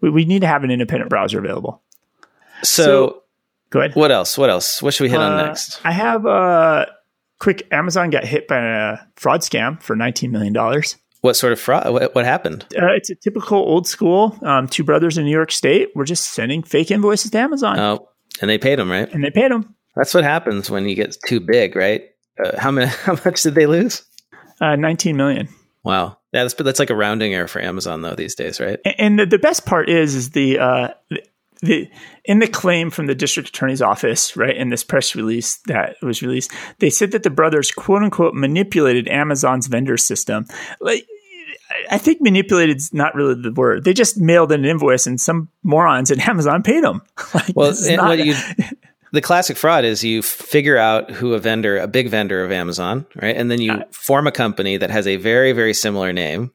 we, 0.00 0.10
we 0.10 0.24
need 0.24 0.40
to 0.40 0.46
have 0.46 0.64
an 0.64 0.70
independent 0.70 1.10
browser 1.10 1.38
available. 1.38 1.82
So, 2.62 2.84
so 2.84 3.22
go 3.70 3.80
ahead. 3.80 3.94
What 3.94 4.12
else? 4.12 4.38
What 4.38 4.50
else? 4.50 4.82
What 4.82 4.94
should 4.94 5.04
we 5.04 5.10
hit 5.10 5.20
uh, 5.20 5.24
on 5.24 5.46
next? 5.46 5.80
I 5.84 5.92
have 5.92 6.26
uh, 6.26 6.86
quick. 7.44 7.68
Amazon 7.70 8.10
got 8.10 8.24
hit 8.24 8.48
by 8.48 8.58
a 8.58 8.98
fraud 9.16 9.40
scam 9.42 9.80
for 9.82 9.94
nineteen 9.94 10.32
million 10.32 10.52
dollars. 10.52 10.96
What 11.20 11.36
sort 11.36 11.52
of 11.52 11.60
fraud? 11.60 11.92
What, 11.92 12.14
what 12.14 12.24
happened? 12.24 12.66
Uh, 12.76 12.92
it's 12.96 13.10
a 13.10 13.14
typical 13.14 13.58
old 13.58 13.86
school. 13.86 14.36
Um, 14.42 14.66
two 14.66 14.82
brothers 14.82 15.16
in 15.16 15.24
New 15.24 15.30
York 15.30 15.52
State 15.52 15.90
were 15.94 16.04
just 16.04 16.30
sending 16.30 16.62
fake 16.62 16.90
invoices 16.90 17.30
to 17.30 17.38
Amazon. 17.38 17.78
Oh, 17.78 18.08
and 18.40 18.50
they 18.50 18.58
paid 18.58 18.78
them, 18.78 18.90
right? 18.90 19.10
And 19.12 19.22
they 19.22 19.30
paid 19.30 19.50
them. 19.50 19.74
That's 19.94 20.12
what 20.12 20.24
happens 20.24 20.70
when 20.70 20.88
you 20.88 20.96
get 20.96 21.16
too 21.26 21.40
big, 21.40 21.76
right? 21.76 22.02
Uh, 22.42 22.58
how 22.58 22.70
many? 22.70 22.86
How 23.04 23.16
much 23.24 23.42
did 23.42 23.54
they 23.54 23.66
lose? 23.66 24.02
Uh, 24.60 24.76
Nineteen 24.76 25.16
million. 25.16 25.48
Wow. 25.84 26.16
Yeah, 26.32 26.42
that's 26.42 26.54
that's 26.54 26.78
like 26.80 26.90
a 26.90 26.96
rounding 26.96 27.34
error 27.34 27.46
for 27.46 27.60
Amazon 27.60 28.02
though 28.02 28.14
these 28.14 28.34
days, 28.34 28.58
right? 28.58 28.80
And, 28.84 28.94
and 28.98 29.18
the, 29.18 29.26
the, 29.26 29.38
best 29.38 29.66
part 29.66 29.88
is 29.88 30.14
is 30.16 30.30
the, 30.30 30.58
uh, 30.58 30.88
the 31.60 31.88
in 32.24 32.38
the 32.38 32.48
claim 32.48 32.90
from 32.90 33.06
the 33.06 33.14
district 33.14 33.50
attorney's 33.50 33.82
office, 33.82 34.36
right, 34.36 34.56
in 34.56 34.70
this 34.70 34.84
press 34.84 35.14
release 35.14 35.56
that 35.66 35.96
was 36.02 36.22
released, 36.22 36.50
they 36.78 36.90
said 36.90 37.12
that 37.12 37.22
the 37.22 37.30
brothers 37.30 37.70
quote 37.70 38.02
unquote 38.02 38.34
manipulated 38.34 39.08
Amazon's 39.08 39.66
vendor 39.66 39.96
system. 39.96 40.46
Like 40.80 41.06
I 41.90 41.98
think 41.98 42.20
manipulated 42.20 42.76
is 42.76 42.92
not 42.92 43.14
really 43.14 43.40
the 43.40 43.52
word. 43.52 43.84
They 43.84 43.92
just 43.92 44.18
mailed 44.18 44.52
an 44.52 44.64
invoice 44.64 45.06
and 45.06 45.20
some 45.20 45.48
morons 45.62 46.10
at 46.10 46.28
Amazon 46.28 46.62
paid 46.62 46.84
them. 46.84 47.02
like, 47.34 47.52
well, 47.54 47.72
not, 47.72 48.08
what 48.08 48.18
you 48.24 48.34
the 49.14 49.20
classic 49.20 49.56
fraud 49.56 49.84
is 49.84 50.02
you 50.02 50.22
figure 50.22 50.76
out 50.76 51.10
who 51.10 51.34
a 51.34 51.38
vendor, 51.38 51.78
a 51.78 51.86
big 51.86 52.08
vendor 52.08 52.44
of 52.44 52.50
Amazon, 52.50 53.06
right? 53.14 53.36
And 53.36 53.48
then 53.48 53.60
you 53.60 53.72
uh, 53.72 53.84
form 53.92 54.26
a 54.26 54.32
company 54.32 54.76
that 54.76 54.90
has 54.90 55.06
a 55.06 55.16
very, 55.16 55.52
very 55.52 55.72
similar 55.72 56.12
name, 56.12 56.52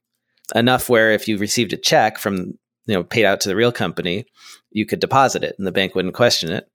enough 0.54 0.90
where 0.90 1.12
if 1.12 1.28
you 1.30 1.38
received 1.38 1.72
a 1.72 1.78
check 1.78 2.18
from, 2.18 2.60
you 2.90 2.96
know, 2.96 3.04
paid 3.04 3.26
out 3.26 3.42
to 3.42 3.50
the 3.50 3.56
real 3.56 3.72
company, 3.72 4.26
you 4.72 4.86
could 4.86 5.00
deposit 5.00 5.44
it 5.44 5.56
and 5.58 5.68
the 5.68 5.72
bank 5.72 5.96
wouldn't 5.96 6.16
question 6.16 6.52
it. 6.52 6.68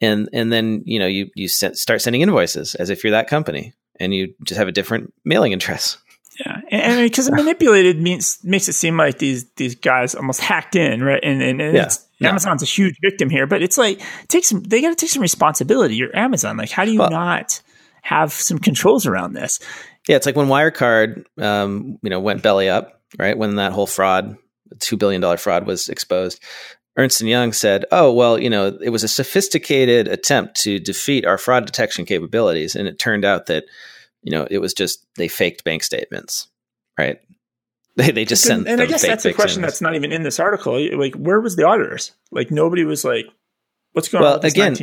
And, 0.00 0.28
and 0.32 0.52
then, 0.52 0.82
you 0.86 0.98
know, 0.98 1.06
you, 1.06 1.28
you 1.34 1.48
start 1.48 2.00
sending 2.00 2.22
invoices 2.22 2.74
as 2.74 2.88
if 2.88 3.04
you're 3.04 3.10
that 3.10 3.28
company 3.28 3.74
and 3.98 4.14
you 4.14 4.34
just 4.44 4.58
have 4.58 4.68
a 4.68 4.72
different 4.72 5.12
mailing 5.24 5.52
address. 5.52 5.98
Yeah, 6.38 6.60
and 6.70 7.10
because 7.10 7.28
it 7.28 7.34
manipulated 7.34 8.00
means 8.00 8.38
makes 8.42 8.66
it 8.68 8.72
seem 8.72 8.96
like 8.96 9.18
these 9.18 9.50
these 9.56 9.74
guys 9.74 10.14
almost 10.14 10.40
hacked 10.40 10.74
in, 10.74 11.02
right? 11.02 11.20
And 11.22 11.42
and, 11.42 11.60
and 11.60 11.74
yeah. 11.74 11.90
Amazon's 12.30 12.62
a 12.62 12.66
huge 12.66 12.96
victim 13.02 13.28
here, 13.28 13.46
but 13.46 13.62
it's 13.62 13.76
like 13.76 14.00
take 14.28 14.44
some. 14.44 14.62
They 14.62 14.80
got 14.80 14.88
to 14.88 14.94
take 14.94 15.10
some 15.10 15.20
responsibility. 15.20 15.96
You're 15.96 16.16
Amazon. 16.16 16.56
Like, 16.56 16.70
how 16.70 16.86
do 16.86 16.92
you 16.92 17.00
well, 17.00 17.10
not 17.10 17.60
have 18.02 18.32
some 18.32 18.58
controls 18.58 19.06
around 19.06 19.34
this? 19.34 19.60
Yeah, 20.08 20.16
it's 20.16 20.24
like 20.24 20.36
when 20.36 20.46
Wirecard, 20.46 21.24
um, 21.38 21.98
you 22.02 22.08
know, 22.08 22.20
went 22.20 22.42
belly 22.42 22.70
up, 22.70 23.02
right? 23.18 23.36
When 23.36 23.56
that 23.56 23.72
whole 23.72 23.86
fraud, 23.86 24.38
two 24.78 24.96
billion 24.96 25.20
dollar 25.20 25.36
fraud, 25.36 25.66
was 25.66 25.88
exposed. 25.88 26.40
Ernst 26.96 27.20
and 27.20 27.30
Young 27.30 27.52
said, 27.52 27.84
"Oh, 27.92 28.12
well, 28.12 28.38
you 28.38 28.50
know, 28.50 28.78
it 28.82 28.90
was 28.90 29.04
a 29.04 29.08
sophisticated 29.08 30.08
attempt 30.08 30.60
to 30.62 30.78
defeat 30.78 31.24
our 31.24 31.38
fraud 31.38 31.66
detection 31.66 32.04
capabilities, 32.04 32.76
and 32.76 32.86
it 32.88 32.98
turned 32.98 33.24
out 33.24 33.46
that." 33.46 33.64
you 34.22 34.32
know, 34.32 34.46
it 34.50 34.58
was 34.58 34.74
just 34.74 35.06
they 35.16 35.28
faked 35.28 35.64
bank 35.64 35.82
statements, 35.82 36.48
right? 36.98 37.20
They 37.96 38.12
they 38.12 38.24
just 38.24 38.44
sent. 38.44 38.60
And, 38.60 38.68
and 38.68 38.80
I 38.80 38.86
guess 38.86 39.02
that's 39.02 39.24
a 39.24 39.32
question 39.32 39.62
that's 39.62 39.80
not 39.80 39.96
even 39.96 40.12
in 40.12 40.22
this 40.22 40.38
article. 40.38 40.80
Like, 40.96 41.16
where 41.16 41.40
was 41.40 41.56
the 41.56 41.66
auditors? 41.66 42.12
Like, 42.30 42.52
nobody 42.52 42.84
was 42.84 43.04
like, 43.04 43.26
"What's 43.92 44.08
going 44.08 44.22
well, 44.22 44.38
on?" 44.38 44.46
again, 44.46 44.76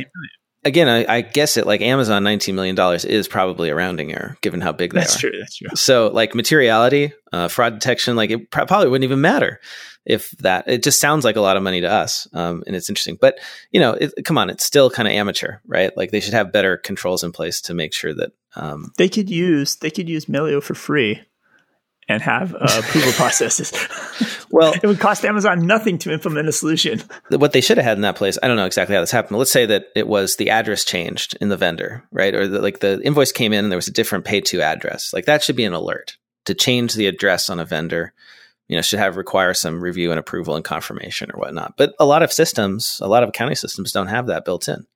again, 0.64 0.88
I, 0.88 1.16
I, 1.16 1.20
guess 1.20 1.56
it 1.56 1.66
like 1.66 1.80
Amazon, 1.80 2.22
nineteen 2.24 2.54
million 2.54 2.74
dollars 2.74 3.04
is 3.04 3.28
probably 3.28 3.70
a 3.70 3.74
rounding 3.74 4.12
error, 4.12 4.36
given 4.40 4.60
how 4.60 4.72
big 4.72 4.92
they 4.92 5.00
that's 5.00 5.16
are. 5.16 5.20
True, 5.20 5.38
that's 5.38 5.56
true. 5.56 5.68
So, 5.74 6.08
like 6.08 6.34
materiality, 6.34 7.12
uh, 7.32 7.48
fraud 7.48 7.74
detection, 7.74 8.16
like 8.16 8.30
it 8.30 8.50
probably 8.50 8.88
wouldn't 8.88 9.04
even 9.04 9.20
matter 9.20 9.60
if 10.04 10.30
that. 10.38 10.68
It 10.68 10.82
just 10.82 11.00
sounds 11.00 11.24
like 11.24 11.36
a 11.36 11.40
lot 11.40 11.56
of 11.56 11.62
money 11.62 11.80
to 11.80 11.90
us, 11.90 12.26
um, 12.32 12.62
and 12.66 12.74
it's 12.74 12.88
interesting. 12.88 13.18
But 13.20 13.38
you 13.70 13.80
know, 13.80 13.92
it, 13.92 14.12
come 14.24 14.38
on, 14.38 14.50
it's 14.50 14.64
still 14.64 14.90
kind 14.90 15.08
of 15.08 15.12
amateur, 15.12 15.58
right? 15.66 15.96
Like 15.96 16.10
they 16.10 16.20
should 16.20 16.34
have 16.34 16.52
better 16.52 16.76
controls 16.76 17.24
in 17.24 17.32
place 17.32 17.60
to 17.62 17.74
make 17.74 17.94
sure 17.94 18.14
that 18.14 18.32
um, 18.56 18.92
they 18.96 19.08
could 19.08 19.30
use 19.30 19.76
they 19.76 19.90
could 19.90 20.08
use 20.08 20.26
Melio 20.26 20.62
for 20.62 20.74
free 20.74 21.22
and 22.08 22.22
have 22.22 22.54
uh, 22.54 22.80
approval 22.80 23.12
processes. 23.16 23.72
well, 24.50 24.72
it 24.72 24.86
would 24.86 25.00
cost 25.00 25.24
Amazon 25.24 25.66
nothing 25.66 25.98
to 25.98 26.12
implement 26.12 26.48
a 26.48 26.52
solution. 26.52 27.02
What 27.30 27.52
they 27.52 27.60
should 27.60 27.76
have 27.76 27.84
had 27.84 27.98
in 27.98 28.02
that 28.02 28.16
place, 28.16 28.38
I 28.42 28.48
don't 28.48 28.56
know 28.56 28.66
exactly 28.66 28.94
how 28.94 29.00
this 29.00 29.10
happened. 29.10 29.30
But 29.30 29.38
Let's 29.38 29.52
say 29.52 29.66
that 29.66 29.86
it 29.94 30.08
was 30.08 30.36
the 30.36 30.50
address 30.50 30.84
changed 30.84 31.36
in 31.40 31.48
the 31.48 31.56
vendor, 31.56 32.04
right? 32.10 32.34
Or 32.34 32.48
the, 32.48 32.60
like 32.60 32.80
the 32.80 33.00
invoice 33.02 33.32
came 33.32 33.52
in 33.52 33.64
and 33.64 33.72
there 33.72 33.78
was 33.78 33.88
a 33.88 33.92
different 33.92 34.24
pay 34.24 34.40
to 34.42 34.62
address. 34.62 35.12
Like 35.12 35.26
that 35.26 35.42
should 35.42 35.56
be 35.56 35.64
an 35.64 35.74
alert 35.74 36.16
to 36.46 36.54
change 36.54 36.94
the 36.94 37.06
address 37.06 37.50
on 37.50 37.60
a 37.60 37.64
vendor. 37.64 38.14
You 38.68 38.76
know, 38.76 38.82
should 38.82 38.98
have 38.98 39.16
require 39.16 39.54
some 39.54 39.80
review 39.80 40.10
and 40.10 40.20
approval 40.20 40.54
and 40.54 40.64
confirmation 40.64 41.30
or 41.32 41.40
whatnot. 41.40 41.78
But 41.78 41.94
a 41.98 42.04
lot 42.04 42.22
of 42.22 42.30
systems, 42.30 42.98
a 43.02 43.08
lot 43.08 43.22
of 43.22 43.30
accounting 43.30 43.56
systems 43.56 43.92
don't 43.92 44.08
have 44.08 44.26
that 44.26 44.44
built 44.44 44.68
in 44.68 44.86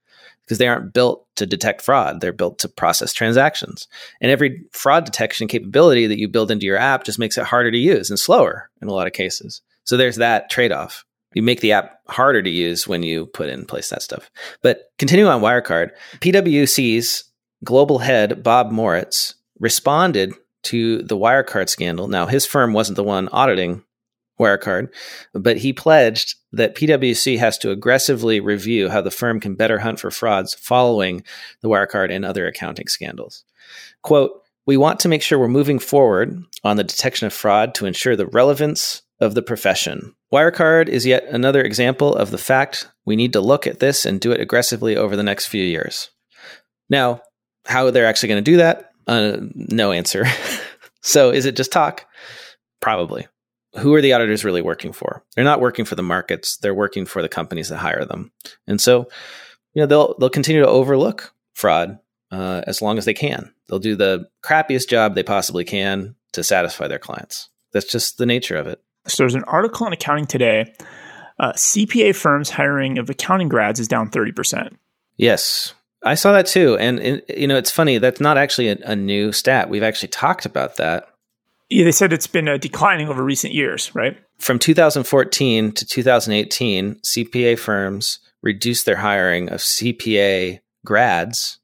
because 0.45 0.59
they 0.59 0.67
aren't 0.67 0.93
built 0.93 1.27
to 1.37 1.47
detect 1.47 1.83
fraud. 1.83 2.21
They're 2.21 2.33
built 2.33 2.59
to 2.61 2.69
process 2.69 3.13
transactions. 3.13 3.89
And 4.21 4.31
every 4.31 4.65
fraud 4.73 5.05
detection 5.05 5.49
capability 5.49 6.07
that 6.07 6.19
you 6.19 6.29
build 6.29 6.51
into 6.51 6.67
your 6.67 6.77
app 6.77 7.05
just 7.05 7.19
makes 7.19 7.39
it 7.39 7.45
harder 7.45 7.71
to 7.71 7.79
use 7.79 8.11
and 8.11 8.19
slower 8.19 8.71
in 8.81 8.89
a 8.89 8.93
lot 8.93 9.07
of 9.07 9.13
cases. 9.13 9.63
So 9.85 9.97
there's 9.97 10.17
that 10.17 10.51
trade 10.51 10.73
off. 10.73 11.05
You 11.35 11.43
make 11.43 11.61
the 11.61 11.73
app 11.73 12.01
harder 12.09 12.43
to 12.43 12.51
use 12.51 12.87
when 12.87 13.03
you 13.03 13.27
put 13.27 13.49
in 13.49 13.65
place 13.65 13.89
that 13.89 14.03
stuff. 14.03 14.31
But 14.63 14.91
continuing 14.99 15.31
on 15.31 15.41
Wirecard, 15.41 15.91
PwC's 16.21 17.25
global 17.65 17.99
head, 17.99 18.43
Bob 18.43 18.71
Moritz, 18.71 19.35
responded 19.59 20.35
to 20.65 21.03
the 21.03 21.17
Wirecard 21.17 21.69
scandal. 21.69 22.09
Now, 22.09 22.27
his 22.27 22.47
firm 22.47 22.73
wasn't 22.73 22.97
the 22.97 23.05
one 23.05 23.29
auditing 23.29 23.83
Wirecard, 24.41 24.89
but 25.33 25.59
he 25.59 25.73
pledged 25.73 26.37
that 26.53 26.75
PwC 26.75 27.39
has 27.39 27.59
to 27.59 27.71
aggressively 27.71 28.41
review 28.41 28.89
how 28.89 29.01
the 29.01 29.11
firm 29.11 29.41
can 29.41 29.55
better 29.55 29.79
hunt 29.79 30.01
for 30.01 30.11
frauds 30.11 30.55
following 30.55 31.23
the 31.61 31.69
Wirecard 31.69 32.11
and 32.11 32.25
other 32.25 32.47
accounting 32.47 32.89
scandals. 32.89 33.45
Quote, 34.03 34.43
we 34.67 34.77
want 34.77 35.01
to 35.01 35.09
make 35.09 35.23
sure 35.23 35.39
we're 35.39 35.49
moving 35.49 35.79
forward 35.79 36.43
on 36.63 36.77
the 36.77 36.85
detection 36.85 37.27
of 37.27 37.33
fraud 37.33 37.75
to 37.75 37.87
ensure 37.87 38.17
the 38.17 38.27
relevance 38.27 39.03
of 39.21 39.35
the 39.35 39.43
profession. 39.43 40.15
Wirecard 40.33 40.89
is 40.89 41.07
yet 41.07 41.25
another 41.25 41.63
example 41.63 42.15
of 42.15 42.31
the 42.31 42.39
fact 42.39 42.89
we 43.05 43.17
need 43.17 43.33
to 43.33 43.41
look 43.41 43.67
at 43.67 43.81
this 43.81 44.07
and 44.07 44.21
do 44.21 44.33
it 44.33 44.41
aggressively 44.41 44.97
over 44.97 45.17
the 45.17 45.23
next 45.23 45.47
few 45.47 45.65
years. 45.65 46.11
Now, 46.89 47.23
how 47.67 47.91
they're 47.91 48.07
actually 48.07 48.31
going 48.31 48.45
to 48.45 48.51
do 48.51 48.57
that? 48.59 48.91
Uh, 49.07 49.37
no 49.55 49.93
answer. 49.93 50.27
so 51.03 51.31
is 51.31 51.47
it 51.47 51.57
just 51.57 51.73
talk? 51.73 52.07
Probably 52.81 53.27
who 53.79 53.95
are 53.95 54.01
the 54.01 54.13
auditors 54.13 54.45
really 54.45 54.63
working 54.63 54.93
for? 54.93 55.25
They're 55.35 55.45
not 55.45 55.61
working 55.61 55.85
for 55.85 55.95
the 55.95 56.03
markets. 56.03 56.57
They're 56.59 56.75
working 56.75 57.07
for 57.07 57.23
the 57.23 57.29
companies 57.29 57.69
that 57.69 57.79
hire 57.79 58.05
them. 58.05 58.33
And 58.67 58.81
so, 58.81 59.09
you 59.75 59.83
know, 59.83 59.87
they'll 59.87 60.15
they'll 60.19 60.31
continue 60.31 60.63
to 60.63 60.69
overlook 60.69 61.33
fraud 61.55 61.99
uh, 62.31 62.63
as 62.67 62.83
long 62.83 62.99
as 62.99 63.05
they 63.05 63.15
can. 63.15 63.53
They'll 63.69 63.79
do 63.79 63.97
the 63.97 64.29
crappiest 64.43 64.89
job 64.89 65.15
they 65.15 65.23
possibly 65.23 65.65
can 65.65 66.17
to 66.33 66.45
satisfy 66.45 66.89
their 66.89 66.99
clients. 66.99 67.49
That's 67.73 67.91
just 67.91 68.19
the 68.19 68.27
nature 68.27 68.57
of 68.57 68.67
it. 68.67 68.81
So 69.07 69.23
there's 69.23 69.35
an 69.35 69.45
article 69.45 69.87
in 69.87 69.93
Accounting 69.93 70.27
Today. 70.27 70.73
Uh, 71.39 71.53
CPA 71.53 72.15
firms 72.15 72.51
hiring 72.51 72.99
of 72.99 73.09
accounting 73.09 73.49
grads 73.49 73.81
is 73.81 73.89
down 73.89 74.11
thirty 74.11 74.33
percent. 74.33 74.79
Yes, 75.17 75.75
I 76.03 76.15
saw 76.15 76.33
that 76.33 76.47
too. 76.47 76.77
And, 76.79 77.01
and, 77.01 77.23
you 77.29 77.47
know, 77.47 77.57
it's 77.57 77.71
funny. 77.71 77.99
That's 77.99 78.21
not 78.21 78.37
actually 78.37 78.69
a, 78.69 78.77
a 78.85 78.97
new 78.97 79.33
stat. 79.33 79.71
We've 79.71 79.83
actually 79.83 80.09
talked 80.09 80.47
about 80.47 80.77
that 80.77 81.09
yeah, 81.73 81.85
they 81.85 81.93
said 81.93 82.13
it's 82.13 82.27
been 82.27 82.49
uh, 82.49 82.59
declining 82.59 83.09
over 83.09 83.23
recent 83.23 83.55
years, 83.55 83.95
right? 83.95 84.17
From 84.39 84.59
2014 84.59 85.73
to 85.73 85.87
2018, 85.87 86.97
CPA 86.97 87.59
firms 87.59 88.19
reduced 88.43 88.87
their 88.87 88.97
hiring 88.97 89.49
of 89.49 89.61
CPA 89.61 90.61
grads 90.85 91.59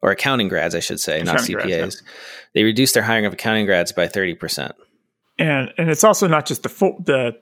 or 0.00 0.10
accounting 0.10 0.48
grads, 0.48 0.74
I 0.74 0.80
should 0.80 1.00
say, 1.00 1.20
accounting 1.20 1.56
not 1.56 1.64
CPAs. 1.64 1.78
Grads, 1.78 2.02
yeah. 2.02 2.12
They 2.54 2.62
reduced 2.64 2.94
their 2.94 3.02
hiring 3.02 3.26
of 3.26 3.32
accounting 3.32 3.66
grads 3.66 3.92
by 3.92 4.06
30%. 4.06 4.72
And 5.38 5.72
and 5.76 5.90
it's 5.90 6.04
also 6.04 6.28
not 6.28 6.46
just 6.46 6.62
the 6.62 6.68
the 7.04 7.36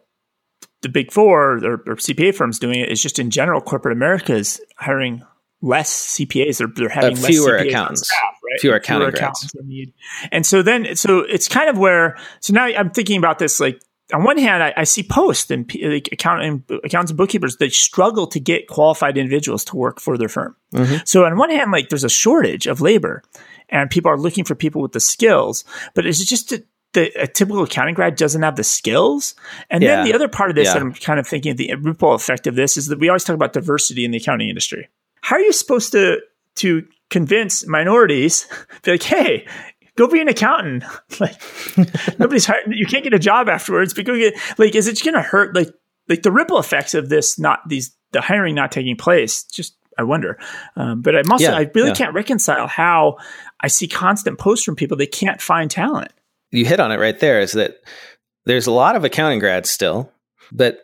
the 0.80 0.88
big 0.88 1.12
four 1.12 1.58
or, 1.58 1.74
or, 1.86 1.96
CPA 1.96 2.34
firms 2.34 2.58
doing 2.58 2.80
it. 2.80 2.88
It's 2.88 3.02
just 3.02 3.18
in 3.18 3.30
general, 3.30 3.60
corporate 3.60 3.96
America 3.96 4.34
is 4.34 4.60
hiring 4.76 5.22
less 5.62 6.16
CPAs. 6.16 6.58
They're, 6.58 6.68
they're 6.74 6.88
having 6.88 7.16
uh, 7.16 7.22
fewer 7.22 7.52
less 7.52 7.62
CPAs 7.62 7.68
accountants, 7.68 8.06
staff, 8.06 8.18
right? 8.20 8.60
fewer 8.60 8.74
accounting 8.74 9.08
fewer 9.08 9.16
accountants 9.16 9.54
need. 9.64 9.94
And 10.30 10.44
so 10.44 10.62
then, 10.62 10.96
so 10.96 11.20
it's 11.20 11.48
kind 11.48 11.70
of 11.70 11.78
where. 11.78 12.18
So 12.40 12.52
now 12.52 12.66
I'm 12.66 12.90
thinking 12.90 13.16
about 13.16 13.38
this. 13.38 13.60
Like 13.60 13.80
on 14.12 14.24
one 14.24 14.38
hand, 14.38 14.62
I, 14.62 14.74
I 14.76 14.84
see 14.84 15.02
posts 15.02 15.50
and 15.50 15.70
like 15.82 16.08
accounting 16.12 16.64
accountants 16.84 17.10
and 17.10 17.16
bookkeepers 17.16 17.56
that 17.56 17.72
struggle 17.72 18.26
to 18.26 18.40
get 18.40 18.68
qualified 18.68 19.16
individuals 19.16 19.64
to 19.66 19.76
work 19.76 20.00
for 20.00 20.18
their 20.18 20.28
firm. 20.28 20.56
Mm-hmm. 20.74 20.96
So 21.04 21.24
on 21.24 21.38
one 21.38 21.50
hand, 21.50 21.72
like 21.72 21.88
there's 21.88 22.04
a 22.04 22.10
shortage 22.10 22.66
of 22.66 22.80
labor, 22.80 23.22
and 23.68 23.88
people 23.90 24.10
are 24.10 24.18
looking 24.18 24.44
for 24.44 24.54
people 24.54 24.82
with 24.82 24.92
the 24.92 25.00
skills. 25.00 25.64
But 25.94 26.06
is 26.06 26.20
it 26.20 26.26
just 26.26 26.52
a, 26.52 26.64
the, 26.92 27.10
a 27.20 27.26
typical 27.26 27.62
accounting 27.62 27.94
grad 27.94 28.16
doesn't 28.16 28.42
have 28.42 28.56
the 28.56 28.64
skills. 28.64 29.34
And 29.70 29.82
yeah. 29.82 29.96
then 29.96 30.04
the 30.04 30.12
other 30.12 30.28
part 30.28 30.50
of 30.50 30.56
this 30.56 30.66
yeah. 30.66 30.74
that 30.74 30.82
I'm 30.82 30.92
kind 30.92 31.18
of 31.18 31.26
thinking 31.26 31.52
of 31.52 31.56
the 31.56 31.74
ripple 31.76 32.12
effect 32.12 32.46
of 32.46 32.54
this 32.54 32.76
is 32.76 32.88
that 32.88 32.98
we 32.98 33.08
always 33.08 33.24
talk 33.24 33.34
about 33.34 33.54
diversity 33.54 34.04
in 34.04 34.10
the 34.10 34.18
accounting 34.18 34.50
industry 34.50 34.88
how 35.22 35.36
are 35.36 35.40
you 35.40 35.52
supposed 35.52 35.92
to 35.92 36.20
to 36.56 36.86
convince 37.10 37.66
minorities? 37.66 38.46
Be 38.82 38.92
like, 38.92 39.02
hey, 39.02 39.46
go 39.96 40.08
be 40.08 40.20
an 40.20 40.28
accountant. 40.28 40.84
like 41.20 41.40
nobody's 42.18 42.46
hired. 42.46 42.64
You 42.68 42.86
can't 42.86 43.04
get 43.04 43.14
a 43.14 43.18
job 43.18 43.48
afterwards. 43.48 43.94
But 43.94 44.04
go 44.04 44.16
get 44.16 44.34
like, 44.58 44.74
is 44.74 44.88
it 44.88 45.02
going 45.02 45.14
to 45.14 45.22
hurt? 45.22 45.54
Like, 45.54 45.68
like 46.08 46.22
the 46.22 46.32
ripple 46.32 46.58
effects 46.58 46.94
of 46.94 47.08
this, 47.08 47.38
not 47.38 47.60
these 47.68 47.96
the 48.12 48.20
hiring 48.20 48.54
not 48.54 48.72
taking 48.72 48.96
place. 48.96 49.44
Just 49.44 49.76
I 49.98 50.02
wonder. 50.02 50.38
Um, 50.76 51.02
but 51.02 51.16
I'm 51.16 51.30
also 51.30 51.44
yeah, 51.44 51.56
I 51.56 51.70
really 51.74 51.88
yeah. 51.88 51.94
can't 51.94 52.14
reconcile 52.14 52.66
how 52.66 53.18
I 53.60 53.68
see 53.68 53.88
constant 53.88 54.38
posts 54.38 54.64
from 54.64 54.76
people 54.76 54.96
they 54.96 55.06
can't 55.06 55.40
find 55.40 55.70
talent. 55.70 56.12
You 56.50 56.66
hit 56.66 56.80
on 56.80 56.92
it 56.92 56.98
right 56.98 57.18
there. 57.18 57.40
Is 57.40 57.52
that 57.52 57.78
there's 58.44 58.66
a 58.66 58.72
lot 58.72 58.96
of 58.96 59.04
accounting 59.04 59.38
grads 59.38 59.70
still, 59.70 60.10
but 60.50 60.78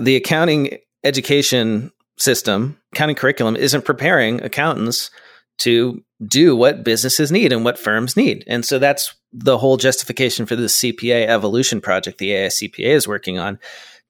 the 0.00 0.16
accounting 0.16 0.78
education 1.02 1.92
system, 2.16 2.78
accounting 2.92 3.16
curriculum 3.16 3.56
isn't 3.56 3.84
preparing 3.84 4.42
accountants 4.42 5.10
to 5.58 6.02
do 6.26 6.56
what 6.56 6.84
businesses 6.84 7.30
need 7.30 7.52
and 7.52 7.64
what 7.64 7.78
firms 7.78 8.16
need. 8.16 8.44
And 8.46 8.64
so 8.64 8.78
that's 8.78 9.14
the 9.32 9.58
whole 9.58 9.76
justification 9.76 10.46
for 10.46 10.56
the 10.56 10.66
CPA 10.66 11.26
evolution 11.26 11.80
project 11.80 12.18
the 12.18 12.30
AICPA 12.30 12.78
is 12.78 13.08
working 13.08 13.38
on 13.38 13.58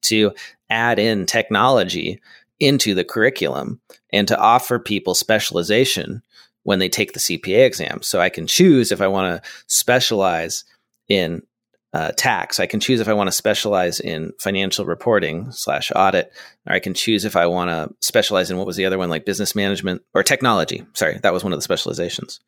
to 0.03 0.31
add 0.69 0.99
in 0.99 1.25
technology 1.25 2.21
into 2.59 2.95
the 2.95 3.03
curriculum 3.03 3.81
and 4.13 4.27
to 4.27 4.39
offer 4.39 4.79
people 4.79 5.13
specialization 5.13 6.21
when 6.63 6.79
they 6.79 6.89
take 6.89 7.13
the 7.13 7.19
CPA 7.19 7.65
exam. 7.65 8.01
So 8.01 8.19
I 8.19 8.29
can 8.29 8.47
choose 8.47 8.91
if 8.91 9.01
I 9.01 9.07
want 9.07 9.43
to 9.43 9.49
specialize 9.67 10.63
in 11.07 11.43
uh, 11.95 12.11
tax. 12.17 12.59
I 12.59 12.65
can 12.65 12.81
choose 12.81 12.99
if 12.99 13.07
I 13.07 13.13
want 13.13 13.29
to 13.29 13.31
specialize 13.31 14.01
in 14.01 14.33
financial 14.37 14.83
reporting 14.83 15.49
slash 15.53 15.93
audit, 15.95 16.29
or 16.67 16.73
I 16.73 16.79
can 16.79 16.93
choose 16.93 17.23
if 17.23 17.37
I 17.37 17.45
want 17.45 17.69
to 17.69 17.89
specialize 18.05 18.51
in 18.51 18.57
what 18.57 18.67
was 18.67 18.75
the 18.75 18.85
other 18.85 18.97
one, 18.97 19.09
like 19.09 19.23
business 19.23 19.55
management 19.55 20.01
or 20.13 20.21
technology. 20.21 20.85
Sorry, 20.93 21.19
that 21.19 21.31
was 21.31 21.45
one 21.45 21.53
of 21.53 21.57
the 21.57 21.63
specializations. 21.63 22.41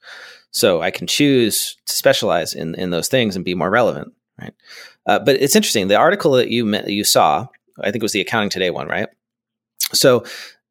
So 0.51 0.81
I 0.81 0.91
can 0.91 1.07
choose 1.07 1.77
to 1.85 1.93
specialize 1.93 2.53
in 2.53 2.75
in 2.75 2.89
those 2.89 3.07
things 3.07 3.37
and 3.37 3.45
be 3.45 3.55
more 3.55 3.69
relevant, 3.69 4.11
right? 4.37 4.53
Uh, 5.05 5.19
but 5.19 5.37
it's 5.41 5.55
interesting. 5.55 5.87
The 5.87 5.95
article 5.95 6.33
that 6.33 6.49
you 6.49 6.65
met, 6.65 6.89
you 6.89 7.05
saw, 7.05 7.47
I 7.79 7.85
think 7.85 8.01
it 8.01 8.03
was 8.03 8.11
the 8.11 8.19
Accounting 8.19 8.49
Today 8.49 8.69
one, 8.69 8.89
right? 8.89 9.07
So 9.93 10.25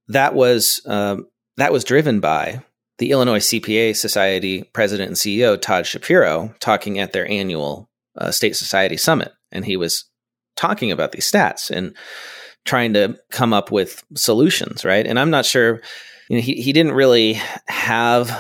that 0.08 0.34
was 0.34 0.82
um, 0.84 1.28
that 1.56 1.72
was 1.72 1.82
driven 1.82 2.20
by 2.20 2.60
the 2.98 3.10
Illinois 3.10 3.38
CPA 3.38 3.96
Society 3.96 4.64
president 4.74 5.08
and 5.08 5.16
CEO 5.16 5.58
Todd 5.58 5.86
Shapiro 5.86 6.54
talking 6.60 6.98
at 6.98 7.14
their 7.14 7.26
annual 7.30 7.88
uh, 8.16 8.30
State 8.30 8.56
Society 8.56 8.96
Summit, 8.96 9.32
and 9.52 9.64
he 9.64 9.76
was 9.76 10.04
talking 10.56 10.90
about 10.90 11.12
these 11.12 11.30
stats 11.30 11.70
and 11.70 11.94
trying 12.64 12.94
to 12.94 13.16
come 13.30 13.52
up 13.52 13.70
with 13.70 14.04
solutions, 14.14 14.84
right? 14.84 15.06
And 15.06 15.18
I'm 15.18 15.30
not 15.30 15.46
sure, 15.46 15.80
you 16.28 16.36
know, 16.36 16.42
he, 16.42 16.54
he 16.54 16.72
didn't 16.72 16.92
really 16.92 17.34
have 17.68 18.36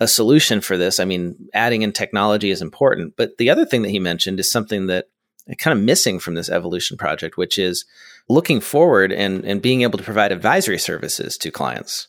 a 0.00 0.08
solution 0.08 0.60
for 0.60 0.76
this. 0.76 1.00
I 1.00 1.04
mean, 1.04 1.48
adding 1.54 1.82
in 1.82 1.92
technology 1.92 2.50
is 2.50 2.62
important, 2.62 3.14
but 3.16 3.36
the 3.38 3.50
other 3.50 3.64
thing 3.64 3.82
that 3.82 3.90
he 3.90 3.98
mentioned 3.98 4.40
is 4.40 4.50
something 4.50 4.86
that 4.86 5.06
kind 5.58 5.78
of 5.78 5.84
missing 5.84 6.18
from 6.18 6.34
this 6.34 6.50
evolution 6.50 6.96
project, 6.96 7.36
which 7.36 7.58
is 7.58 7.84
looking 8.28 8.60
forward 8.60 9.10
and, 9.12 9.44
and 9.44 9.62
being 9.62 9.82
able 9.82 9.98
to 9.98 10.04
provide 10.04 10.32
advisory 10.32 10.78
services 10.78 11.38
to 11.38 11.50
clients. 11.50 12.08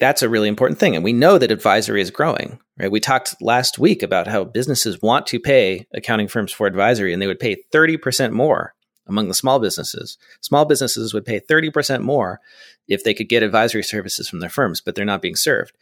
That's 0.00 0.22
a 0.22 0.28
really 0.28 0.48
important 0.48 0.80
thing. 0.80 0.96
And 0.96 1.04
we 1.04 1.12
know 1.12 1.36
that 1.36 1.52
advisory 1.52 2.00
is 2.00 2.10
growing, 2.10 2.58
right? 2.78 2.90
We 2.90 3.00
talked 3.00 3.40
last 3.42 3.78
week 3.78 4.02
about 4.02 4.26
how 4.26 4.44
businesses 4.44 5.02
want 5.02 5.26
to 5.26 5.38
pay 5.38 5.86
accounting 5.92 6.26
firms 6.26 6.52
for 6.52 6.66
advisory 6.66 7.12
and 7.12 7.20
they 7.20 7.26
would 7.26 7.38
pay 7.38 7.62
30% 7.72 8.32
more 8.32 8.74
among 9.06 9.28
the 9.28 9.34
small 9.34 9.58
businesses. 9.58 10.16
Small 10.40 10.64
businesses 10.64 11.12
would 11.12 11.26
pay 11.26 11.38
30% 11.38 12.00
more 12.00 12.40
if 12.88 13.04
they 13.04 13.12
could 13.12 13.28
get 13.28 13.42
advisory 13.42 13.82
services 13.82 14.28
from 14.28 14.40
their 14.40 14.48
firms, 14.48 14.80
but 14.80 14.94
they're 14.94 15.04
not 15.04 15.22
being 15.22 15.36
served. 15.36 15.76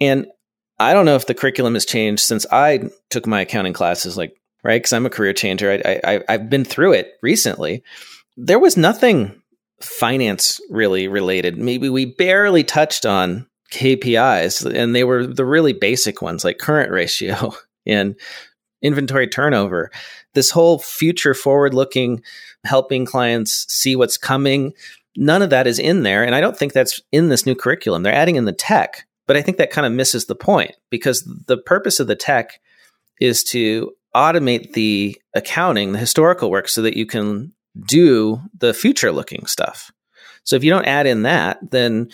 And 0.00 0.26
I 0.78 0.92
don't 0.92 1.06
know 1.06 1.16
if 1.16 1.26
the 1.26 1.34
curriculum 1.34 1.74
has 1.74 1.86
changed 1.86 2.22
since 2.22 2.44
I 2.52 2.90
took 3.08 3.26
my 3.26 3.40
accounting 3.40 3.72
classes, 3.72 4.16
like, 4.18 4.36
right? 4.62 4.82
Because 4.82 4.92
I'm 4.92 5.06
a 5.06 5.10
career 5.10 5.32
changer. 5.32 5.80
I, 5.84 6.00
I, 6.04 6.20
I've 6.28 6.50
been 6.50 6.64
through 6.64 6.92
it 6.92 7.12
recently. 7.22 7.82
There 8.36 8.58
was 8.58 8.76
nothing 8.76 9.40
finance 9.80 10.60
really 10.70 11.08
related. 11.08 11.58
Maybe 11.58 11.88
we 11.88 12.06
barely 12.06 12.64
touched 12.64 13.04
on 13.06 13.46
KPIs, 13.72 14.72
and 14.74 14.94
they 14.94 15.04
were 15.04 15.26
the 15.26 15.44
really 15.44 15.72
basic 15.72 16.22
ones 16.22 16.44
like 16.44 16.58
current 16.58 16.90
ratio 16.90 17.54
and 17.86 18.16
inventory 18.82 19.26
turnover, 19.26 19.90
this 20.34 20.50
whole 20.50 20.78
future 20.78 21.34
forward 21.34 21.74
looking, 21.74 22.22
helping 22.64 23.06
clients 23.06 23.66
see 23.68 23.96
what's 23.96 24.18
coming. 24.18 24.72
None 25.16 25.42
of 25.42 25.50
that 25.50 25.66
is 25.66 25.78
in 25.78 26.02
there. 26.02 26.22
And 26.24 26.34
I 26.34 26.40
don't 26.40 26.56
think 26.56 26.72
that's 26.72 27.00
in 27.10 27.30
this 27.30 27.46
new 27.46 27.54
curriculum. 27.54 28.02
They're 28.02 28.12
adding 28.12 28.36
in 28.36 28.44
the 28.44 28.52
tech, 28.52 29.06
but 29.26 29.36
I 29.36 29.42
think 29.42 29.56
that 29.56 29.70
kind 29.70 29.86
of 29.86 29.92
misses 29.92 30.26
the 30.26 30.34
point 30.34 30.72
because 30.90 31.24
the 31.46 31.56
purpose 31.56 31.98
of 31.98 32.06
the 32.06 32.16
tech 32.16 32.60
is 33.20 33.42
to 33.44 33.92
automate 34.14 34.74
the 34.74 35.20
accounting, 35.34 35.92
the 35.92 35.98
historical 35.98 36.50
work, 36.50 36.68
so 36.68 36.82
that 36.82 36.96
you 36.96 37.06
can 37.06 37.52
do 37.78 38.40
the 38.58 38.74
future 38.74 39.12
looking 39.12 39.46
stuff. 39.46 39.92
So 40.44 40.56
if 40.56 40.64
you 40.64 40.70
don't 40.70 40.86
add 40.86 41.06
in 41.06 41.22
that, 41.22 41.58
then 41.70 42.10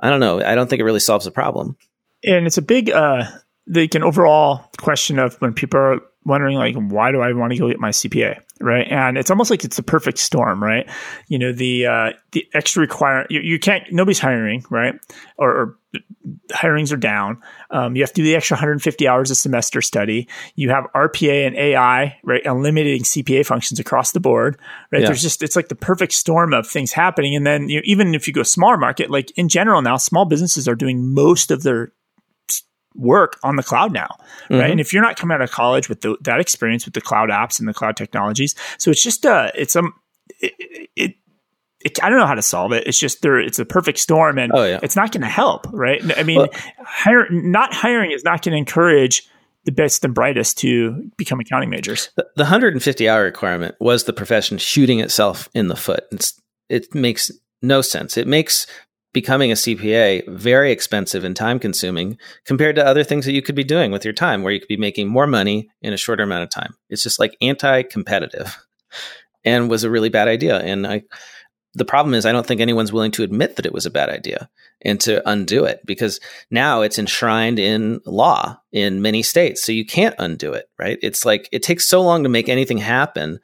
I 0.00 0.10
don't 0.10 0.20
know. 0.20 0.42
I 0.42 0.54
don't 0.54 0.68
think 0.68 0.80
it 0.80 0.84
really 0.84 1.00
solves 1.00 1.24
the 1.24 1.30
problem. 1.30 1.76
And 2.24 2.46
it's 2.46 2.58
a 2.58 2.62
big, 2.62 2.90
uh, 2.90 3.24
the 3.66 3.88
an 3.94 4.02
overall 4.02 4.64
question 4.78 5.18
of 5.18 5.34
when 5.40 5.52
people 5.52 5.78
are 5.78 6.00
wondering 6.24 6.56
like, 6.56 6.74
why 6.74 7.12
do 7.12 7.20
I 7.20 7.32
want 7.32 7.52
to 7.52 7.58
go 7.58 7.68
get 7.68 7.78
my 7.78 7.90
CPA? 7.90 8.40
Right. 8.60 8.86
And 8.90 9.16
it's 9.16 9.30
almost 9.30 9.50
like 9.50 9.64
it's 9.64 9.76
the 9.76 9.82
perfect 9.82 10.18
storm, 10.18 10.62
right? 10.62 10.88
You 11.28 11.38
know, 11.38 11.52
the, 11.52 11.86
uh, 11.86 12.12
the 12.32 12.46
extra 12.54 12.80
require, 12.80 13.26
you, 13.30 13.40
you 13.40 13.58
can't, 13.58 13.84
nobody's 13.92 14.18
hiring, 14.18 14.64
right? 14.68 14.94
Or, 15.36 15.50
or 15.50 15.77
hirings 16.50 16.92
are 16.92 16.98
down. 16.98 17.40
Um, 17.70 17.96
you 17.96 18.02
have 18.02 18.12
to 18.12 18.16
do 18.16 18.24
the 18.24 18.36
extra 18.36 18.54
150 18.56 19.08
hours 19.08 19.30
a 19.30 19.34
semester 19.34 19.80
study. 19.80 20.28
You 20.54 20.70
have 20.70 20.84
RPA 20.94 21.46
and 21.46 21.56
AI, 21.56 22.18
right? 22.22 22.44
Eliminating 22.44 23.02
CPA 23.02 23.46
functions 23.46 23.80
across 23.80 24.12
the 24.12 24.20
board, 24.20 24.58
right? 24.92 25.00
Yeah. 25.00 25.08
There's 25.08 25.22
just, 25.22 25.42
it's 25.42 25.56
like 25.56 25.68
the 25.68 25.74
perfect 25.74 26.12
storm 26.12 26.52
of 26.52 26.66
things 26.66 26.92
happening. 26.92 27.34
And 27.34 27.46
then 27.46 27.68
you 27.68 27.76
know, 27.76 27.82
even 27.84 28.14
if 28.14 28.26
you 28.26 28.34
go 28.34 28.42
smaller 28.42 28.76
market, 28.76 29.10
like 29.10 29.30
in 29.32 29.48
general 29.48 29.82
now, 29.82 29.96
small 29.96 30.24
businesses 30.24 30.68
are 30.68 30.74
doing 30.74 31.14
most 31.14 31.50
of 31.50 31.62
their 31.62 31.92
work 32.94 33.38
on 33.42 33.56
the 33.56 33.62
cloud 33.62 33.92
now, 33.92 34.08
right? 34.18 34.58
Mm-hmm. 34.58 34.72
And 34.72 34.80
if 34.80 34.92
you're 34.92 35.02
not 35.02 35.16
coming 35.16 35.34
out 35.34 35.42
of 35.42 35.50
college 35.50 35.88
with 35.88 36.00
the, 36.00 36.16
that 36.22 36.40
experience 36.40 36.84
with 36.84 36.94
the 36.94 37.00
cloud 37.00 37.30
apps 37.30 37.58
and 37.58 37.68
the 37.68 37.74
cloud 37.74 37.96
technologies, 37.96 38.54
so 38.78 38.90
it's 38.90 39.02
just 39.02 39.24
uh, 39.24 39.50
it's 39.54 39.76
um, 39.76 39.94
it, 40.40 40.90
it, 40.96 41.14
it 41.80 42.02
I 42.02 42.08
don't 42.08 42.18
know 42.18 42.26
how 42.26 42.34
to 42.34 42.42
solve 42.42 42.72
it. 42.72 42.86
It's 42.86 42.98
just 42.98 43.22
there. 43.22 43.38
It's 43.38 43.58
a 43.58 43.64
perfect 43.64 43.98
storm, 43.98 44.38
and 44.38 44.52
oh, 44.54 44.64
yeah. 44.64 44.80
it's 44.82 44.96
not 44.96 45.12
going 45.12 45.22
to 45.22 45.28
help, 45.28 45.66
right? 45.72 46.02
I 46.18 46.22
mean, 46.22 46.38
well, 46.38 46.48
hire, 46.78 47.28
not 47.30 47.72
hiring 47.72 48.10
is 48.10 48.24
not 48.24 48.42
going 48.42 48.52
to 48.52 48.58
encourage 48.58 49.28
the 49.64 49.72
best 49.72 50.04
and 50.04 50.14
brightest 50.14 50.58
to 50.58 51.10
become 51.16 51.40
accounting 51.40 51.70
majors. 51.70 52.10
The, 52.16 52.26
the 52.36 52.44
150 52.44 53.08
hour 53.08 53.22
requirement 53.22 53.74
was 53.80 54.04
the 54.04 54.12
profession 54.12 54.58
shooting 54.58 55.00
itself 55.00 55.48
in 55.54 55.68
the 55.68 55.76
foot. 55.76 56.04
It's, 56.10 56.40
it 56.68 56.94
makes 56.94 57.30
no 57.60 57.82
sense. 57.82 58.16
It 58.16 58.26
makes 58.26 58.66
becoming 59.12 59.50
a 59.50 59.54
CPA 59.54 60.28
very 60.28 60.70
expensive 60.70 61.24
and 61.24 61.34
time 61.34 61.58
consuming 61.58 62.18
compared 62.44 62.76
to 62.76 62.86
other 62.86 63.04
things 63.04 63.24
that 63.24 63.32
you 63.32 63.42
could 63.42 63.54
be 63.54 63.64
doing 63.64 63.90
with 63.90 64.04
your 64.04 64.14
time 64.14 64.42
where 64.42 64.52
you 64.52 64.60
could 64.60 64.68
be 64.68 64.76
making 64.76 65.08
more 65.08 65.26
money 65.26 65.68
in 65.82 65.92
a 65.92 65.96
shorter 65.96 66.22
amount 66.22 66.44
of 66.44 66.50
time. 66.50 66.74
It's 66.88 67.02
just 67.02 67.18
like 67.18 67.36
anti 67.40 67.82
competitive 67.82 68.56
and 69.44 69.70
was 69.70 69.84
a 69.84 69.90
really 69.90 70.08
bad 70.08 70.28
idea. 70.28 70.58
And 70.58 70.86
I, 70.86 71.02
the 71.74 71.84
problem 71.84 72.14
is, 72.14 72.26
I 72.26 72.32
don't 72.32 72.46
think 72.46 72.60
anyone's 72.60 72.92
willing 72.92 73.12
to 73.12 73.22
admit 73.22 73.56
that 73.56 73.66
it 73.66 73.72
was 73.72 73.86
a 73.86 73.90
bad 73.90 74.08
idea 74.08 74.48
and 74.82 75.00
to 75.00 75.28
undo 75.28 75.64
it 75.64 75.80
because 75.84 76.20
now 76.50 76.82
it's 76.82 76.98
enshrined 76.98 77.58
in 77.58 78.00
law 78.06 78.58
in 78.72 79.02
many 79.02 79.22
states. 79.22 79.64
So 79.64 79.72
you 79.72 79.84
can't 79.84 80.14
undo 80.18 80.52
it, 80.52 80.68
right? 80.78 80.98
It's 81.02 81.24
like 81.24 81.48
it 81.52 81.62
takes 81.62 81.86
so 81.86 82.02
long 82.02 82.22
to 82.22 82.28
make 82.28 82.48
anything 82.48 82.78
happen 82.78 83.40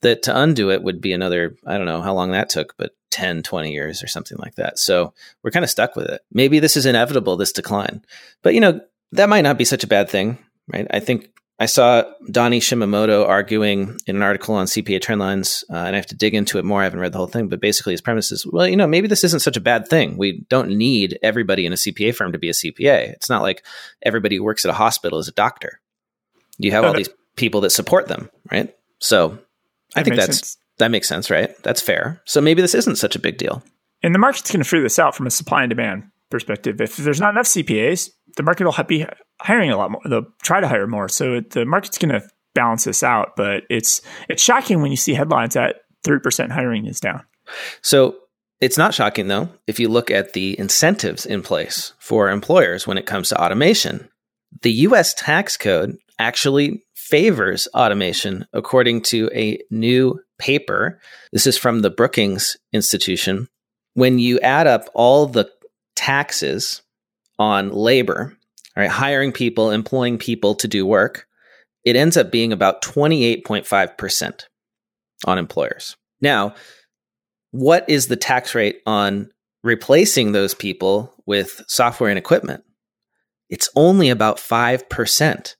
that 0.00 0.22
to 0.22 0.38
undo 0.38 0.70
it 0.70 0.82
would 0.82 1.00
be 1.00 1.12
another, 1.12 1.56
I 1.66 1.76
don't 1.76 1.86
know 1.86 2.00
how 2.00 2.14
long 2.14 2.30
that 2.30 2.48
took, 2.48 2.76
but 2.76 2.92
10, 3.10 3.42
20 3.42 3.72
years 3.72 4.02
or 4.02 4.06
something 4.06 4.38
like 4.38 4.54
that. 4.54 4.78
So 4.78 5.12
we're 5.42 5.50
kind 5.50 5.64
of 5.64 5.70
stuck 5.70 5.96
with 5.96 6.06
it. 6.06 6.22
Maybe 6.32 6.60
this 6.60 6.76
is 6.76 6.86
inevitable, 6.86 7.36
this 7.36 7.52
decline. 7.52 8.04
But, 8.42 8.54
you 8.54 8.60
know, 8.60 8.80
that 9.12 9.28
might 9.28 9.42
not 9.42 9.58
be 9.58 9.64
such 9.64 9.84
a 9.84 9.88
bad 9.88 10.08
thing, 10.08 10.38
right? 10.72 10.86
I 10.90 11.00
think 11.00 11.30
I 11.60 11.66
saw 11.66 12.04
Donny 12.30 12.60
Shimamoto 12.60 13.26
arguing 13.26 13.98
in 14.06 14.14
an 14.14 14.22
article 14.22 14.54
on 14.54 14.66
CPA 14.66 15.00
Trendlines, 15.00 15.64
uh, 15.68 15.74
and 15.74 15.94
I 15.94 15.96
have 15.96 16.06
to 16.06 16.16
dig 16.16 16.34
into 16.34 16.58
it 16.58 16.64
more. 16.64 16.80
I 16.80 16.84
haven't 16.84 17.00
read 17.00 17.12
the 17.12 17.18
whole 17.18 17.26
thing, 17.26 17.48
but 17.48 17.60
basically 17.60 17.94
his 17.94 18.00
premise 18.00 18.30
is, 18.30 18.46
well, 18.46 18.68
you 18.68 18.76
know, 18.76 18.86
maybe 18.86 19.08
this 19.08 19.24
isn't 19.24 19.40
such 19.40 19.56
a 19.56 19.60
bad 19.60 19.88
thing. 19.88 20.16
We 20.16 20.44
don't 20.48 20.78
need 20.78 21.18
everybody 21.20 21.66
in 21.66 21.72
a 21.72 21.76
CPA 21.76 22.14
firm 22.14 22.30
to 22.30 22.38
be 22.38 22.48
a 22.48 22.52
CPA. 22.52 23.10
It's 23.10 23.28
not 23.28 23.42
like 23.42 23.64
everybody 24.02 24.36
who 24.36 24.44
works 24.44 24.64
at 24.64 24.70
a 24.70 24.74
hospital 24.74 25.18
is 25.18 25.26
a 25.26 25.32
doctor. 25.32 25.80
You 26.58 26.70
have 26.70 26.84
all 26.84 26.94
these 26.94 27.10
people 27.34 27.60
that 27.62 27.70
support 27.70 28.06
them, 28.06 28.30
right? 28.52 28.72
So 29.00 29.38
I 29.96 30.04
think 30.04 30.16
that's 30.16 30.38
sense. 30.38 30.58
that 30.78 30.92
makes 30.92 31.08
sense, 31.08 31.28
right? 31.28 31.60
That's 31.64 31.80
fair. 31.80 32.22
So 32.24 32.40
maybe 32.40 32.62
this 32.62 32.74
isn't 32.74 32.96
such 32.96 33.16
a 33.16 33.20
big 33.20 33.36
deal. 33.36 33.64
And 34.02 34.14
the 34.14 34.20
market's 34.20 34.50
going 34.52 34.62
to 34.62 34.68
figure 34.68 34.84
this 34.84 34.98
out 35.00 35.16
from 35.16 35.26
a 35.26 35.30
supply 35.30 35.64
and 35.64 35.70
demand 35.70 36.04
perspective. 36.30 36.80
If 36.80 36.96
there's 36.96 37.20
not 37.20 37.30
enough 37.30 37.46
CPAs, 37.46 38.10
the 38.36 38.42
market 38.42 38.64
will 38.64 38.84
be 38.84 39.06
hiring 39.40 39.70
a 39.70 39.76
lot 39.76 39.90
more. 39.90 40.00
They'll 40.04 40.26
try 40.42 40.60
to 40.60 40.68
hire 40.68 40.86
more. 40.86 41.08
So 41.08 41.40
the 41.40 41.64
market's 41.64 41.98
going 41.98 42.20
to 42.20 42.28
balance 42.54 42.84
this 42.84 43.02
out. 43.02 43.36
But 43.36 43.64
it's 43.70 44.02
it's 44.28 44.42
shocking 44.42 44.82
when 44.82 44.90
you 44.90 44.96
see 44.96 45.14
headlines 45.14 45.54
that 45.54 45.76
30% 46.04 46.50
hiring 46.50 46.86
is 46.86 47.00
down. 47.00 47.22
So 47.82 48.16
it's 48.60 48.78
not 48.78 48.94
shocking 48.94 49.28
though 49.28 49.48
if 49.66 49.78
you 49.78 49.88
look 49.88 50.10
at 50.10 50.32
the 50.32 50.58
incentives 50.58 51.24
in 51.24 51.42
place 51.42 51.92
for 51.98 52.28
employers 52.28 52.86
when 52.86 52.98
it 52.98 53.06
comes 53.06 53.28
to 53.28 53.40
automation. 53.40 54.08
The 54.62 54.72
US 54.72 55.14
tax 55.14 55.56
code 55.56 55.96
actually 56.18 56.82
favors 56.94 57.68
automation, 57.74 58.46
according 58.52 59.02
to 59.02 59.30
a 59.32 59.58
new 59.70 60.20
paper. 60.38 61.00
This 61.32 61.46
is 61.46 61.56
from 61.56 61.80
the 61.80 61.90
Brookings 61.90 62.56
Institution. 62.72 63.48
When 63.94 64.18
you 64.18 64.38
add 64.40 64.66
up 64.66 64.88
all 64.94 65.26
the 65.26 65.50
taxes 66.08 66.80
on 67.38 67.70
labor, 67.70 68.34
right, 68.74 68.88
hiring 68.88 69.30
people, 69.30 69.70
employing 69.70 70.16
people 70.16 70.54
to 70.54 70.66
do 70.66 70.86
work, 70.86 71.26
it 71.84 71.96
ends 71.96 72.16
up 72.16 72.32
being 72.32 72.50
about 72.50 72.80
28.5% 72.80 74.44
on 75.26 75.38
employers. 75.38 75.98
Now, 76.22 76.54
what 77.50 77.84
is 77.90 78.06
the 78.06 78.16
tax 78.16 78.54
rate 78.54 78.80
on 78.86 79.30
replacing 79.62 80.32
those 80.32 80.54
people 80.54 81.12
with 81.26 81.62
software 81.68 82.08
and 82.08 82.18
equipment? 82.18 82.64
It's 83.50 83.68
only 83.76 84.08
about 84.08 84.38
5%. 84.38 85.56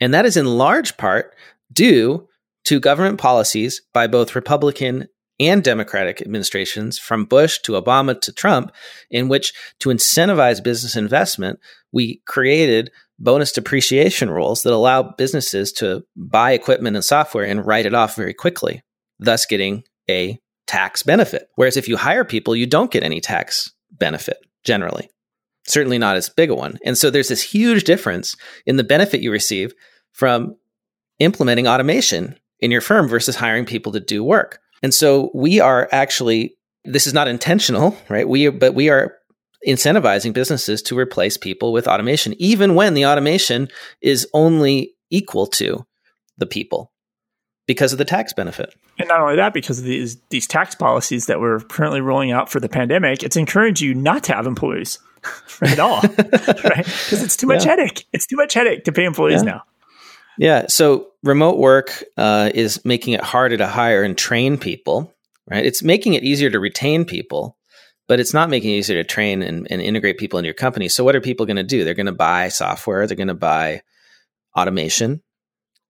And 0.00 0.14
that 0.14 0.26
is 0.26 0.36
in 0.36 0.46
large 0.46 0.96
part 0.96 1.32
due 1.72 2.28
to 2.64 2.80
government 2.80 3.20
policies 3.20 3.82
by 3.94 4.08
both 4.08 4.34
Republican 4.34 5.06
and 5.38 5.62
Democratic 5.62 6.20
administrations, 6.20 6.98
from 6.98 7.24
Bush 7.24 7.58
to 7.60 7.72
Obama 7.72 8.18
to 8.20 8.32
Trump, 8.32 8.72
in 9.10 9.28
which 9.28 9.52
to 9.80 9.90
incentivize 9.90 10.62
business 10.62 10.96
investment, 10.96 11.60
we 11.92 12.22
created 12.26 12.90
bonus 13.18 13.52
depreciation 13.52 14.30
rules 14.30 14.62
that 14.62 14.72
allow 14.72 15.02
businesses 15.02 15.72
to 15.72 16.04
buy 16.16 16.52
equipment 16.52 16.96
and 16.96 17.04
software 17.04 17.44
and 17.44 17.66
write 17.66 17.86
it 17.86 17.94
off 17.94 18.16
very 18.16 18.34
quickly, 18.34 18.82
thus 19.18 19.46
getting 19.46 19.82
a 20.08 20.38
tax 20.66 21.02
benefit. 21.02 21.48
Whereas 21.54 21.76
if 21.76 21.88
you 21.88 21.96
hire 21.96 22.24
people, 22.24 22.56
you 22.56 22.66
don't 22.66 22.90
get 22.90 23.02
any 23.02 23.20
tax 23.20 23.72
benefit 23.90 24.38
generally 24.64 25.10
certainly 25.66 25.98
not 25.98 26.16
as 26.16 26.28
big 26.28 26.50
a 26.50 26.54
one. 26.54 26.78
And 26.84 26.96
so 26.96 27.10
there's 27.10 27.28
this 27.28 27.42
huge 27.42 27.84
difference 27.84 28.36
in 28.64 28.76
the 28.76 28.84
benefit 28.84 29.20
you 29.20 29.30
receive 29.30 29.74
from 30.12 30.56
implementing 31.18 31.66
automation 31.66 32.38
in 32.60 32.70
your 32.70 32.80
firm 32.80 33.08
versus 33.08 33.36
hiring 33.36 33.66
people 33.66 33.92
to 33.92 34.00
do 34.00 34.24
work. 34.24 34.60
And 34.82 34.92
so 34.92 35.30
we 35.34 35.60
are 35.60 35.88
actually 35.92 36.54
this 36.84 37.06
is 37.06 37.14
not 37.14 37.28
intentional, 37.28 37.96
right? 38.08 38.28
We 38.28 38.48
but 38.48 38.74
we 38.74 38.88
are 38.88 39.16
incentivizing 39.66 40.32
businesses 40.32 40.80
to 40.82 40.98
replace 40.98 41.36
people 41.36 41.72
with 41.72 41.88
automation 41.88 42.34
even 42.38 42.74
when 42.74 42.94
the 42.94 43.06
automation 43.06 43.68
is 44.00 44.28
only 44.32 44.94
equal 45.10 45.46
to 45.46 45.84
the 46.38 46.46
people 46.46 46.92
because 47.66 47.92
of 47.92 47.98
the 47.98 48.04
tax 48.04 48.32
benefit. 48.32 48.74
And 48.98 49.08
not 49.08 49.20
only 49.20 49.36
that, 49.36 49.52
because 49.52 49.78
of 49.78 49.84
these 49.84 50.20
these 50.30 50.46
tax 50.46 50.74
policies 50.74 51.26
that 51.26 51.40
we're 51.40 51.60
currently 51.60 52.00
rolling 52.00 52.30
out 52.30 52.50
for 52.50 52.60
the 52.60 52.68
pandemic, 52.68 53.22
it's 53.22 53.36
encouraging 53.36 53.88
you 53.88 53.94
not 53.94 54.24
to 54.24 54.34
have 54.34 54.46
employees 54.46 54.98
at 55.62 55.78
all, 55.78 56.00
right? 56.18 56.84
Because 56.84 57.22
it's 57.22 57.36
too 57.36 57.46
much 57.46 57.64
yeah. 57.64 57.76
headache. 57.76 58.06
It's 58.12 58.26
too 58.26 58.36
much 58.36 58.54
headache 58.54 58.84
to 58.84 58.92
pay 58.92 59.04
employees 59.04 59.42
yeah. 59.42 59.50
now. 59.50 59.62
Yeah. 60.38 60.66
So 60.68 61.08
remote 61.22 61.58
work 61.58 62.04
uh, 62.16 62.50
is 62.54 62.84
making 62.84 63.14
it 63.14 63.22
harder 63.22 63.56
to 63.56 63.66
hire 63.66 64.02
and 64.02 64.16
train 64.16 64.58
people, 64.58 65.12
right? 65.50 65.64
It's 65.64 65.82
making 65.82 66.14
it 66.14 66.24
easier 66.24 66.50
to 66.50 66.60
retain 66.60 67.04
people, 67.04 67.56
but 68.08 68.20
it's 68.20 68.34
not 68.34 68.50
making 68.50 68.70
it 68.70 68.78
easier 68.78 69.02
to 69.02 69.08
train 69.08 69.42
and, 69.42 69.66
and 69.70 69.80
integrate 69.80 70.18
people 70.18 70.38
into 70.38 70.46
your 70.46 70.54
company. 70.54 70.88
So 70.88 71.04
what 71.04 71.16
are 71.16 71.20
people 71.20 71.46
going 71.46 71.56
to 71.56 71.62
do? 71.62 71.84
They're 71.84 71.94
going 71.94 72.06
to 72.06 72.12
buy 72.12 72.48
software. 72.48 73.06
They're 73.06 73.16
going 73.16 73.28
to 73.28 73.34
buy 73.34 73.82
automation 74.56 75.22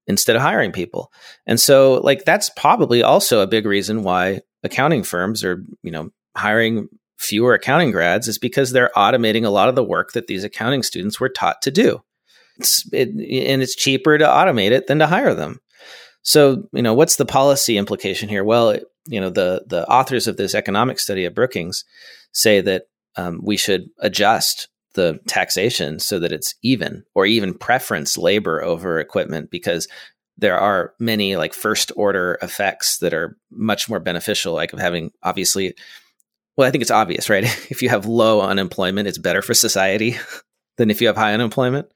instead 0.06 0.36
of 0.36 0.42
hiring 0.42 0.72
people. 0.72 1.12
And 1.46 1.60
so 1.60 1.94
like 1.94 2.24
that's 2.24 2.50
probably 2.50 3.02
also 3.02 3.40
a 3.40 3.46
big 3.46 3.66
reason 3.66 4.04
why 4.04 4.40
accounting 4.62 5.02
firms 5.02 5.44
are, 5.44 5.64
you 5.82 5.90
know, 5.90 6.10
hiring 6.36 6.88
fewer 7.18 7.54
accounting 7.54 7.90
grads 7.90 8.28
is 8.28 8.38
because 8.38 8.70
they're 8.70 8.90
automating 8.96 9.44
a 9.44 9.50
lot 9.50 9.68
of 9.68 9.74
the 9.74 9.84
work 9.84 10.12
that 10.12 10.26
these 10.26 10.44
accounting 10.44 10.82
students 10.82 11.18
were 11.18 11.28
taught 11.28 11.62
to 11.62 11.70
do. 11.70 12.02
It's, 12.58 12.88
it, 12.92 13.08
and 13.08 13.62
it's 13.62 13.74
cheaper 13.76 14.18
to 14.18 14.24
automate 14.24 14.70
it 14.70 14.86
than 14.86 14.98
to 15.00 15.06
hire 15.06 15.34
them. 15.34 15.60
So, 16.22 16.68
you 16.72 16.82
know, 16.82 16.94
what's 16.94 17.16
the 17.16 17.24
policy 17.24 17.78
implication 17.78 18.28
here? 18.28 18.44
Well, 18.44 18.78
you 19.06 19.20
know, 19.20 19.30
the 19.30 19.64
the 19.66 19.86
authors 19.86 20.26
of 20.26 20.36
this 20.36 20.54
economic 20.54 20.98
study 20.98 21.24
at 21.24 21.34
Brookings 21.34 21.84
say 22.32 22.60
that 22.60 22.84
um, 23.16 23.40
we 23.42 23.56
should 23.56 23.88
adjust 24.00 24.68
the 24.94 25.20
taxation 25.28 26.00
so 26.00 26.18
that 26.18 26.32
it's 26.32 26.54
even 26.62 27.04
or 27.14 27.26
even 27.26 27.54
preference 27.54 28.18
labor 28.18 28.62
over 28.62 28.98
equipment 28.98 29.50
because 29.50 29.86
there 30.38 30.58
are 30.58 30.94
many 30.98 31.36
like 31.36 31.54
first 31.54 31.92
order 31.96 32.38
effects 32.42 32.98
that 32.98 33.14
are 33.14 33.36
much 33.50 33.88
more 33.88 34.00
beneficial 34.00 34.54
like 34.54 34.72
of 34.72 34.78
having 34.78 35.10
obviously 35.22 35.74
well 36.56 36.66
i 36.66 36.70
think 36.70 36.82
it's 36.82 36.90
obvious 36.90 37.28
right 37.28 37.44
if 37.70 37.82
you 37.82 37.88
have 37.88 38.06
low 38.06 38.40
unemployment 38.40 39.06
it's 39.06 39.18
better 39.18 39.42
for 39.42 39.54
society 39.54 40.16
than 40.78 40.90
if 40.90 41.00
you 41.00 41.06
have 41.06 41.16
high 41.16 41.34
unemployment 41.34 41.86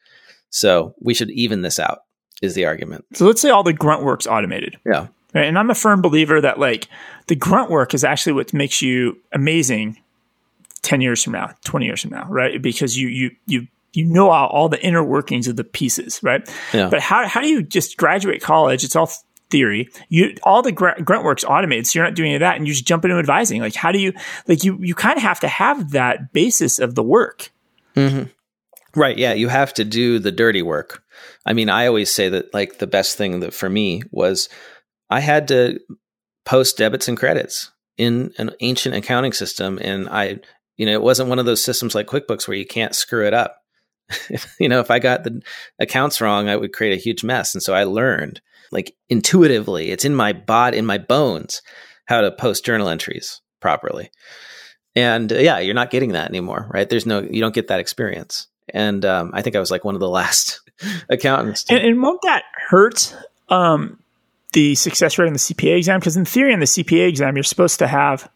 so 0.50 0.94
we 1.00 1.14
should 1.14 1.30
even 1.30 1.62
this 1.62 1.78
out 1.78 2.04
is 2.42 2.54
the 2.54 2.66
argument. 2.66 3.04
So 3.14 3.26
let's 3.26 3.40
say 3.40 3.50
all 3.50 3.62
the 3.62 3.72
grunt 3.72 4.02
work's 4.02 4.26
automated. 4.26 4.78
Yeah. 4.84 5.08
Right? 5.32 5.46
and 5.46 5.56
i'm 5.56 5.70
a 5.70 5.76
firm 5.76 6.02
believer 6.02 6.40
that 6.40 6.58
like 6.58 6.88
the 7.28 7.36
grunt 7.36 7.70
work 7.70 7.94
is 7.94 8.02
actually 8.02 8.32
what 8.32 8.52
makes 8.52 8.82
you 8.82 9.16
amazing 9.32 9.96
10 10.82 11.00
years 11.00 11.22
from 11.22 11.34
now 11.34 11.52
20 11.64 11.86
years 11.86 12.02
from 12.02 12.10
now 12.10 12.26
right? 12.28 12.60
Because 12.60 12.96
you 12.96 13.08
you 13.08 13.30
you 13.46 13.66
you 13.92 14.04
know 14.04 14.30
all, 14.30 14.48
all 14.48 14.68
the 14.68 14.82
inner 14.84 15.04
workings 15.04 15.48
of 15.48 15.56
the 15.56 15.64
pieces 15.64 16.20
right? 16.22 16.48
Yeah. 16.72 16.88
but 16.88 17.00
how, 17.00 17.26
how 17.26 17.40
do 17.40 17.48
you 17.48 17.62
just 17.62 17.96
graduate 17.96 18.42
college? 18.42 18.84
It's 18.84 18.96
all 18.96 19.10
theory. 19.50 19.88
You 20.08 20.36
all 20.42 20.62
the 20.62 20.72
gr- 20.72 21.00
grunt 21.04 21.24
work's 21.24 21.44
automated 21.44 21.86
so 21.86 21.98
you're 21.98 22.06
not 22.06 22.14
doing 22.14 22.30
any 22.30 22.36
of 22.36 22.40
that 22.40 22.56
and 22.56 22.66
you 22.66 22.72
just 22.72 22.86
jump 22.86 23.04
into 23.04 23.18
advising. 23.18 23.60
Like 23.60 23.74
how 23.74 23.92
do 23.92 23.98
you 23.98 24.12
like 24.46 24.64
you 24.64 24.78
you 24.80 24.94
kind 24.94 25.16
of 25.16 25.22
have 25.22 25.40
to 25.40 25.48
have 25.48 25.90
that 25.90 26.32
basis 26.32 26.78
of 26.78 26.94
the 26.94 27.02
work 27.02 27.50
mm-hmm. 27.94 28.30
Right. 28.96 29.16
Yeah. 29.16 29.34
You 29.34 29.48
have 29.48 29.72
to 29.74 29.84
do 29.84 30.18
the 30.18 30.32
dirty 30.32 30.62
work. 30.62 31.02
I 31.46 31.52
mean, 31.52 31.68
I 31.68 31.86
always 31.86 32.12
say 32.12 32.28
that 32.28 32.52
like 32.52 32.78
the 32.78 32.86
best 32.86 33.16
thing 33.16 33.40
that 33.40 33.54
for 33.54 33.68
me 33.68 34.02
was 34.10 34.48
I 35.08 35.20
had 35.20 35.48
to 35.48 35.78
post 36.44 36.78
debits 36.78 37.08
and 37.08 37.16
credits 37.16 37.70
in 37.96 38.32
an 38.38 38.50
ancient 38.60 38.94
accounting 38.94 39.32
system. 39.32 39.78
And 39.80 40.08
I, 40.08 40.38
you 40.76 40.86
know, 40.86 40.92
it 40.92 41.02
wasn't 41.02 41.28
one 41.28 41.38
of 41.38 41.46
those 41.46 41.62
systems 41.62 41.94
like 41.94 42.06
QuickBooks 42.06 42.48
where 42.48 42.56
you 42.56 42.66
can't 42.66 42.94
screw 42.94 43.26
it 43.26 43.34
up. 43.34 43.58
you 44.58 44.68
know, 44.68 44.80
if 44.80 44.90
I 44.90 44.98
got 44.98 45.22
the 45.24 45.42
accounts 45.78 46.20
wrong, 46.20 46.48
I 46.48 46.56
would 46.56 46.72
create 46.72 46.98
a 46.98 47.02
huge 47.02 47.22
mess. 47.22 47.54
And 47.54 47.62
so 47.62 47.74
I 47.74 47.84
learned 47.84 48.40
like 48.72 48.96
intuitively, 49.08 49.90
it's 49.90 50.04
in 50.04 50.14
my 50.14 50.32
bot, 50.32 50.74
in 50.74 50.86
my 50.86 50.98
bones, 50.98 51.62
how 52.06 52.20
to 52.20 52.32
post 52.32 52.64
journal 52.64 52.88
entries 52.88 53.40
properly. 53.60 54.10
And 54.96 55.32
uh, 55.32 55.36
yeah, 55.36 55.58
you're 55.58 55.74
not 55.74 55.90
getting 55.90 56.12
that 56.12 56.28
anymore, 56.28 56.68
right? 56.72 56.88
There's 56.88 57.06
no, 57.06 57.20
you 57.20 57.40
don't 57.40 57.54
get 57.54 57.68
that 57.68 57.80
experience. 57.80 58.48
And 58.72 59.04
um, 59.04 59.30
I 59.34 59.42
think 59.42 59.56
I 59.56 59.60
was 59.60 59.70
like 59.70 59.84
one 59.84 59.94
of 59.94 60.00
the 60.00 60.08
last 60.08 60.60
accountants. 61.08 61.64
To, 61.64 61.74
and, 61.74 61.84
and 61.84 62.02
won't 62.02 62.22
that 62.22 62.44
hurt 62.68 63.16
um, 63.48 63.98
the 64.52 64.74
success 64.74 65.18
rate 65.18 65.26
on 65.26 65.32
the 65.32 65.38
cpa 65.38 65.76
exam 65.76 66.00
because 66.00 66.16
in 66.16 66.24
theory 66.24 66.52
on 66.52 66.60
the 66.60 66.66
cpa 66.66 67.08
exam 67.08 67.36
you're 67.36 67.44
supposed 67.44 67.78
to 67.78 67.86
have 67.86 68.28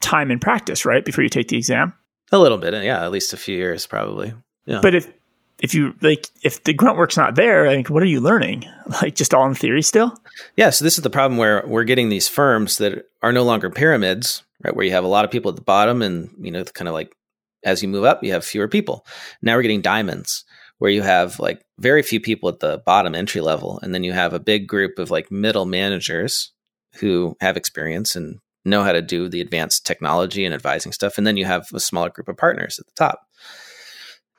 time 0.00 0.30
and 0.30 0.40
practice 0.40 0.84
right 0.84 1.04
before 1.04 1.22
you 1.22 1.30
take 1.30 1.48
the 1.48 1.56
exam 1.56 1.92
a 2.32 2.38
little 2.38 2.58
bit, 2.58 2.74
yeah, 2.84 3.04
at 3.04 3.12
least 3.12 3.32
a 3.32 3.36
few 3.36 3.56
years 3.56 3.86
probably. 3.86 4.34
Yeah. 4.66 4.80
But 4.80 4.94
if 4.94 5.12
if 5.60 5.74
you 5.74 5.94
like 6.00 6.28
if 6.42 6.64
the 6.64 6.74
grunt 6.74 6.98
work's 6.98 7.16
not 7.16 7.34
there, 7.34 7.74
like 7.74 7.88
what 7.88 8.02
are 8.02 8.06
you 8.06 8.20
learning? 8.20 8.64
Like 9.00 9.14
just 9.14 9.32
all 9.32 9.46
in 9.46 9.54
theory 9.54 9.80
still? 9.80 10.14
Yeah, 10.56 10.68
so 10.68 10.84
this 10.84 10.98
is 10.98 11.02
the 11.02 11.10
problem 11.10 11.38
where 11.38 11.64
we're 11.66 11.84
getting 11.84 12.10
these 12.10 12.28
firms 12.28 12.76
that 12.78 13.08
are 13.22 13.32
no 13.32 13.42
longer 13.42 13.70
pyramids, 13.70 14.42
right? 14.62 14.76
Where 14.76 14.84
you 14.84 14.92
have 14.92 15.04
a 15.04 15.08
lot 15.08 15.24
of 15.24 15.30
people 15.30 15.48
at 15.48 15.56
the 15.56 15.62
bottom 15.62 16.02
and, 16.02 16.30
you 16.38 16.50
know, 16.50 16.62
kind 16.64 16.86
of 16.86 16.92
like 16.92 17.16
as 17.64 17.82
you 17.82 17.88
move 17.88 18.04
up, 18.04 18.22
you 18.22 18.32
have 18.32 18.44
fewer 18.44 18.68
people. 18.68 19.06
Now 19.42 19.56
we're 19.56 19.62
getting 19.62 19.80
diamonds 19.80 20.44
where 20.78 20.90
you 20.90 21.02
have 21.02 21.38
like 21.38 21.64
very 21.78 22.02
few 22.02 22.20
people 22.20 22.48
at 22.48 22.60
the 22.60 22.82
bottom 22.84 23.14
entry 23.14 23.40
level 23.40 23.78
and 23.82 23.94
then 23.94 24.04
you 24.04 24.12
have 24.12 24.32
a 24.32 24.40
big 24.40 24.66
group 24.66 24.98
of 24.98 25.10
like 25.10 25.30
middle 25.30 25.64
managers 25.64 26.52
who 26.96 27.36
have 27.40 27.56
experience 27.56 28.16
and 28.16 28.38
know 28.64 28.82
how 28.82 28.92
to 28.92 29.02
do 29.02 29.28
the 29.28 29.40
advanced 29.40 29.86
technology 29.86 30.44
and 30.44 30.54
advising 30.54 30.92
stuff 30.92 31.18
and 31.18 31.26
then 31.26 31.36
you 31.36 31.44
have 31.44 31.66
a 31.72 31.80
smaller 31.80 32.10
group 32.10 32.28
of 32.28 32.36
partners 32.36 32.78
at 32.78 32.86
the 32.86 32.92
top. 32.96 33.20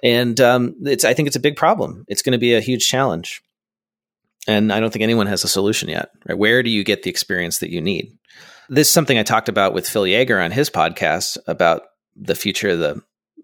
And 0.03 0.39
um, 0.41 0.75
it's 0.83 1.05
I 1.05 1.13
think 1.13 1.27
it's 1.27 1.35
a 1.35 1.41
big 1.41 1.55
problem. 1.55 2.05
It's 2.07 2.21
going 2.21 2.33
to 2.33 2.37
be 2.37 2.53
a 2.53 2.61
huge 2.61 2.87
challenge 2.87 3.41
and 4.47 4.71
I 4.71 4.79
don't 4.79 4.91
think 4.91 5.03
anyone 5.03 5.27
has 5.27 5.43
a 5.43 5.47
solution 5.47 5.89
yet. 5.89 6.09
Right? 6.27 6.37
Where 6.37 6.63
do 6.63 6.69
you 6.69 6.83
get 6.83 7.03
the 7.03 7.09
experience 7.09 7.59
that 7.59 7.71
you 7.71 7.81
need? 7.81 8.17
This 8.69 8.87
is 8.87 8.93
something 8.93 9.17
I 9.17 9.23
talked 9.23 9.49
about 9.49 9.73
with 9.73 9.87
Phil 9.87 10.03
Yeager 10.03 10.43
on 10.43 10.51
his 10.51 10.69
podcast 10.69 11.37
about 11.47 11.83
the 12.15 12.35
future 12.35 12.69
of 12.69 12.79
the 12.79 13.01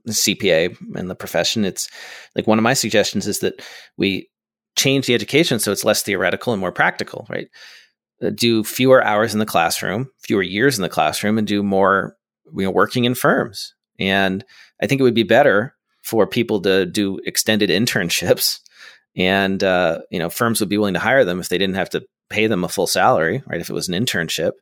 CPA 0.07 0.75
and 0.95 1.09
the 1.09 1.15
profession. 1.15 1.65
It's 1.65 1.89
like 2.35 2.47
one 2.47 2.57
of 2.57 2.63
my 2.63 2.73
suggestions 2.73 3.27
is 3.27 3.39
that 3.39 3.61
we 3.97 4.29
change 4.77 5.05
the 5.05 5.13
education 5.13 5.59
so 5.59 5.71
it's 5.71 5.83
less 5.83 6.01
theoretical 6.01 6.53
and 6.53 6.59
more 6.59 6.71
practical. 6.71 7.27
Right? 7.29 7.49
Uh, 8.21 8.29
do 8.29 8.63
fewer 8.63 9.03
hours 9.03 9.33
in 9.33 9.39
the 9.39 9.45
classroom, 9.45 10.09
fewer 10.23 10.43
years 10.43 10.77
in 10.77 10.81
the 10.81 10.89
classroom, 10.89 11.37
and 11.37 11.47
do 11.47 11.63
more 11.63 12.15
you 12.55 12.63
know 12.63 12.71
working 12.71 13.05
in 13.05 13.15
firms. 13.15 13.73
And 13.99 14.43
I 14.81 14.87
think 14.87 14.99
it 14.99 15.03
would 15.03 15.13
be 15.13 15.23
better 15.23 15.75
for 16.03 16.25
people 16.25 16.61
to 16.61 16.85
do 16.85 17.19
extended 17.25 17.69
internships 17.69 18.59
and 19.15 19.63
uh, 19.63 19.99
you 20.09 20.19
know 20.19 20.29
firms 20.29 20.59
would 20.59 20.69
be 20.69 20.77
willing 20.77 20.93
to 20.93 20.99
hire 20.99 21.25
them 21.25 21.39
if 21.39 21.49
they 21.49 21.57
didn't 21.57 21.75
have 21.75 21.89
to 21.91 22.03
pay 22.29 22.47
them 22.47 22.63
a 22.63 22.69
full 22.69 22.87
salary 22.87 23.43
right 23.45 23.61
if 23.61 23.69
it 23.69 23.73
was 23.73 23.89
an 23.89 24.05
internship 24.05 24.53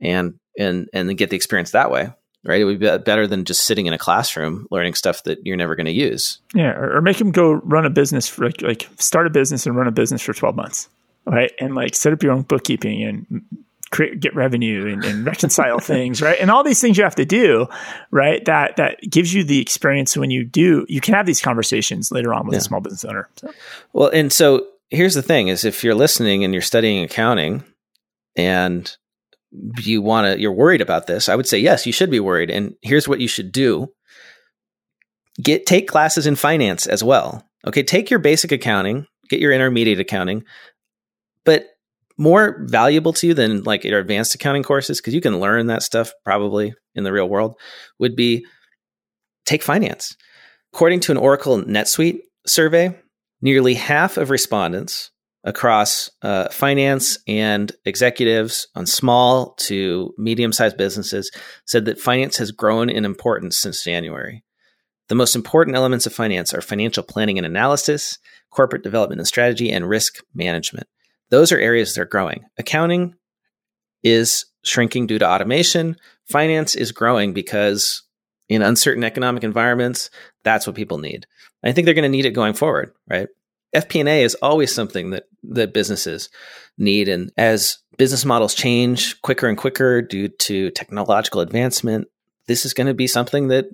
and 0.00 0.34
and 0.58 0.88
and 0.92 1.16
get 1.18 1.30
the 1.30 1.36
experience 1.36 1.72
that 1.72 1.90
way 1.90 2.10
right 2.44 2.60
it 2.60 2.64
would 2.64 2.78
be 2.78 2.98
better 2.98 3.26
than 3.26 3.44
just 3.44 3.64
sitting 3.64 3.86
in 3.86 3.92
a 3.92 3.98
classroom 3.98 4.66
learning 4.70 4.94
stuff 4.94 5.22
that 5.24 5.38
you're 5.46 5.56
never 5.56 5.74
going 5.76 5.86
to 5.86 5.92
use 5.92 6.38
Yeah, 6.54 6.70
or, 6.72 6.96
or 6.96 7.00
make 7.00 7.16
them 7.18 7.30
go 7.32 7.52
run 7.52 7.84
a 7.86 7.90
business 7.90 8.28
for 8.28 8.44
like, 8.46 8.62
like 8.62 8.88
start 8.98 9.26
a 9.26 9.30
business 9.30 9.66
and 9.66 9.76
run 9.76 9.86
a 9.88 9.92
business 9.92 10.22
for 10.22 10.32
12 10.34 10.54
months. 10.56 10.88
Right? 11.26 11.52
And 11.58 11.74
like 11.74 11.94
set 11.94 12.12
up 12.12 12.22
your 12.22 12.32
own 12.32 12.42
bookkeeping 12.42 13.02
and 13.02 13.42
create 13.90 14.20
get 14.20 14.34
revenue 14.34 14.92
and, 14.92 15.02
and 15.04 15.24
reconcile 15.24 15.78
things, 15.92 16.20
right? 16.20 16.36
And 16.38 16.50
all 16.50 16.62
these 16.62 16.80
things 16.82 16.98
you 16.98 17.04
have 17.04 17.14
to 17.14 17.24
do, 17.24 17.66
right? 18.10 18.44
That 18.44 18.76
that 18.76 18.98
gives 19.08 19.32
you 19.32 19.42
the 19.42 19.58
experience 19.60 20.16
when 20.18 20.30
you 20.30 20.44
do 20.44 20.84
you 20.88 21.00
can 21.00 21.14
have 21.14 21.24
these 21.24 21.40
conversations 21.40 22.10
later 22.12 22.34
on 22.34 22.44
with 22.46 22.52
Yeah. 22.54 22.58
a 22.58 22.62
small 22.62 22.80
business 22.80 23.04
owner. 23.06 23.28
So. 23.36 23.50
well 23.94 24.10
and 24.12 24.30
so 24.32 24.66
here's 24.90 25.14
the 25.14 25.22
thing 25.22 25.48
is 25.48 25.64
if 25.64 25.82
you're 25.82 25.94
listening 25.94 26.44
and 26.44 26.52
you're 26.52 26.60
studying 26.60 27.02
accounting 27.02 27.64
and 28.36 28.94
you 29.78 30.02
want 30.02 30.26
to 30.26 30.40
you're 30.40 30.52
worried 30.52 30.80
about 30.80 31.06
this 31.06 31.28
i 31.28 31.36
would 31.36 31.46
say 31.46 31.58
yes 31.58 31.86
you 31.86 31.92
should 31.92 32.10
be 32.10 32.20
worried 32.20 32.50
and 32.50 32.74
here's 32.82 33.08
what 33.08 33.20
you 33.20 33.28
should 33.28 33.52
do. 33.52 33.88
Get 35.42 35.66
take 35.66 35.88
classes 35.88 36.26
in 36.26 36.36
finance 36.36 36.86
as 36.86 37.02
well 37.02 37.44
okay? 37.66 37.82
Take 37.82 38.10
your 38.10 38.20
basic 38.20 38.52
accounting 38.52 39.06
get 39.28 39.40
your 39.40 39.52
intermediate 39.52 40.00
accounting 40.00 40.44
but 41.44 41.66
more 42.16 42.64
valuable 42.66 43.12
to 43.12 43.26
you 43.26 43.34
than 43.34 43.62
like 43.64 43.84
your 43.84 43.98
advanced 43.98 44.34
accounting 44.34 44.62
courses 44.62 45.00
because 45.00 45.14
you 45.14 45.20
can 45.20 45.40
learn 45.40 45.66
that 45.66 45.82
stuff 45.82 46.12
probably 46.24 46.74
in 46.94 47.04
the 47.04 47.12
real 47.12 47.28
world 47.28 47.56
would 47.98 48.14
be 48.14 48.46
take 49.44 49.62
finance. 49.62 50.16
According 50.72 51.00
to 51.00 51.12
an 51.12 51.18
oracle 51.18 51.62
netsuite 51.62 52.20
survey 52.46 52.96
nearly 53.40 53.74
half 53.74 54.16
of 54.16 54.30
respondents 54.30 55.10
across 55.44 56.10
uh, 56.22 56.48
finance 56.48 57.18
and 57.28 57.70
executives 57.84 58.66
on 58.74 58.86
small 58.86 59.54
to 59.54 60.14
medium 60.16 60.52
sized 60.52 60.76
businesses 60.76 61.30
said 61.66 61.84
that 61.84 62.00
finance 62.00 62.38
has 62.38 62.50
grown 62.50 62.88
in 62.88 63.04
importance 63.04 63.58
since 63.58 63.84
January. 63.84 64.42
The 65.08 65.14
most 65.14 65.36
important 65.36 65.76
elements 65.76 66.06
of 66.06 66.14
finance 66.14 66.54
are 66.54 66.62
financial 66.62 67.02
planning 67.02 67.36
and 67.36 67.46
analysis, 67.46 68.18
corporate 68.50 68.82
development 68.82 69.20
and 69.20 69.28
strategy, 69.28 69.70
and 69.70 69.88
risk 69.88 70.16
management. 70.34 70.86
Those 71.28 71.52
are 71.52 71.58
areas 71.58 71.94
that 71.94 72.00
are 72.00 72.06
growing. 72.06 72.44
Accounting 72.58 73.14
is 74.02 74.46
shrinking 74.64 75.06
due 75.06 75.18
to 75.18 75.28
automation. 75.28 75.96
Finance 76.26 76.74
is 76.74 76.92
growing 76.92 77.34
because 77.34 78.02
in 78.48 78.62
uncertain 78.62 79.04
economic 79.04 79.44
environments, 79.44 80.10
that's 80.42 80.66
what 80.66 80.76
people 80.76 80.98
need. 80.98 81.26
I 81.62 81.72
think 81.72 81.84
they're 81.84 81.94
going 81.94 82.04
to 82.04 82.08
need 82.08 82.26
it 82.26 82.30
going 82.30 82.54
forward, 82.54 82.92
right? 83.08 83.28
FP&A 83.74 84.22
is 84.22 84.36
always 84.36 84.72
something 84.72 85.10
that 85.10 85.24
that 85.50 85.74
businesses 85.74 86.28
need 86.78 87.08
and 87.08 87.32
as 87.36 87.78
business 87.96 88.24
models 88.24 88.54
change 88.54 89.20
quicker 89.22 89.46
and 89.46 89.58
quicker 89.58 90.02
due 90.02 90.28
to 90.28 90.70
technological 90.70 91.40
advancement, 91.40 92.08
this 92.46 92.64
is 92.64 92.74
going 92.74 92.86
to 92.86 92.94
be 92.94 93.06
something 93.06 93.48
that 93.48 93.66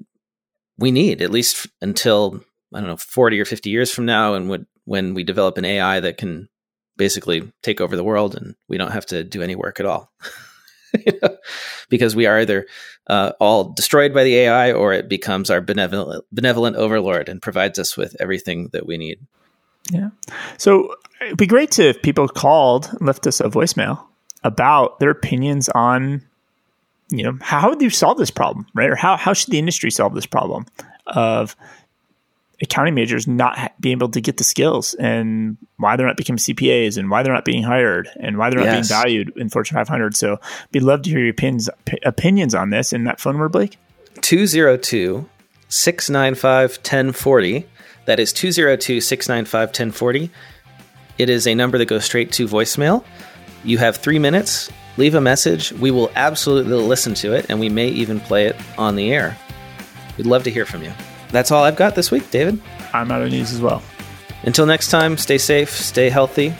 we 0.78 0.90
need 0.90 1.22
at 1.22 1.30
least 1.30 1.66
until 1.80 2.42
I 2.74 2.80
don't 2.80 2.88
know 2.88 2.96
40 2.96 3.40
or 3.40 3.44
50 3.44 3.70
years 3.70 3.90
from 3.90 4.06
now 4.06 4.34
and 4.34 4.66
when 4.84 5.14
we 5.14 5.24
develop 5.24 5.58
an 5.58 5.64
AI 5.64 6.00
that 6.00 6.16
can 6.16 6.48
basically 6.96 7.50
take 7.62 7.80
over 7.80 7.96
the 7.96 8.04
world 8.04 8.34
and 8.34 8.54
we 8.68 8.78
don't 8.78 8.92
have 8.92 9.06
to 9.06 9.24
do 9.24 9.42
any 9.42 9.54
work 9.54 9.80
at 9.80 9.86
all. 9.86 10.12
Because 11.88 12.16
we 12.16 12.26
are 12.26 12.40
either 12.40 12.66
uh, 13.06 13.32
all 13.38 13.72
destroyed 13.72 14.12
by 14.12 14.24
the 14.24 14.34
AI 14.38 14.72
or 14.72 14.92
it 14.92 15.08
becomes 15.08 15.48
our 15.48 15.60
benevolent, 15.60 16.24
benevolent 16.32 16.76
overlord 16.76 17.28
and 17.28 17.40
provides 17.40 17.78
us 17.78 17.96
with 17.96 18.16
everything 18.20 18.70
that 18.72 18.86
we 18.86 18.98
need. 18.98 19.20
Yeah. 19.90 20.10
So 20.58 20.94
it'd 21.20 21.36
be 21.38 21.46
great 21.46 21.70
to 21.72 21.88
if 21.88 22.02
people 22.02 22.28
called 22.28 22.88
and 22.98 23.06
left 23.06 23.26
us 23.26 23.40
a 23.40 23.44
voicemail 23.44 24.04
about 24.42 24.98
their 25.00 25.10
opinions 25.10 25.68
on, 25.70 26.22
you 27.10 27.22
know, 27.24 27.38
how 27.40 27.68
would 27.68 27.82
you 27.82 27.90
solve 27.90 28.18
this 28.18 28.30
problem, 28.30 28.66
right? 28.74 28.90
Or 28.90 28.96
how, 28.96 29.16
how 29.16 29.32
should 29.32 29.50
the 29.50 29.58
industry 29.58 29.90
solve 29.90 30.14
this 30.14 30.26
problem 30.26 30.66
of 31.06 31.56
accounting 32.62 32.94
majors 32.94 33.26
not 33.26 33.72
being 33.80 33.96
able 33.96 34.08
to 34.10 34.20
get 34.20 34.36
the 34.36 34.44
skills 34.44 34.92
and 34.94 35.56
why 35.78 35.96
they're 35.96 36.06
not 36.06 36.16
becoming 36.18 36.38
CPAs 36.38 36.98
and 36.98 37.10
why 37.10 37.22
they're 37.22 37.32
not 37.32 37.44
being 37.46 37.62
hired 37.62 38.08
and 38.20 38.36
why 38.36 38.50
they're 38.50 38.58
not 38.60 38.66
Yes. 38.66 38.88
being 38.88 39.00
valued 39.00 39.32
in 39.36 39.48
Fortune 39.48 39.76
500. 39.76 40.14
So 40.14 40.38
we'd 40.72 40.82
love 40.82 41.02
to 41.02 41.10
hear 41.10 41.20
your 41.20 41.30
opinions, 41.30 41.70
p- 41.86 41.98
opinions 42.04 42.54
on 42.54 42.68
this. 42.70 42.92
And 42.92 43.06
that 43.06 43.18
phone 43.18 43.32
number, 43.34 43.48
Blake? 43.48 43.78
202 44.20 45.26
695 45.68 46.70
1040. 46.78 47.66
That 48.06 48.20
is 48.20 48.32
202 48.32 49.00
695 49.00 49.68
1040. 49.68 50.30
It 51.20 51.28
is 51.28 51.46
a 51.46 51.54
number 51.54 51.76
that 51.76 51.84
goes 51.84 52.06
straight 52.06 52.32
to 52.32 52.48
voicemail. 52.48 53.04
You 53.62 53.76
have 53.76 53.98
three 53.98 54.18
minutes. 54.18 54.70
Leave 54.96 55.14
a 55.14 55.20
message. 55.20 55.70
We 55.70 55.90
will 55.90 56.10
absolutely 56.16 56.72
listen 56.72 57.12
to 57.16 57.34
it, 57.34 57.44
and 57.50 57.60
we 57.60 57.68
may 57.68 57.88
even 57.88 58.20
play 58.20 58.46
it 58.46 58.56
on 58.78 58.96
the 58.96 59.12
air. 59.12 59.36
We'd 60.16 60.26
love 60.26 60.44
to 60.44 60.50
hear 60.50 60.64
from 60.64 60.82
you. 60.82 60.90
That's 61.28 61.50
all 61.50 61.62
I've 61.62 61.76
got 61.76 61.94
this 61.94 62.10
week, 62.10 62.30
David. 62.30 62.58
I'm 62.94 63.10
out 63.10 63.20
of 63.20 63.30
news 63.30 63.52
as 63.52 63.60
well. 63.60 63.82
Until 64.44 64.64
next 64.64 64.88
time, 64.88 65.18
stay 65.18 65.36
safe, 65.36 65.68
stay 65.68 66.08
healthy. 66.08 66.54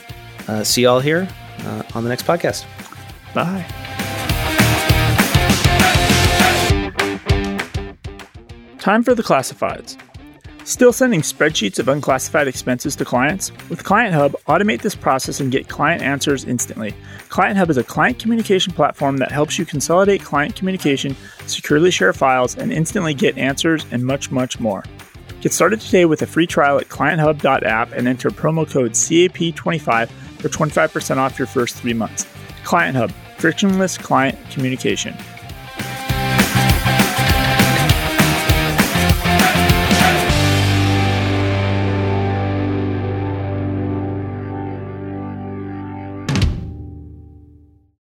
Uh, 0.47 0.63
see 0.63 0.83
y'all 0.83 1.01
here 1.01 1.27
uh, 1.61 1.83
on 1.95 2.03
the 2.03 2.11
next 2.11 2.27
podcast. 2.27 2.67
Bye. 3.33 3.65
Time 8.79 9.03
for 9.03 9.15
the 9.15 9.23
classifieds. 9.23 9.97
Still 10.71 10.93
sending 10.93 11.23
spreadsheets 11.23 11.81
of 11.81 11.89
unclassified 11.89 12.47
expenses 12.47 12.95
to 12.95 13.05
clients? 13.05 13.51
With 13.69 13.83
Client 13.83 14.15
Hub, 14.15 14.37
automate 14.47 14.83
this 14.83 14.95
process 14.95 15.41
and 15.41 15.51
get 15.51 15.67
client 15.67 16.01
answers 16.01 16.45
instantly. 16.45 16.95
Client 17.29 17.59
Hub 17.59 17.71
is 17.71 17.77
a 17.77 17.83
client 17.83 18.21
communication 18.21 18.73
platform 18.73 19.17
that 19.17 19.33
helps 19.33 19.59
you 19.59 19.65
consolidate 19.67 20.23
client 20.23 20.55
communication, 20.55 21.17
securely 21.47 21.91
share 21.91 22.13
files, 22.13 22.57
and 22.57 22.73
instantly 22.73 23.15
get 23.15 23.37
answers 23.37 23.85
and 23.91 24.07
much, 24.07 24.31
much 24.31 24.61
more. 24.61 24.85
Get 25.41 25.53
started 25.53 25.81
today 25.81 26.05
with 26.05 26.23
a 26.23 26.27
free 26.27 26.47
trial 26.47 26.79
at 26.79 26.87
clienthub.app 26.87 27.91
and 27.91 28.07
enter 28.07 28.31
promo 28.31 28.65
code 28.71 28.93
CAP25 28.93 30.09
for 30.09 30.49
25% 30.49 31.17
off 31.17 31.37
your 31.37 31.49
first 31.49 31.79
three 31.79 31.95
months. 31.95 32.29
Client 32.63 32.97
Hub, 32.97 33.11
frictionless 33.39 33.99
client 33.99 34.39
communication. 34.53 35.17